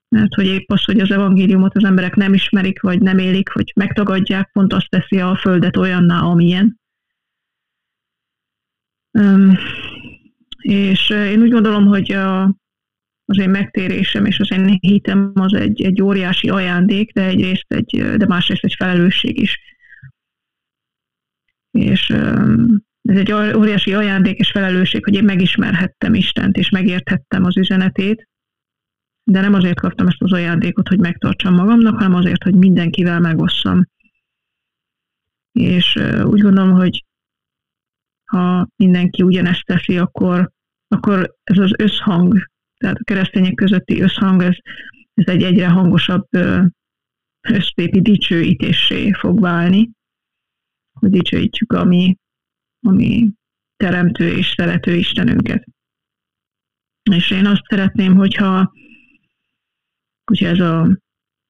Mert 0.09 0.35
hogy 0.35 0.47
épp 0.47 0.71
az, 0.71 0.85
hogy 0.85 1.01
az 1.01 1.11
evangéliumot 1.11 1.77
az 1.77 1.85
emberek 1.85 2.15
nem 2.15 2.35
ismerik, 2.35 2.81
vagy 2.81 3.01
nem 3.01 3.19
élik, 3.19 3.53
vagy 3.53 3.73
megtagadják, 3.77 4.51
pont 4.53 4.73
azt 4.73 4.89
teszi 4.89 5.21
a 5.21 5.37
földet 5.37 5.77
olyanná, 5.77 6.21
amilyen. 6.21 6.81
Um, 9.19 9.59
és 10.59 11.11
én 11.11 11.41
úgy 11.41 11.51
gondolom, 11.51 11.87
hogy 11.87 12.13
a, 12.13 12.55
az 13.27 13.39
én 13.39 13.51
megtérésem 13.51 14.25
és 14.25 14.41
az 14.41 14.51
én 14.51 14.79
hitem 14.81 15.33
az 15.35 15.55
egy, 15.55 15.83
egy 15.83 16.03
óriási 16.03 16.49
ajándék, 16.49 17.13
de 17.13 17.25
egyrészt 17.25 17.67
egy, 17.69 18.17
de 18.17 18.27
másrészt 18.27 18.65
egy 18.65 18.75
felelősség 18.75 19.41
is. 19.41 19.61
És 21.71 22.11
ez 23.03 23.19
egy 23.19 23.33
óriási 23.33 23.95
ajándék 23.95 24.39
és 24.39 24.51
felelősség, 24.51 25.05
hogy 25.05 25.15
én 25.15 25.25
megismerhettem 25.25 26.15
Istent, 26.15 26.57
és 26.57 26.71
megérthettem 26.71 27.45
az 27.45 27.57
üzenetét, 27.57 28.29
de 29.25 29.41
nem 29.41 29.55
azért 29.55 29.81
kaptam 29.81 30.07
ezt 30.07 30.23
az 30.23 30.33
ajándékot, 30.33 30.89
hogy 30.89 30.99
megtartsam 30.99 31.55
magamnak, 31.55 31.95
hanem 31.95 32.15
azért, 32.15 32.43
hogy 32.43 32.55
mindenkivel 32.55 33.21
megosszam. 33.21 33.89
És 35.53 35.97
úgy 36.25 36.41
gondolom, 36.41 36.71
hogy 36.71 37.05
ha 38.25 38.69
mindenki 38.77 39.23
ugyanezt 39.23 39.65
teszi, 39.65 39.99
akkor, 39.99 40.51
akkor 40.89 41.35
ez 41.43 41.59
az 41.59 41.73
összhang, 41.79 42.51
tehát 42.77 42.97
a 42.97 43.05
keresztények 43.05 43.55
közötti 43.55 44.01
összhang, 44.01 44.43
ez, 44.43 44.57
ez 45.15 45.27
egy 45.27 45.43
egyre 45.43 45.69
hangosabb 45.69 46.27
összpépi 47.49 48.01
dicsőítésé 48.01 49.13
fog 49.13 49.41
válni, 49.41 49.91
hogy 51.01 51.11
dicsőítjük 51.11 51.73
a 51.73 51.85
mi 51.85 52.17
ami 52.87 53.31
teremtő 53.77 54.29
és 54.37 54.55
szerető 54.57 54.95
Istenünket. 54.95 55.65
És 57.11 57.31
én 57.31 57.47
azt 57.47 57.63
szeretném, 57.69 58.15
hogyha, 58.15 58.73
hogyha 60.25 60.47
ez 60.47 60.61
a, 60.61 60.99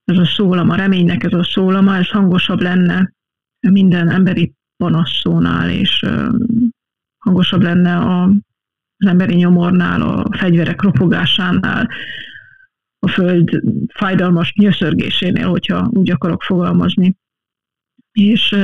ez 0.04 0.18
a 0.18 0.24
szólama, 0.24 0.72
a 0.72 0.76
reménynek 0.76 1.22
ez 1.22 1.32
a 1.32 1.44
szólama, 1.44 1.96
ez 1.96 2.08
hangosabb 2.08 2.60
lenne 2.60 3.12
minden 3.68 4.10
emberi 4.10 4.54
panaszszónál, 4.76 5.70
és 5.70 6.04
hangosabb 7.18 7.62
lenne 7.62 7.96
a, 7.96 8.32
az 8.96 9.06
emberi 9.08 9.34
nyomornál, 9.34 10.02
a 10.02 10.36
fegyverek 10.36 10.82
ropogásánál, 10.82 11.88
a 12.98 13.08
föld 13.08 13.62
fájdalmas 13.94 14.52
nyöszörgésénél, 14.52 15.48
hogyha 15.48 15.90
úgy 15.92 16.10
akarok 16.10 16.42
fogalmazni. 16.42 17.16
És 18.12 18.56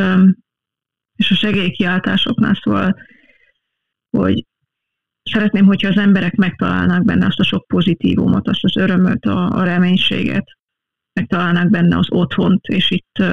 és 1.16 1.30
a 1.30 1.34
segélykiáltásoknál, 1.34 2.54
szóval, 2.54 2.96
hogy 4.10 4.46
szeretném, 5.22 5.66
hogyha 5.66 5.88
az 5.88 5.96
emberek 5.96 6.34
megtalálnák 6.34 7.04
benne 7.04 7.26
azt 7.26 7.38
a 7.38 7.44
sok 7.44 7.66
pozitívumot, 7.66 8.48
azt 8.48 8.64
az 8.64 8.76
örömöt, 8.76 9.24
a, 9.24 9.50
a 9.50 9.64
reménységet, 9.64 10.44
megtalálnák 11.12 11.70
benne 11.70 11.96
az 11.96 12.10
otthont, 12.10 12.64
és 12.64 12.90
itt, 12.90 13.24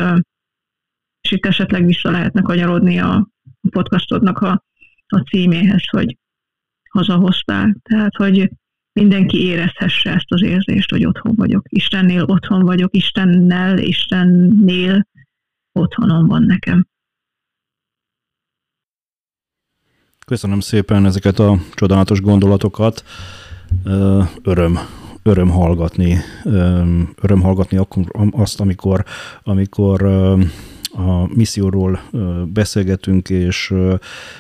és 1.22 1.32
itt 1.32 1.45
esetleg 1.45 1.86
vissza 1.86 2.12
lehetne 2.12 2.41
kanyarodni 2.41 3.00
a 3.00 3.30
podcastodnak 3.70 4.38
a, 4.38 4.64
a 5.08 5.18
címéhez, 5.18 5.89
hogy 5.89 6.18
hazahoztál. 6.90 7.76
Tehát, 7.82 8.16
hogy 8.16 8.52
mindenki 8.94 9.44
érezhesse 9.44 10.14
ezt 10.14 10.32
az 10.32 10.42
érzést, 10.42 10.90
hogy 10.90 11.06
otthon 11.06 11.36
vagyok. 11.36 11.66
Istennél 11.70 12.24
otthon 12.24 12.64
vagyok, 12.64 12.96
Istennel, 12.96 13.78
Istennél 13.78 15.08
otthonom 15.72 16.28
van 16.28 16.44
nekem. 16.44 16.88
Köszönöm 20.26 20.60
szépen 20.60 21.06
ezeket 21.06 21.40
a 21.40 21.58
csodálatos 21.74 22.22
gondolatokat. 22.22 23.04
Öröm, 24.44 24.78
öröm 25.24 25.50
hallgatni, 25.50 26.18
öröm 27.22 27.42
hallgatni 27.42 27.80
azt, 28.32 28.60
amikor, 28.60 29.06
amikor 29.44 30.02
a 30.92 31.36
misszióról 31.36 32.00
beszélgetünk, 32.54 33.30
és, 33.30 33.74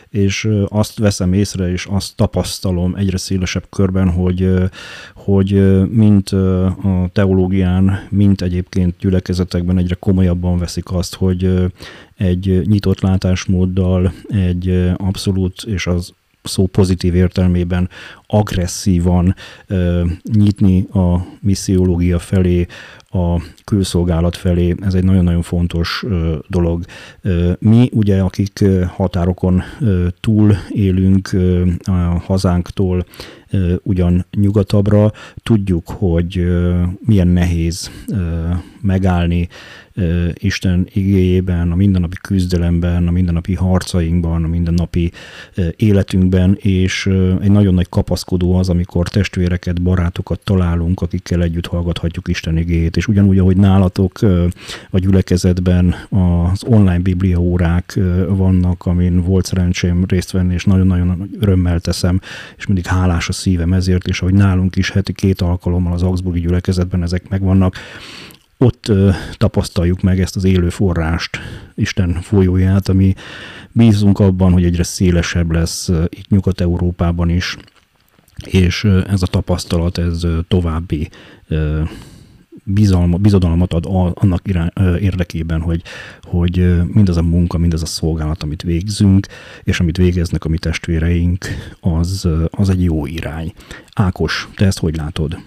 és 0.09 0.49
azt 0.67 0.99
veszem 0.99 1.33
észre, 1.33 1.71
és 1.71 1.85
azt 1.85 2.15
tapasztalom 2.15 2.95
egyre 2.95 3.17
szélesebb 3.17 3.65
körben, 3.69 4.09
hogy, 4.09 4.53
hogy 5.15 5.81
mint 5.89 6.29
a 6.29 7.09
teológián, 7.13 8.07
mint 8.09 8.41
egyébként 8.41 8.95
gyülekezetekben 8.99 9.77
egyre 9.77 9.95
komolyabban 9.95 10.57
veszik 10.57 10.91
azt, 10.91 11.15
hogy 11.15 11.71
egy 12.17 12.61
nyitott 12.65 12.99
látásmóddal, 12.99 14.13
egy 14.27 14.91
abszolút 14.97 15.63
és 15.63 15.87
az 15.87 16.13
szó 16.43 16.67
pozitív 16.67 17.15
értelmében 17.15 17.89
agresszívan 18.27 19.35
ö, 19.67 20.05
nyitni 20.33 20.87
a 20.93 21.25
missziológia 21.39 22.19
felé, 22.19 22.67
a 23.11 23.41
külszolgálat 23.63 24.37
felé, 24.37 24.75
ez 24.81 24.93
egy 24.93 25.03
nagyon-nagyon 25.03 25.41
fontos 25.41 26.05
dolog. 26.47 26.83
Mi 27.59 27.89
ugye, 27.93 28.19
akik 28.19 28.65
határokon 28.87 29.63
túl 30.19 30.55
élünk 30.69 31.29
a 31.83 32.21
hazánktól, 32.25 33.05
ugyan 33.83 34.25
nyugatabbra, 34.37 35.11
tudjuk, 35.43 35.87
hogy 35.87 36.47
milyen 37.05 37.27
nehéz 37.27 37.91
megállni 38.81 39.47
Isten 40.33 40.87
igéjében, 40.93 41.71
a 41.71 41.75
mindennapi 41.75 42.15
küzdelemben, 42.21 43.07
a 43.07 43.11
mindennapi 43.11 43.53
harcainkban, 43.53 44.43
a 44.43 44.47
mindennapi 44.47 45.11
életünkben, 45.75 46.57
és 46.61 47.05
egy 47.41 47.51
nagyon 47.51 47.73
nagy 47.73 47.89
kapaszkodó 47.89 48.55
az, 48.55 48.69
amikor 48.69 49.09
testvéreket, 49.09 49.81
barátokat 49.81 50.39
találunk, 50.43 51.01
akikkel 51.01 51.41
együtt 51.41 51.65
hallgathatjuk 51.65 52.27
Isten 52.27 52.57
igéjét, 52.57 52.97
és 52.97 53.07
ugyanúgy, 53.07 53.37
ahogy 53.37 53.57
nálatok 53.57 54.19
a 54.89 54.99
gyülekezetben 54.99 55.95
az 56.09 56.63
online 56.63 56.99
bibliaórák 56.99 57.99
vannak, 58.27 58.85
amin 58.85 59.21
volt 59.21 59.45
szerencsém 59.45 60.03
részt 60.07 60.31
venni, 60.31 60.53
és 60.53 60.65
nagyon-nagyon 60.65 61.29
örömmel 61.39 61.79
teszem, 61.79 62.19
és 62.57 62.65
mindig 62.65 62.85
hálás 62.85 63.29
a 63.29 63.33
szívem 63.39 63.73
ezért, 63.73 64.07
és 64.07 64.21
ahogy 64.21 64.33
nálunk 64.33 64.75
is 64.75 64.91
heti 64.91 65.13
két 65.13 65.41
alkalommal 65.41 65.93
az 65.93 66.03
Augsburgi 66.03 66.39
gyülekezetben 66.39 67.03
ezek 67.03 67.29
megvannak, 67.29 67.75
ott 68.57 68.91
tapasztaljuk 69.37 70.01
meg 70.01 70.19
ezt 70.21 70.35
az 70.35 70.43
élő 70.43 70.69
forrást, 70.69 71.39
Isten 71.75 72.13
folyóját, 72.21 72.89
ami 72.89 73.13
bízunk 73.71 74.19
abban, 74.19 74.51
hogy 74.51 74.65
egyre 74.65 74.83
szélesebb 74.83 75.51
lesz 75.51 75.87
itt 76.09 76.29
Nyugat-Európában 76.29 77.29
is, 77.29 77.57
és 78.45 78.83
ez 78.83 79.21
a 79.21 79.27
tapasztalat, 79.27 79.97
ez 79.97 80.27
további 80.47 81.09
bizalma, 82.73 83.17
bizodalmat 83.17 83.73
ad 83.73 83.85
annak 84.13 84.47
irány, 84.47 84.69
érdekében, 84.99 85.61
hogy, 85.61 85.81
hogy 86.21 86.83
mindaz 86.93 87.17
a 87.17 87.21
munka, 87.21 87.57
mindaz 87.57 87.81
a 87.81 87.85
szolgálat, 87.85 88.43
amit 88.43 88.61
végzünk, 88.61 89.27
és 89.63 89.79
amit 89.79 89.97
végeznek 89.97 90.45
a 90.45 90.49
mi 90.49 90.57
testvéreink, 90.57 91.45
az, 91.79 92.27
az 92.49 92.69
egy 92.69 92.83
jó 92.83 93.05
irány. 93.05 93.53
Ákos, 93.93 94.47
te 94.55 94.65
ezt 94.65 94.79
hogy 94.79 94.95
látod? 94.95 95.37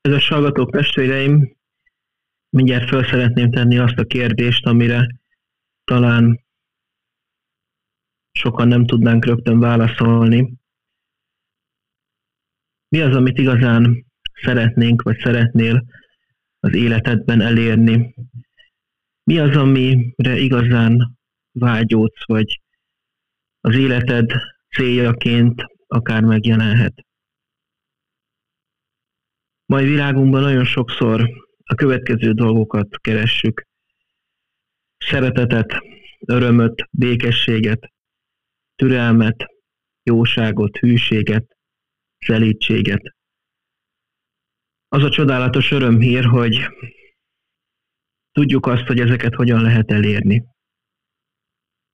a 0.00 0.18
hallgatók 0.28 0.70
testvéreim, 0.70 1.56
mindjárt 2.50 2.88
fel 2.88 3.04
szeretném 3.04 3.50
tenni 3.50 3.78
azt 3.78 3.98
a 3.98 4.04
kérdést, 4.04 4.66
amire 4.66 5.06
talán 5.84 6.40
sokan 8.32 8.68
nem 8.68 8.86
tudnánk 8.86 9.24
rögtön 9.24 9.58
válaszolni. 9.58 10.52
Mi 12.88 13.00
az, 13.00 13.14
amit 13.14 13.38
igazán 13.38 14.06
szeretnénk, 14.42 15.02
vagy 15.02 15.18
szeretnél 15.18 15.84
az 16.60 16.74
életedben 16.74 17.40
elérni? 17.40 18.14
Mi 19.24 19.38
az, 19.38 19.56
amire 19.56 20.36
igazán 20.36 21.18
vágyódsz, 21.52 22.26
vagy 22.26 22.60
az 23.60 23.74
életed 23.74 24.32
céljaként 24.70 25.64
akár 25.86 26.22
megjelenhet? 26.22 27.06
Mai 29.66 29.84
világunkban 29.84 30.40
nagyon 30.40 30.64
sokszor 30.64 31.28
a 31.64 31.74
következő 31.74 32.32
dolgokat 32.32 32.96
keressük. 32.96 33.66
Szeretetet, 34.98 35.78
örömöt, 36.26 36.88
békességet, 36.90 37.92
türelmet, 38.76 39.46
jóságot, 40.02 40.76
hűséget, 40.76 41.57
szelítséget. 42.18 43.16
Az 44.88 45.02
a 45.02 45.10
csodálatos 45.10 45.70
örömhír, 45.70 46.24
hogy 46.24 46.66
tudjuk 48.32 48.66
azt, 48.66 48.86
hogy 48.86 49.00
ezeket 49.00 49.34
hogyan 49.34 49.62
lehet 49.62 49.90
elérni. 49.90 50.44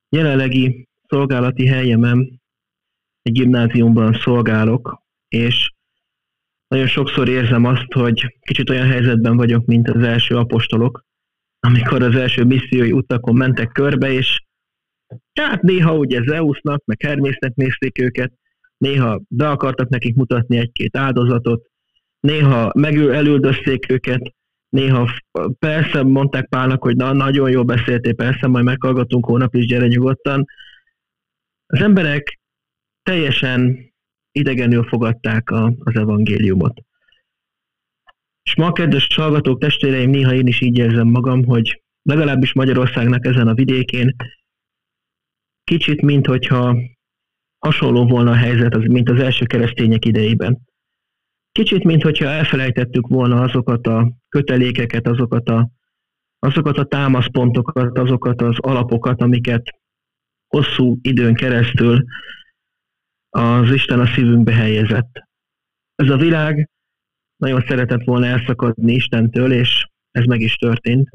Jelenlegi 0.08 0.88
szolgálati 1.08 1.66
helyemen 1.66 2.42
egy 3.22 3.32
gimnáziumban 3.32 4.12
szolgálok, 4.12 5.02
és 5.28 5.72
nagyon 6.68 6.86
sokszor 6.86 7.28
érzem 7.28 7.64
azt, 7.64 7.92
hogy 7.92 8.36
kicsit 8.40 8.70
olyan 8.70 8.86
helyzetben 8.86 9.36
vagyok, 9.36 9.64
mint 9.64 9.88
az 9.88 10.02
első 10.02 10.36
apostolok, 10.36 11.04
amikor 11.60 12.02
az 12.02 12.14
első 12.14 12.44
missziói 12.44 12.92
utakon 12.92 13.36
mentek 13.36 13.72
körbe, 13.72 14.10
és 14.10 14.42
hát 15.40 15.62
néha 15.62 15.96
ugye 15.96 16.22
Zeusnak, 16.22 16.84
meg 16.84 17.00
Hermésznek 17.00 17.54
nézték 17.54 17.98
őket, 17.98 18.32
néha 18.84 19.20
be 19.28 19.48
akartak 19.48 19.88
nekik 19.88 20.14
mutatni 20.14 20.56
egy-két 20.56 20.96
áldozatot, 20.96 21.66
néha 22.20 22.72
megül 22.74 23.12
elüldözték 23.12 23.90
őket, 23.90 24.34
néha 24.68 25.10
persze 25.58 26.02
mondták 26.02 26.48
Pálnak, 26.48 26.82
hogy 26.82 26.96
na, 26.96 27.12
nagyon 27.12 27.50
jól 27.50 27.64
beszéltél, 27.64 28.14
persze, 28.14 28.46
majd 28.46 28.64
meghallgatunk 28.64 29.26
hónap 29.26 29.54
is, 29.54 29.66
gyere 29.66 29.86
nyugodtan. 29.86 30.44
Az 31.66 31.80
emberek 31.80 32.40
teljesen 33.02 33.92
idegenül 34.32 34.84
fogadták 34.84 35.50
a, 35.50 35.72
az 35.78 35.96
evangéliumot. 35.96 36.80
És 38.42 38.54
ma, 38.54 38.72
kedves 38.72 39.14
hallgatók, 39.14 39.60
testvéreim, 39.60 40.10
néha 40.10 40.34
én 40.34 40.46
is 40.46 40.60
így 40.60 40.78
érzem 40.78 41.06
magam, 41.06 41.44
hogy 41.44 41.82
legalábbis 42.02 42.52
Magyarországnak 42.52 43.26
ezen 43.26 43.48
a 43.48 43.54
vidékén 43.54 44.16
kicsit, 45.64 46.02
mint 46.02 46.26
hogyha 46.26 46.76
hasonló 47.64 48.06
volna 48.06 48.30
a 48.30 48.34
helyzet, 48.34 48.74
az, 48.74 48.84
mint 48.84 49.08
az 49.08 49.20
első 49.20 49.44
keresztények 49.44 50.04
idejében. 50.04 50.58
Kicsit, 51.52 51.84
mint 51.84 52.02
hogyha 52.02 52.24
elfelejtettük 52.24 53.06
volna 53.06 53.42
azokat 53.42 53.86
a 53.86 54.12
kötelékeket, 54.28 55.06
azokat 55.06 55.48
a, 55.48 55.70
azokat 56.38 56.78
a 56.78 56.84
támaszpontokat, 56.84 57.98
azokat 57.98 58.42
az 58.42 58.58
alapokat, 58.58 59.22
amiket 59.22 59.80
hosszú 60.46 60.98
időn 61.02 61.34
keresztül 61.34 62.04
az 63.30 63.70
Isten 63.70 64.00
a 64.00 64.06
szívünkbe 64.06 64.52
helyezett. 64.52 65.22
Ez 65.94 66.10
a 66.10 66.16
világ 66.16 66.70
nagyon 67.36 67.64
szeretett 67.66 68.04
volna 68.04 68.26
elszakadni 68.26 68.92
Istentől, 68.92 69.52
és 69.52 69.88
ez 70.10 70.24
meg 70.24 70.40
is 70.40 70.54
történt. 70.54 71.10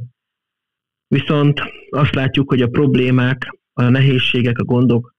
Viszont 1.07 1.61
azt 1.89 2.15
látjuk, 2.15 2.49
hogy 2.49 2.61
a 2.61 2.67
problémák, 2.67 3.59
a 3.73 3.83
nehézségek, 3.83 4.57
a 4.57 4.63
gondok, 4.63 5.17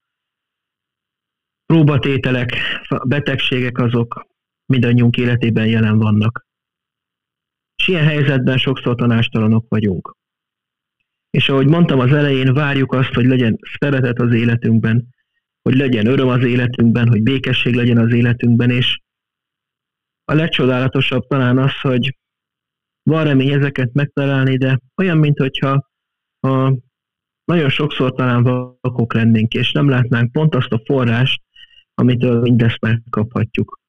próbatételek, 1.71 2.55
a 2.87 3.05
betegségek 3.05 3.77
azok 3.77 4.27
mindannyiunk 4.65 5.17
életében 5.17 5.67
jelen 5.67 5.97
vannak. 5.97 6.45
És 7.75 7.87
ilyen 7.87 8.03
helyzetben 8.03 8.57
sokszor 8.57 8.95
tanástalanok 8.95 9.65
vagyunk. 9.69 10.15
És 11.29 11.49
ahogy 11.49 11.67
mondtam 11.67 11.99
az 11.99 12.13
elején, 12.13 12.53
várjuk 12.53 12.93
azt, 12.93 13.13
hogy 13.13 13.25
legyen 13.25 13.59
szeretet 13.79 14.19
az 14.19 14.33
életünkben, 14.33 15.07
hogy 15.61 15.75
legyen 15.75 16.05
öröm 16.05 16.27
az 16.27 16.43
életünkben, 16.43 17.07
hogy 17.07 17.23
békesség 17.23 17.75
legyen 17.75 17.97
az 17.97 18.13
életünkben, 18.13 18.69
és 18.69 18.99
a 20.23 20.33
legcsodálatosabb 20.33 21.27
talán 21.27 21.57
az, 21.57 21.79
hogy 21.81 22.17
van 23.03 23.23
remény 23.23 23.51
ezeket 23.51 23.93
megtalálni, 23.93 24.57
de 24.57 24.79
olyan, 24.95 25.17
mintha 25.17 25.89
ha 26.39 26.77
nagyon 27.43 27.69
sokszor 27.69 28.11
talán 28.13 28.43
vakok 28.81 29.13
lennénk, 29.13 29.53
és 29.53 29.71
nem 29.71 29.89
látnánk 29.89 30.31
pont 30.31 30.55
azt 30.55 30.71
a 30.71 30.81
forrást, 30.85 31.41
amitől 32.01 32.41
mindezt 32.41 32.81
megkaphatjuk. 32.81 33.79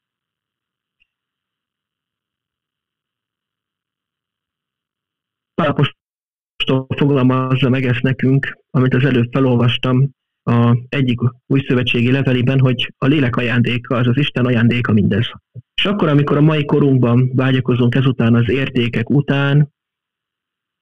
Pálapostól 5.54 6.86
fogalmazza 6.96 7.68
meg 7.68 7.84
ezt 7.84 8.02
nekünk, 8.02 8.58
amit 8.70 8.94
az 8.94 9.04
előbb 9.04 9.28
felolvastam, 9.32 10.10
a 10.44 10.76
egyik 10.88 11.20
új 11.46 11.64
szövetségi 11.66 12.10
levelében, 12.10 12.60
hogy 12.60 12.94
a 12.98 13.06
lélek 13.06 13.36
ajándéka, 13.36 13.96
az 13.96 14.06
az 14.06 14.16
Isten 14.16 14.46
ajándéka 14.46 14.92
mindez. 14.92 15.30
És 15.74 15.84
akkor, 15.84 16.08
amikor 16.08 16.36
a 16.36 16.40
mai 16.40 16.64
korunkban 16.64 17.30
vágyakozunk 17.34 17.94
ezután 17.94 18.34
az 18.34 18.48
értékek 18.48 19.10
után, 19.10 19.72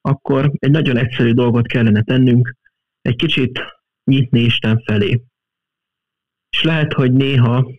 akkor 0.01 0.51
egy 0.59 0.71
nagyon 0.71 0.97
egyszerű 0.97 1.33
dolgot 1.33 1.67
kellene 1.67 2.03
tennünk, 2.03 2.57
egy 3.01 3.17
kicsit 3.17 3.61
nyitni 4.05 4.41
Isten 4.41 4.83
felé. 4.85 5.30
És 6.51 6.63
lehet, 6.63 6.93
hogy 6.93 7.13
néha 7.13 7.71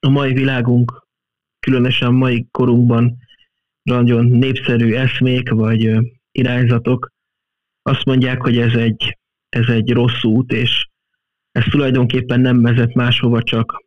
a 0.00 0.08
mai 0.08 0.32
világunk, 0.32 1.06
különösen 1.58 2.08
a 2.08 2.10
mai 2.10 2.46
korunkban 2.50 3.16
nagyon 3.82 4.26
népszerű 4.26 4.94
eszmék 4.94 5.50
vagy 5.50 5.98
irányzatok 6.32 7.12
azt 7.82 8.04
mondják, 8.04 8.40
hogy 8.42 8.58
ez 8.58 8.74
egy, 8.74 9.18
ez 9.48 9.68
egy 9.68 9.92
rossz 9.92 10.22
út, 10.22 10.52
és 10.52 10.88
ez 11.50 11.64
tulajdonképpen 11.70 12.40
nem 12.40 12.62
vezet 12.62 12.94
máshova, 12.94 13.42
csak, 13.42 13.84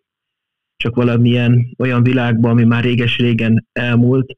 csak 0.76 0.96
valamilyen 0.96 1.74
olyan 1.78 2.04
világba, 2.04 2.50
ami 2.50 2.64
már 2.64 2.84
réges-régen 2.84 3.68
elmúlt, 3.72 4.38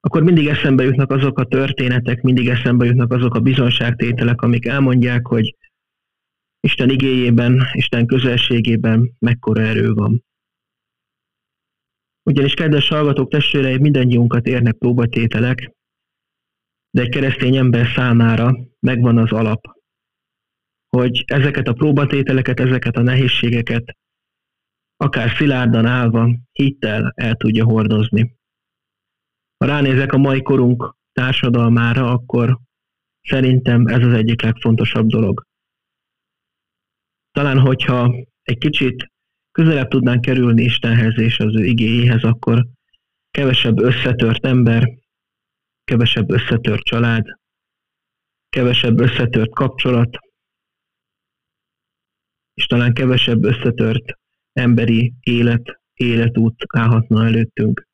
akkor 0.00 0.22
mindig 0.22 0.46
eszembe 0.46 0.84
jutnak 0.84 1.10
azok 1.10 1.38
a 1.38 1.44
történetek, 1.44 2.22
mindig 2.22 2.48
eszembe 2.48 2.84
jutnak 2.84 3.12
azok 3.12 3.34
a 3.34 3.40
bizonságtételek, 3.40 4.42
amik 4.42 4.66
elmondják, 4.66 5.26
hogy 5.26 5.56
Isten 6.64 6.90
igéjében, 6.90 7.62
Isten 7.72 8.06
közelségében 8.06 9.16
mekkora 9.18 9.60
erő 9.60 9.92
van. 9.92 10.24
Ugyanis, 12.22 12.54
kedves 12.54 12.88
hallgatók, 12.88 13.30
testvéreim, 13.30 13.80
mindannyiunkat 13.80 14.46
érnek 14.46 14.76
próbatételek, 14.76 15.72
de 16.90 17.02
egy 17.02 17.08
keresztény 17.08 17.56
ember 17.56 17.86
számára 17.86 18.56
megvan 18.80 19.18
az 19.18 19.32
alap, 19.32 19.64
hogy 20.88 21.24
ezeket 21.26 21.68
a 21.68 21.72
próbatételeket, 21.72 22.60
ezeket 22.60 22.96
a 22.96 23.02
nehézségeket 23.02 23.96
akár 24.96 25.30
szilárdan 25.36 25.86
állva, 25.86 26.36
hittel 26.52 27.12
el 27.14 27.34
tudja 27.34 27.64
hordozni. 27.64 28.36
Ha 29.56 29.66
ránézek 29.66 30.12
a 30.12 30.18
mai 30.18 30.42
korunk 30.42 30.96
társadalmára, 31.12 32.10
akkor 32.10 32.58
szerintem 33.22 33.86
ez 33.86 34.02
az 34.06 34.12
egyik 34.12 34.42
legfontosabb 34.42 35.06
dolog. 35.06 35.52
Talán, 37.34 37.58
hogyha 37.58 38.14
egy 38.42 38.58
kicsit 38.58 39.12
közelebb 39.50 39.88
tudnánk 39.88 40.20
kerülni 40.20 40.62
Istenhez 40.62 41.18
és 41.18 41.38
az 41.38 41.56
ő 41.56 41.64
igéjéhez, 41.64 42.22
akkor 42.22 42.66
kevesebb 43.30 43.78
összetört 43.78 44.46
ember, 44.46 44.98
kevesebb 45.84 46.30
összetört 46.30 46.82
család, 46.82 47.26
kevesebb 48.48 49.00
összetört 49.00 49.50
kapcsolat, 49.50 50.16
és 52.54 52.66
talán 52.66 52.92
kevesebb 52.92 53.44
összetört 53.44 54.18
emberi 54.52 55.14
élet, 55.20 55.80
életút 55.94 56.64
állhatna 56.68 57.24
előttünk. 57.24 57.88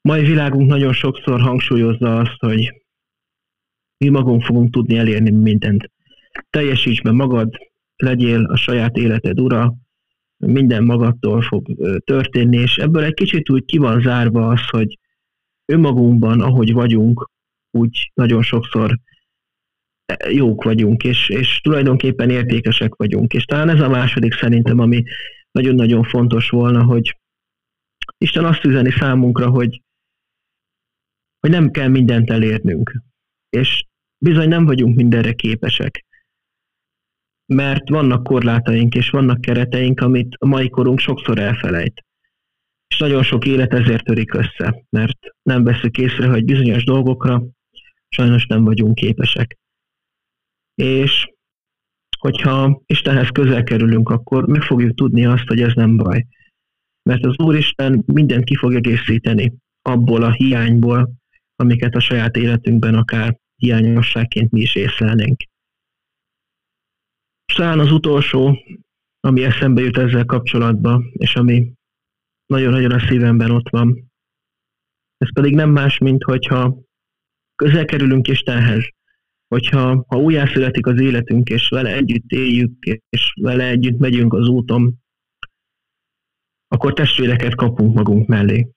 Mai 0.00 0.24
világunk 0.24 0.68
nagyon 0.68 0.92
sokszor 0.92 1.40
hangsúlyozza 1.40 2.18
azt, 2.18 2.38
hogy 2.38 2.84
mi 3.96 4.08
magunk 4.08 4.42
fogunk 4.42 4.72
tudni 4.72 4.96
elérni 4.96 5.30
mindent. 5.30 5.94
Teljesíts 6.56 7.02
be 7.02 7.12
magad, 7.12 7.56
legyél 7.96 8.44
a 8.44 8.56
saját 8.56 8.96
életed 8.96 9.40
ura, 9.40 9.74
minden 10.36 10.84
magadtól 10.84 11.42
fog 11.42 11.66
történni, 12.04 12.56
és 12.56 12.76
ebből 12.76 13.02
egy 13.02 13.14
kicsit 13.14 13.50
úgy 13.50 13.64
ki 13.64 13.78
van 13.78 14.00
zárva 14.00 14.48
az, 14.48 14.68
hogy 14.68 14.98
önmagunkban, 15.64 16.40
ahogy 16.40 16.72
vagyunk, 16.72 17.30
úgy 17.70 18.10
nagyon 18.14 18.42
sokszor 18.42 18.98
jók 20.30 20.62
vagyunk, 20.64 21.04
és, 21.04 21.28
és 21.28 21.60
tulajdonképpen 21.60 22.30
értékesek 22.30 22.94
vagyunk. 22.94 23.32
És 23.32 23.44
talán 23.44 23.68
ez 23.68 23.80
a 23.80 23.88
második 23.88 24.34
szerintem, 24.34 24.78
ami 24.78 25.02
nagyon-nagyon 25.50 26.02
fontos 26.02 26.48
volna, 26.48 26.84
hogy 26.84 27.18
Isten 28.18 28.44
azt 28.44 28.64
üzeni 28.64 28.90
számunkra, 28.90 29.50
hogy, 29.50 29.82
hogy 31.40 31.50
nem 31.50 31.70
kell 31.70 31.88
mindent 31.88 32.30
elérnünk. 32.30 33.02
És 33.48 33.86
bizony 34.18 34.48
nem 34.48 34.64
vagyunk 34.64 34.96
mindenre 34.96 35.32
képesek. 35.32 36.04
Mert 37.46 37.88
vannak 37.88 38.22
korlátaink 38.22 38.94
és 38.94 39.10
vannak 39.10 39.40
kereteink, 39.40 40.00
amit 40.00 40.34
a 40.38 40.46
mai 40.46 40.68
korunk 40.68 40.98
sokszor 40.98 41.38
elfelejt. 41.38 42.04
És 42.88 42.98
nagyon 42.98 43.22
sok 43.22 43.46
élet 43.46 43.72
ezért 43.72 44.04
törik 44.04 44.34
össze, 44.34 44.84
mert 44.90 45.18
nem 45.42 45.64
veszük 45.64 45.98
észre, 45.98 46.28
hogy 46.28 46.44
bizonyos 46.44 46.84
dolgokra 46.84 47.42
sajnos 48.08 48.46
nem 48.46 48.64
vagyunk 48.64 48.94
képesek. 48.94 49.58
És 50.74 51.28
hogyha 52.18 52.82
Istenhez 52.86 53.28
közel 53.28 53.62
kerülünk, 53.62 54.08
akkor 54.08 54.46
meg 54.46 54.62
fogjuk 54.62 54.94
tudni 54.94 55.26
azt, 55.26 55.46
hogy 55.46 55.60
ez 55.60 55.72
nem 55.74 55.96
baj. 55.96 56.26
Mert 57.02 57.24
az 57.24 57.38
Úristen 57.38 58.02
mindent 58.06 58.44
ki 58.44 58.56
fog 58.56 58.74
egészíteni 58.74 59.54
abból 59.82 60.22
a 60.22 60.32
hiányból, 60.32 61.12
amiket 61.56 61.94
a 61.94 62.00
saját 62.00 62.36
életünkben 62.36 62.94
akár 62.94 63.36
hiányosságként 63.56 64.50
mi 64.50 64.60
is 64.60 64.74
észlelnénk. 64.74 65.40
Talán 67.54 67.78
az 67.78 67.92
utolsó, 67.92 68.58
ami 69.20 69.44
eszembe 69.44 69.80
jut 69.80 69.96
ezzel 69.96 70.24
kapcsolatban, 70.24 71.10
és 71.12 71.36
ami 71.36 71.72
nagyon-nagyon 72.46 72.92
a 72.92 73.06
szívemben 73.06 73.50
ott 73.50 73.68
van, 73.68 74.10
ez 75.16 75.32
pedig 75.32 75.54
nem 75.54 75.70
más, 75.70 75.98
mint 75.98 76.22
hogyha 76.22 76.78
közel 77.54 77.84
kerülünk 77.84 78.28
Istenhez, 78.28 78.88
hogyha 79.48 80.04
ha 80.08 80.16
újjászületik 80.16 80.86
az 80.86 81.00
életünk, 81.00 81.48
és 81.48 81.68
vele 81.68 81.94
együtt 81.94 82.30
éljük, 82.30 82.84
és 83.08 83.32
vele 83.40 83.64
együtt 83.64 83.98
megyünk 83.98 84.32
az 84.32 84.48
úton, 84.48 84.94
akkor 86.68 86.92
testvéreket 86.92 87.54
kapunk 87.54 87.94
magunk 87.94 88.26
mellé. 88.26 88.68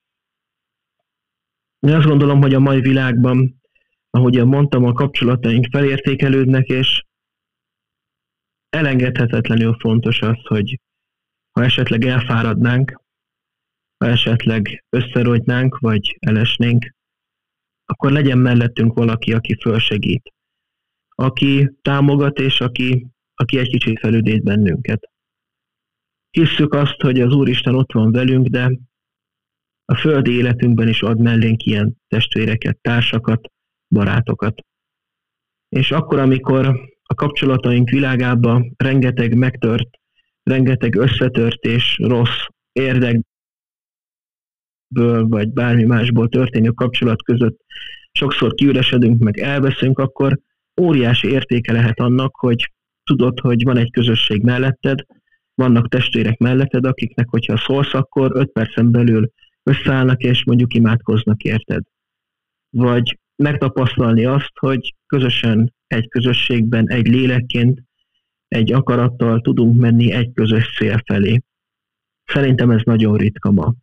Én 1.79 1.93
azt 1.93 2.07
gondolom, 2.07 2.41
hogy 2.41 2.53
a 2.53 2.59
mai 2.59 2.81
világban, 2.81 3.61
ahogy 4.09 4.45
mondtam, 4.45 4.83
a 4.83 4.93
kapcsolataink 4.93 5.67
felértékelődnek, 5.71 6.67
és 6.67 7.03
elengedhetetlenül 8.69 9.77
fontos 9.79 10.21
az, 10.21 10.37
hogy 10.43 10.79
ha 11.51 11.63
esetleg 11.63 12.05
elfáradnánk, 12.05 13.01
ha 13.97 14.05
esetleg 14.05 14.85
összerodnánk, 14.89 15.77
vagy 15.77 16.17
elesnénk, 16.19 16.95
akkor 17.85 18.11
legyen 18.11 18.37
mellettünk 18.37 18.93
valaki, 18.93 19.33
aki 19.33 19.55
fölsegít, 19.61 20.33
aki 21.09 21.71
támogat, 21.81 22.39
és 22.39 22.61
aki, 22.61 23.07
aki 23.33 23.57
egy 23.57 23.69
kicsit 23.69 23.99
felüdít 23.99 24.43
bennünket. 24.43 25.09
Hisszük 26.29 26.73
azt, 26.73 27.01
hogy 27.01 27.19
az 27.19 27.33
Úristen 27.33 27.75
ott 27.75 27.91
van 27.91 28.11
velünk, 28.11 28.47
de 28.47 28.71
a 29.85 29.95
földi 29.95 30.31
életünkben 30.31 30.87
is 30.87 31.01
ad 31.01 31.19
mellénk 31.19 31.63
ilyen 31.63 31.97
testvéreket, 32.07 32.77
társakat, 32.81 33.51
barátokat. 33.87 34.65
És 35.69 35.91
akkor, 35.91 36.19
amikor 36.19 36.89
a 37.11 37.15
kapcsolataink 37.15 37.89
világában 37.89 38.73
rengeteg 38.77 39.37
megtört, 39.37 39.89
rengeteg 40.43 40.95
összetört 40.95 41.63
és 41.63 41.97
rossz 41.97 42.45
érdekből, 42.71 43.23
vagy 45.27 45.49
bármi 45.49 45.83
másból 45.83 46.27
történő 46.27 46.69
kapcsolat 46.69 47.23
között 47.23 47.59
sokszor 48.11 48.53
kiüresedünk, 48.53 49.23
meg 49.23 49.37
elveszünk, 49.37 49.99
akkor 49.99 50.39
óriási 50.81 51.27
értéke 51.27 51.71
lehet 51.71 51.99
annak, 51.99 52.35
hogy 52.35 52.71
tudod, 53.03 53.39
hogy 53.39 53.63
van 53.63 53.77
egy 53.77 53.91
közösség 53.91 54.43
melletted, 54.43 54.99
vannak 55.53 55.87
testvérek 55.87 56.37
melletted, 56.37 56.85
akiknek, 56.85 57.29
hogyha 57.29 57.57
szólsz, 57.57 57.93
akkor 57.93 58.31
öt 58.33 58.51
percen 58.51 58.91
belül 58.91 59.31
összeállnak, 59.63 60.21
és 60.21 60.43
mondjuk 60.45 60.73
imádkoznak 60.73 61.41
érted. 61.41 61.83
Vagy 62.69 63.19
megtapasztalni 63.43 64.25
azt, 64.25 64.51
hogy 64.59 64.95
közösen 65.05 65.73
egy 65.87 66.07
közösségben, 66.07 66.89
egy 66.89 67.07
lélekként, 67.07 67.83
egy 68.47 68.71
akarattal 68.71 69.41
tudunk 69.41 69.79
menni 69.79 70.11
egy 70.11 70.31
közös 70.33 70.75
cél 70.77 71.01
felé. 71.05 71.41
Szerintem 72.25 72.71
ez 72.71 72.81
nagyon 72.83 73.17
ritka 73.17 73.51
ma. 73.51 73.73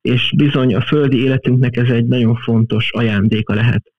És 0.00 0.32
bizony 0.36 0.74
a 0.74 0.80
földi 0.80 1.22
életünknek 1.22 1.76
ez 1.76 1.88
egy 1.88 2.06
nagyon 2.06 2.36
fontos 2.36 2.92
ajándéka 2.92 3.54
lehet. 3.54 3.92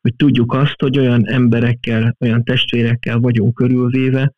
Hogy 0.00 0.16
tudjuk 0.16 0.52
azt, 0.52 0.80
hogy 0.80 0.98
olyan 0.98 1.28
emberekkel, 1.28 2.16
olyan 2.20 2.44
testvérekkel 2.44 3.18
vagyunk 3.18 3.54
körülvéve, 3.54 4.34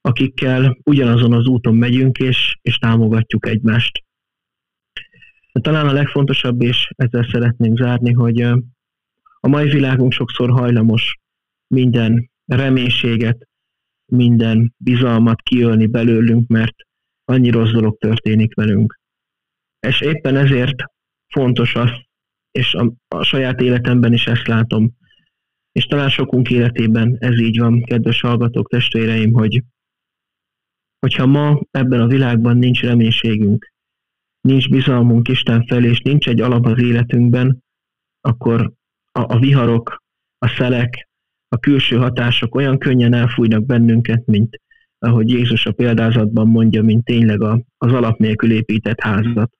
akikkel 0.00 0.78
ugyanazon 0.84 1.32
az 1.32 1.46
úton 1.46 1.74
megyünk, 1.74 2.18
és, 2.18 2.58
és 2.62 2.78
támogatjuk 2.78 3.46
egymást. 3.46 4.04
De 5.54 5.60
talán 5.60 5.88
a 5.88 5.92
legfontosabb, 5.92 6.62
és 6.62 6.88
ezzel 6.96 7.28
szeretnénk 7.30 7.78
zárni, 7.78 8.12
hogy 8.12 8.40
a 9.40 9.48
mai 9.48 9.68
világunk 9.68 10.12
sokszor 10.12 10.50
hajlamos 10.50 11.18
minden 11.66 12.30
reménységet, 12.44 13.48
minden 14.12 14.74
bizalmat 14.76 15.42
kiölni 15.42 15.86
belőlünk, 15.86 16.48
mert 16.48 16.74
annyi 17.24 17.50
rossz 17.50 17.70
dolog 17.70 17.98
történik 17.98 18.54
velünk. 18.54 18.98
És 19.80 20.00
éppen 20.00 20.36
ezért 20.36 20.82
fontos 21.26 21.74
az, 21.74 21.90
és 22.50 22.74
a, 22.74 22.92
a 23.08 23.22
saját 23.22 23.60
életemben 23.60 24.12
is 24.12 24.26
ezt 24.26 24.46
látom, 24.46 24.92
És 25.72 25.84
talán 25.84 26.10
sokunk 26.10 26.50
életében 26.50 27.16
ez 27.18 27.38
így 27.38 27.58
van, 27.58 27.82
kedves 27.82 28.20
hallgatók, 28.20 28.68
testvéreim, 28.68 29.32
hogy 29.32 29.62
hogyha 30.98 31.26
ma 31.26 31.60
ebben 31.70 32.00
a 32.00 32.06
világban 32.06 32.56
nincs 32.56 32.82
reménységünk, 32.82 33.73
nincs 34.48 34.68
bizalmunk 34.68 35.28
Isten 35.28 35.66
felé, 35.66 35.88
és 35.88 36.00
nincs 36.00 36.28
egy 36.28 36.40
alap 36.40 36.66
az 36.66 36.78
életünkben, 36.82 37.62
akkor 38.20 38.72
a, 39.12 39.34
a 39.34 39.38
viharok, 39.38 40.02
a 40.38 40.48
szelek, 40.48 41.08
a 41.48 41.58
külső 41.58 41.96
hatások 41.96 42.54
olyan 42.54 42.78
könnyen 42.78 43.14
elfújnak 43.14 43.66
bennünket, 43.66 44.26
mint 44.26 44.60
ahogy 44.98 45.30
Jézus 45.30 45.66
a 45.66 45.72
példázatban 45.72 46.48
mondja, 46.48 46.82
mint 46.82 47.04
tényleg 47.04 47.42
a, 47.42 47.62
az 47.78 47.92
alap 47.92 48.18
nélkül 48.18 48.52
épített 48.52 49.00
házat. 49.00 49.52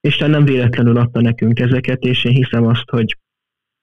Isten 0.00 0.30
nem 0.30 0.44
véletlenül 0.44 0.96
adta 0.96 1.20
nekünk 1.20 1.58
ezeket, 1.58 2.02
és 2.02 2.24
én 2.24 2.32
hiszem 2.32 2.66
azt, 2.66 2.90
hogy 2.90 3.18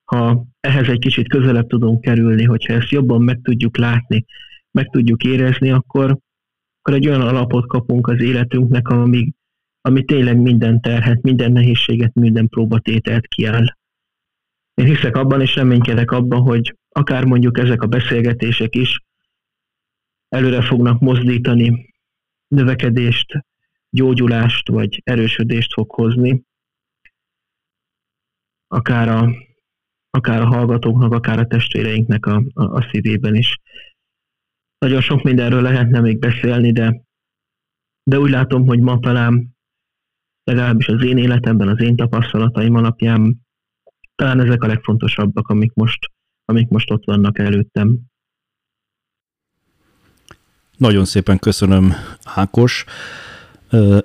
ha 0.04 0.46
ehhez 0.60 0.88
egy 0.88 1.00
kicsit 1.00 1.30
közelebb 1.30 1.68
tudunk 1.68 2.02
kerülni, 2.02 2.44
hogyha 2.44 2.74
ezt 2.74 2.90
jobban 2.90 3.22
meg 3.22 3.40
tudjuk 3.42 3.78
látni, 3.78 4.26
meg 4.72 4.90
tudjuk 4.90 5.24
érezni, 5.24 5.72
akkor, 5.72 6.18
akkor 6.80 6.94
egy 6.94 7.08
olyan 7.08 7.22
alapot 7.22 7.68
kapunk 7.68 8.08
az 8.08 8.22
életünknek, 8.22 8.88
ami, 8.88 9.34
ami 9.82 10.06
tényleg 10.06 10.38
minden 10.38 10.82
terhet, 10.82 11.22
minden 11.22 11.52
nehézséget, 11.52 12.14
minden 12.14 12.48
próbatételt 12.48 13.28
kiáll. 13.28 13.66
Én 14.74 14.86
hiszek 14.86 15.16
abban, 15.16 15.42
és 15.42 15.56
reménykedek 15.56 16.12
abban, 16.12 16.42
hogy 16.42 16.78
akár 16.90 17.26
mondjuk 17.26 17.58
ezek 17.58 17.82
a 17.82 17.88
beszélgetések 17.88 18.76
is 18.76 19.00
előre 20.30 20.62
fognak 20.62 21.00
mozdítani, 21.00 21.94
növekedést, 22.48 23.46
gyógyulást 23.90 24.68
vagy 24.68 25.02
erősödést 25.04 25.74
fog 25.74 25.92
hozni, 25.92 26.44
akár 28.68 29.10
a, 29.10 29.32
akár 30.10 30.42
a 30.42 30.46
hallgatóknak, 30.46 31.14
akár 31.14 31.40
a 31.40 31.48
testvéreinknek 31.48 32.26
a, 32.26 32.44
a, 32.54 32.64
a 32.64 32.88
szívében 32.92 33.36
is. 33.36 33.60
Nagyon 34.78 35.02
sok 35.02 35.24
mindenről 35.24 35.62
lehetne 35.62 36.00
még 36.00 36.20
beszélni, 36.20 36.72
de, 36.72 37.02
de 38.04 38.20
úgy 38.20 38.30
látom, 38.30 38.66
hogy 38.66 38.80
ma 38.80 39.00
talán 39.00 39.56
legalábbis 40.54 40.88
az 40.88 41.04
én 41.04 41.18
életemben, 41.18 41.68
az 41.68 41.82
én 41.82 41.96
tapasztalataim 41.96 42.76
alapján 42.76 43.42
talán 44.16 44.40
ezek 44.40 44.64
a 44.64 44.68
legfontosabbak, 44.68 45.48
amik 45.48 45.74
most, 45.74 46.12
amik 46.46 46.68
most 46.68 46.92
ott 46.92 47.06
vannak 47.06 47.40
előttem. 47.40 48.00
Nagyon 50.78 51.06
szépen 51.06 51.40
köszönöm, 51.40 51.94
Ákos. 52.24 52.86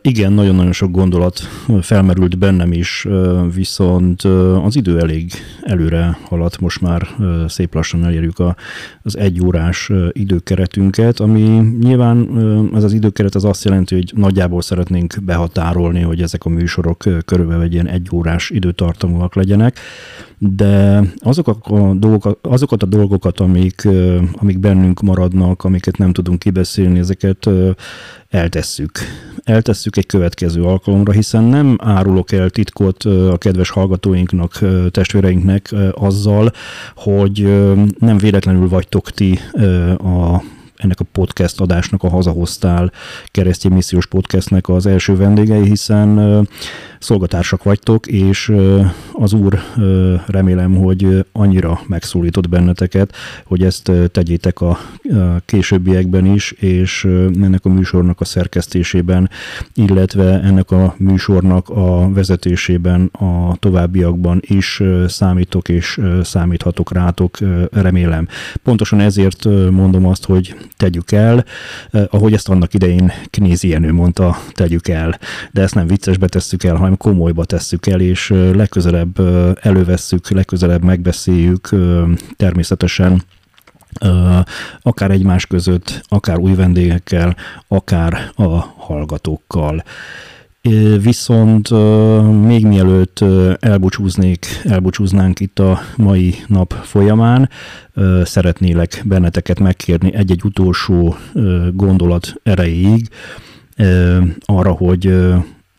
Igen, 0.02 0.32
nagyon-nagyon 0.32 0.72
sok 0.72 0.90
gondolat 0.90 1.40
felmerült 1.80 2.38
bennem 2.38 2.72
is, 2.72 3.06
viszont 3.54 4.22
az 4.64 4.76
idő 4.76 4.98
elég 4.98 5.32
előre 5.62 6.18
haladt, 6.22 6.60
most 6.60 6.80
már 6.80 7.08
szép 7.48 7.74
lassan 7.74 8.04
elérjük 8.04 8.36
az 9.02 9.16
egy 9.16 9.40
órás 9.44 9.90
időkeretünket, 10.12 11.20
ami 11.20 11.40
nyilván 11.80 12.28
ez 12.74 12.84
az 12.84 12.92
időkeret 12.92 13.34
az 13.34 13.44
azt 13.44 13.64
jelenti, 13.64 13.94
hogy 13.94 14.12
nagyjából 14.16 14.62
szeretnénk 14.62 15.14
behatárolni, 15.22 16.00
hogy 16.00 16.22
ezek 16.22 16.44
a 16.44 16.48
műsorok 16.48 17.04
körülbelül 17.24 17.62
egy 17.62 17.72
ilyen 17.72 17.88
egy 17.88 18.08
órás 18.12 18.50
időtartamúak 18.50 19.34
legyenek, 19.34 19.78
de 20.38 21.00
azok 21.18 21.48
a 21.48 21.94
dolgok, 21.94 22.38
azokat 22.42 22.82
a 22.82 22.86
dolgokat, 22.86 23.40
amik, 23.40 23.88
amik 24.32 24.58
bennünk 24.58 25.00
maradnak, 25.00 25.64
amiket 25.64 25.98
nem 25.98 26.12
tudunk 26.12 26.38
kibeszélni, 26.38 26.98
ezeket 26.98 27.48
eltesszük. 28.28 28.98
Eltesszük 29.44 29.96
egy 29.96 30.06
következő 30.06 30.62
alkalomra, 30.62 31.12
hiszen 31.12 31.42
nem 31.44 31.76
árulok 31.80 32.32
el 32.32 32.50
titkot 32.50 33.02
a 33.04 33.36
kedves 33.38 33.70
hallgatóinknak, 33.70 34.58
testvéreinknek 34.90 35.74
azzal, 35.92 36.52
hogy 36.94 37.40
nem 37.98 38.18
véletlenül 38.18 38.68
vagytok 38.68 39.10
ti 39.10 39.38
a 39.98 40.42
ennek 40.76 41.00
a 41.00 41.04
podcast 41.12 41.60
adásnak 41.60 42.02
a 42.02 42.08
Hazahoztál 42.08 42.92
keresztény 43.26 43.72
missziós 43.72 44.06
podcastnek 44.06 44.68
az 44.68 44.86
első 44.86 45.16
vendégei, 45.16 45.68
hiszen 45.68 46.48
szolgatársak 46.98 47.62
vagytok, 47.62 48.06
és 48.06 48.52
az 49.12 49.32
Úr 49.32 49.58
remélem, 50.26 50.74
hogy 50.74 51.24
annyira 51.32 51.80
megszólított 51.86 52.48
benneteket, 52.48 53.14
hogy 53.44 53.62
ezt 53.62 53.92
tegyétek 54.12 54.60
a 54.60 54.78
későbbiekben 55.44 56.26
is, 56.26 56.50
és 56.50 57.04
ennek 57.42 57.64
a 57.64 57.68
műsornak 57.68 58.20
a 58.20 58.24
szerkesztésében, 58.24 59.30
illetve 59.74 60.40
ennek 60.40 60.70
a 60.70 60.94
műsornak 60.98 61.68
a 61.68 62.12
vezetésében 62.12 63.06
a 63.12 63.56
továbbiakban 63.58 64.40
is 64.42 64.82
számítok 65.06 65.68
és 65.68 66.00
számíthatok 66.22 66.92
rátok, 66.92 67.38
remélem. 67.72 68.28
Pontosan 68.62 69.00
ezért 69.00 69.44
mondom 69.70 70.06
azt, 70.06 70.24
hogy 70.24 70.56
tegyük 70.76 71.12
el, 71.12 71.44
ahogy 72.10 72.32
ezt 72.32 72.48
annak 72.48 72.74
idején 72.74 73.12
Knézi 73.30 73.68
Jenő 73.68 73.92
mondta, 73.92 74.38
tegyük 74.52 74.88
el, 74.88 75.18
de 75.52 75.62
ezt 75.62 75.74
nem 75.74 75.86
viccesbe 75.86 76.26
tesszük 76.26 76.64
el, 76.64 76.76
hanem 76.76 76.96
komolyba 76.96 77.44
tesszük 77.44 77.86
el, 77.86 78.00
és 78.00 78.28
legközelebb 78.52 79.20
elővesszük, 79.60 80.30
legközelebb 80.30 80.84
megbeszéljük 80.84 81.68
természetesen 82.36 83.22
akár 84.82 85.10
egymás 85.10 85.46
között, 85.46 86.02
akár 86.08 86.38
új 86.38 86.54
vendégekkel, 86.54 87.36
akár 87.68 88.30
a 88.34 88.58
hallgatókkal. 88.76 89.84
Viszont 91.02 91.70
még 92.44 92.66
mielőtt 92.66 93.24
elbúcsúznék, 93.60 94.46
elbúcsúznánk 94.64 95.40
itt 95.40 95.58
a 95.58 95.80
mai 95.96 96.34
nap 96.46 96.72
folyamán, 96.72 97.48
szeretnélek 98.22 99.02
benneteket 99.04 99.60
megkérni 99.60 100.14
egy-egy 100.14 100.44
utolsó 100.44 101.16
gondolat 101.72 102.34
erejéig 102.42 103.08
arra, 104.44 104.70
hogy 104.70 105.14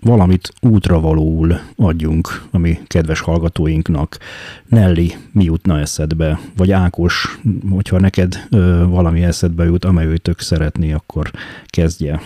valamit 0.01 0.53
útravalóul 0.61 1.59
adjunk 1.75 2.41
a 2.51 2.57
mi 2.57 2.79
kedves 2.87 3.19
hallgatóinknak. 3.19 4.17
Nelly, 4.65 5.15
mi 5.31 5.43
jutna 5.43 5.79
eszedbe? 5.79 6.39
Vagy 6.57 6.71
Ákos, 6.71 7.39
hogyha 7.69 7.99
neked 7.99 8.47
ö, 8.49 8.83
valami 8.87 9.23
eszedbe 9.23 9.65
jut, 9.65 9.85
amely 9.85 10.17
tök 10.17 10.39
szeretné, 10.39 10.91
akkor 10.91 11.31
kezdje. 11.65 12.21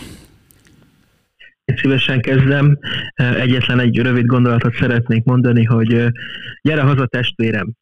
Szívesen 1.64 2.20
kezdem. 2.20 2.78
Egyetlen 3.14 3.80
egy 3.80 3.98
rövid 3.98 4.26
gondolatot 4.26 4.74
szeretnék 4.74 5.24
mondani, 5.24 5.64
hogy 5.64 6.06
gyere 6.62 6.82
haza 6.82 7.06
testvérem, 7.06 7.72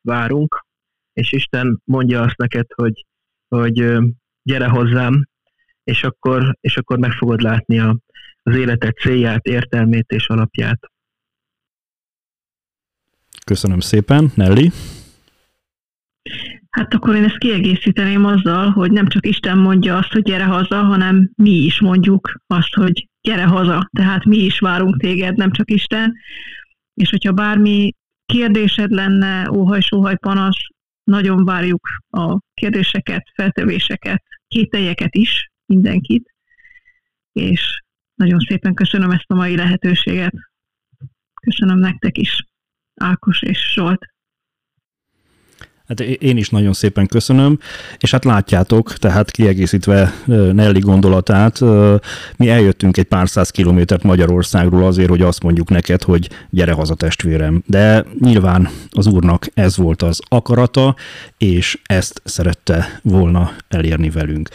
várunk, 0.00 0.66
és 1.12 1.32
Isten 1.32 1.80
mondja 1.84 2.22
azt 2.22 2.36
neked, 2.36 2.66
hogy, 2.74 3.06
hogy 3.48 3.98
gyere 4.42 4.68
hozzám, 4.68 5.28
és 5.84 6.04
akkor, 6.04 6.56
és 6.60 6.76
akkor 6.76 6.98
meg 6.98 7.12
fogod 7.12 7.40
látni 7.40 7.78
a, 7.78 7.98
az 8.42 8.56
életet 8.56 8.96
célját, 8.96 9.46
értelmét 9.46 10.10
és 10.10 10.28
alapját. 10.28 10.80
Köszönöm 13.44 13.80
szépen. 13.80 14.32
Nelly? 14.34 14.70
Hát 16.70 16.94
akkor 16.94 17.14
én 17.14 17.24
ezt 17.24 17.38
kiegészíteném 17.38 18.24
azzal, 18.24 18.70
hogy 18.70 18.90
nem 18.90 19.06
csak 19.06 19.26
Isten 19.26 19.58
mondja 19.58 19.96
azt, 19.96 20.12
hogy 20.12 20.22
gyere 20.22 20.44
haza, 20.44 20.82
hanem 20.82 21.30
mi 21.34 21.50
is 21.50 21.80
mondjuk 21.80 22.40
azt, 22.46 22.74
hogy 22.74 23.08
gyere 23.20 23.44
haza. 23.44 23.88
Tehát 23.92 24.24
mi 24.24 24.36
is 24.36 24.58
várunk 24.58 25.00
téged, 25.00 25.36
nem 25.36 25.50
csak 25.50 25.70
Isten. 25.70 26.14
És 26.94 27.10
hogyha 27.10 27.32
bármi 27.32 27.92
kérdésed 28.26 28.90
lenne, 28.90 29.50
óhaj-sóhaj 29.50 30.16
panasz, 30.16 30.66
nagyon 31.04 31.44
várjuk 31.44 31.88
a 32.10 32.38
kérdéseket, 32.54 33.22
feltevéseket, 33.34 34.22
kételjeket 34.48 35.14
is, 35.14 35.50
mindenkit. 35.66 36.34
És 37.32 37.82
nagyon 38.14 38.38
szépen 38.38 38.74
köszönöm 38.74 39.10
ezt 39.10 39.30
a 39.30 39.34
mai 39.34 39.56
lehetőséget. 39.56 40.34
Köszönöm 41.40 41.78
nektek 41.78 42.18
is, 42.18 42.44
Ákos 42.94 43.42
és 43.42 43.72
Zsolt. 43.72 44.09
Hát 45.90 46.00
én 46.00 46.36
is 46.36 46.48
nagyon 46.48 46.72
szépen 46.72 47.06
köszönöm, 47.06 47.58
és 47.98 48.10
hát 48.10 48.24
látjátok, 48.24 48.92
tehát 48.92 49.30
kiegészítve 49.30 50.14
Nelly 50.26 50.78
gondolatát, 50.78 51.60
mi 52.36 52.48
eljöttünk 52.48 52.96
egy 52.96 53.04
pár 53.04 53.28
száz 53.28 53.50
kilométert 53.50 54.02
Magyarországról 54.02 54.86
azért, 54.86 55.08
hogy 55.08 55.22
azt 55.22 55.42
mondjuk 55.42 55.68
neked, 55.68 56.02
hogy 56.02 56.30
gyere 56.50 56.72
haza 56.72 56.94
testvérem. 56.94 57.62
De 57.66 58.04
nyilván 58.20 58.68
az 58.90 59.06
úrnak 59.06 59.46
ez 59.54 59.76
volt 59.76 60.02
az 60.02 60.20
akarata, 60.28 60.96
és 61.38 61.78
ezt 61.82 62.22
szerette 62.24 63.00
volna 63.02 63.52
elérni 63.68 64.10
velünk. 64.10 64.48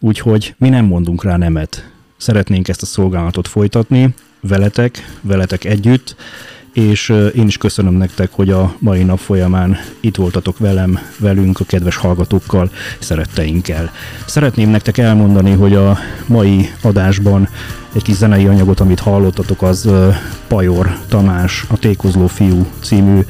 Úgyhogy 0.00 0.54
mi 0.58 0.68
nem 0.68 0.84
mondunk 0.84 1.24
rá 1.24 1.36
nemet. 1.36 1.90
Szeretnénk 2.16 2.68
ezt 2.68 2.82
a 2.82 2.86
szolgálatot 2.86 3.48
folytatni, 3.48 4.14
veletek, 4.40 5.16
veletek 5.20 5.64
együtt, 5.64 6.16
és 6.72 7.08
én 7.34 7.46
is 7.46 7.56
köszönöm 7.56 7.94
nektek, 7.94 8.30
hogy 8.32 8.50
a 8.50 8.74
mai 8.78 9.02
nap 9.02 9.18
folyamán 9.18 9.76
itt 10.00 10.16
voltatok 10.16 10.58
velem, 10.58 10.98
velünk, 11.18 11.60
a 11.60 11.64
kedves 11.64 11.96
hallgatókkal, 11.96 12.70
szeretteinkkel. 12.98 13.90
Szeretném 14.26 14.70
nektek 14.70 14.98
elmondani, 14.98 15.50
hogy 15.50 15.74
a 15.74 15.98
mai 16.26 16.70
adásban 16.82 17.48
egy 17.94 18.02
kis 18.02 18.14
zenei 18.14 18.46
anyagot, 18.46 18.80
amit 18.80 19.00
hallottatok, 19.00 19.62
az 19.62 19.88
Pajor 20.48 20.98
Tamás, 21.08 21.64
a 21.68 21.78
Tékozló 21.78 22.26
fiú 22.26 22.66
című 22.82 23.20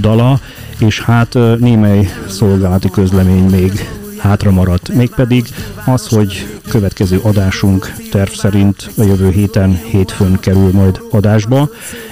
dala, 0.00 0.40
és 0.78 1.00
hát 1.00 1.34
némely 1.58 2.08
szolgálati 2.28 2.90
közlemény 2.90 3.44
még 3.44 3.88
hátra 4.24 4.50
maradt. 4.50 4.94
Mégpedig 4.94 5.44
az, 5.84 6.08
hogy 6.08 6.58
következő 6.68 7.18
adásunk 7.22 7.92
terv 8.10 8.30
szerint 8.30 8.90
a 8.98 9.02
jövő 9.02 9.30
héten 9.30 9.74
hétfőn 9.74 10.40
kerül 10.40 10.70
majd 10.72 11.00
adásba. 11.10 11.68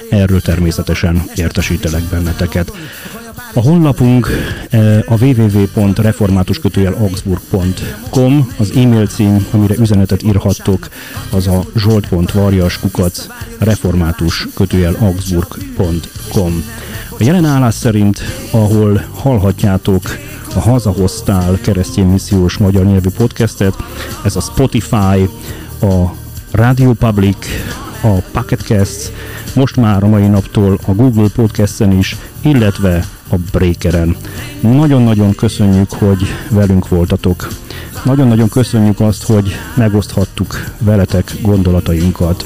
Erről 0.09 0.41
természetesen 0.41 1.23
értesítelek 1.35 2.03
benneteket. 2.03 2.71
A 3.53 3.61
honlapunk 3.61 4.27
e, 4.69 4.97
a 5.07 5.23
www.reformátuskötőjel 5.23 6.93
augsburg.com, 6.93 8.47
az 8.57 8.71
e-mail 8.71 9.07
cím, 9.07 9.47
amire 9.51 9.75
üzenetet 9.79 10.23
írhattok, 10.23 10.87
az 11.31 11.47
a 11.47 11.63
zsolt.varjas 11.75 12.79
református 13.59 14.47
augsburg.com. 14.99 16.63
A 17.09 17.23
jelen 17.23 17.45
állás 17.45 17.73
szerint, 17.73 18.21
ahol 18.51 19.05
hallhatjátok 19.15 20.01
a 20.55 20.59
Hazahoztál 20.59 21.57
keresztény 21.61 22.05
missziós 22.07 22.57
magyar 22.57 22.85
nyelvű 22.85 23.09
podcastet, 23.17 23.75
ez 24.23 24.35
a 24.35 24.41
Spotify, 24.41 25.29
a 25.81 26.15
Radio 26.51 26.93
Public, 26.93 27.47
a 28.01 28.21
Pocketcast, 28.31 29.11
most 29.55 29.75
már 29.75 30.03
a 30.03 30.07
mai 30.07 30.27
naptól 30.27 30.79
a 30.85 30.91
Google 30.91 31.27
Podcasten 31.35 31.91
is, 31.91 32.15
illetve 32.41 33.05
a 33.29 33.35
Breakeren. 33.51 34.15
Nagyon-nagyon 34.59 35.35
köszönjük, 35.35 35.91
hogy 35.91 36.21
velünk 36.49 36.87
voltatok. 36.87 37.47
Nagyon-nagyon 38.03 38.49
köszönjük 38.49 38.99
azt, 38.99 39.23
hogy 39.23 39.55
megoszthattuk 39.75 40.71
veletek 40.79 41.33
gondolatainkat. 41.41 42.45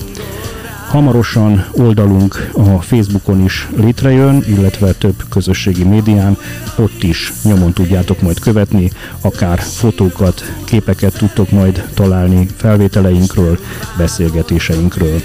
Hamarosan 0.88 1.66
oldalunk 1.72 2.50
a 2.54 2.82
Facebookon 2.82 3.44
is 3.44 3.68
létrejön, 3.76 4.44
illetve 4.48 4.92
több 4.92 5.24
közösségi 5.30 5.84
médián, 5.84 6.38
ott 6.78 7.04
is 7.04 7.34
nyomon 7.44 7.74
tudjátok 7.74 8.22
majd 8.22 8.40
követni, 8.40 8.92
akár 9.22 9.60
fotókat, 9.60 10.54
képeket 10.66 11.18
tudtok 11.18 11.52
majd 11.52 11.90
találni 11.94 12.48
felvételeinkről, 12.56 13.60
beszélgetéseinkről. 13.98 15.22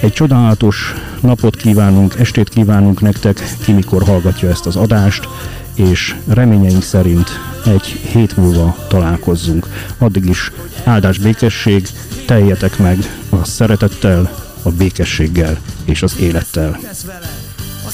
Egy 0.00 0.12
csodálatos 0.12 0.94
napot 1.20 1.56
kívánunk, 1.56 2.14
estét 2.18 2.48
kívánunk 2.48 3.00
nektek, 3.00 3.56
ki 3.64 3.72
mikor 3.72 4.02
hallgatja 4.02 4.48
ezt 4.48 4.66
az 4.66 4.76
adást, 4.76 5.28
és 5.74 6.16
reményeink 6.26 6.82
szerint 6.82 7.28
egy 7.66 7.86
hét 7.86 8.36
múlva 8.36 8.76
találkozzunk. 8.88 9.66
Addig 9.98 10.24
is 10.24 10.52
áldás 10.84 11.18
békesség, 11.18 11.88
teljetek 12.26 12.78
meg 12.78 12.98
a 13.40 13.44
szeretettel, 13.44 14.34
a 14.62 14.70
békességgel 14.70 15.58
és 15.84 16.02
az 16.02 16.16
élettel. 16.20 16.78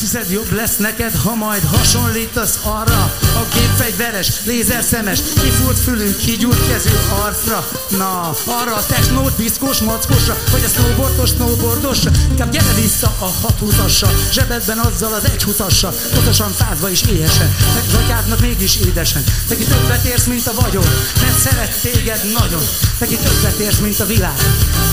Hiszed 0.02 0.30
jobb 0.30 0.52
lesz 0.52 0.76
neked, 0.76 1.14
ha 1.14 1.34
majd 1.34 1.62
hasonlítasz 1.64 2.58
arra? 2.62 3.14
A 3.34 3.48
képfegyveres, 3.54 4.30
lézerszemes, 4.44 5.18
kifúrt 5.42 5.78
fülünk, 5.78 6.16
kigyúrt 6.16 6.68
kezű 6.68 6.90
arcra. 7.24 7.68
Na, 7.88 8.36
arra 8.44 8.74
a 8.74 8.86
technót, 8.86 9.36
diszkós 9.36 9.78
mackosra 9.78 10.36
Vagy 10.50 10.64
a 10.64 10.68
snowboardos, 10.68 11.28
snowboardosra 11.28 12.10
Inkább 12.30 12.50
gyere 12.50 12.74
vissza 12.74 13.14
a 13.18 13.24
hatútasra 13.24 14.08
Zsebedben 14.32 14.78
azzal 14.78 15.12
az 15.12 15.24
egyhutassa 15.24 15.92
Totosan 16.14 16.50
fázva 16.50 16.88
is 16.88 17.02
éhesen 17.02 17.54
Meg 17.74 18.02
atyádnak 18.02 18.40
mégis 18.40 18.76
édesen. 18.76 19.24
Neki 19.48 19.64
többet 19.64 20.04
érsz, 20.04 20.26
mint 20.26 20.46
a 20.46 20.52
vagyon 20.60 20.84
Mert 21.20 21.38
szeret 21.38 21.80
téged 21.80 22.20
nagyon. 22.40 22.62
Neki 22.98 23.16
többet 23.16 23.58
érsz, 23.58 23.78
mint 23.78 24.00
a 24.00 24.06
világ. 24.06 24.36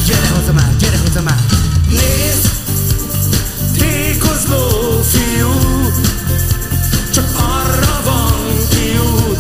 Gyere 0.06 0.28
haza 0.28 0.54
már, 0.54 0.76
gyere 0.76 0.98
haza 0.98 1.22
már. 1.22 1.44
Nézd! 1.90 2.89
Tékozló 4.12 5.02
fiú, 5.02 5.52
csak 7.14 7.26
arra 7.36 8.02
van 8.04 8.58
kiút, 8.70 9.40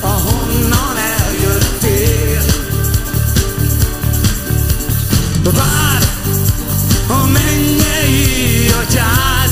ahonnan 0.00 0.96
eljöttél. 0.96 2.42
Vár 5.42 6.02
a 7.08 7.26
mennyei 7.26 8.68
atyád, 8.82 9.43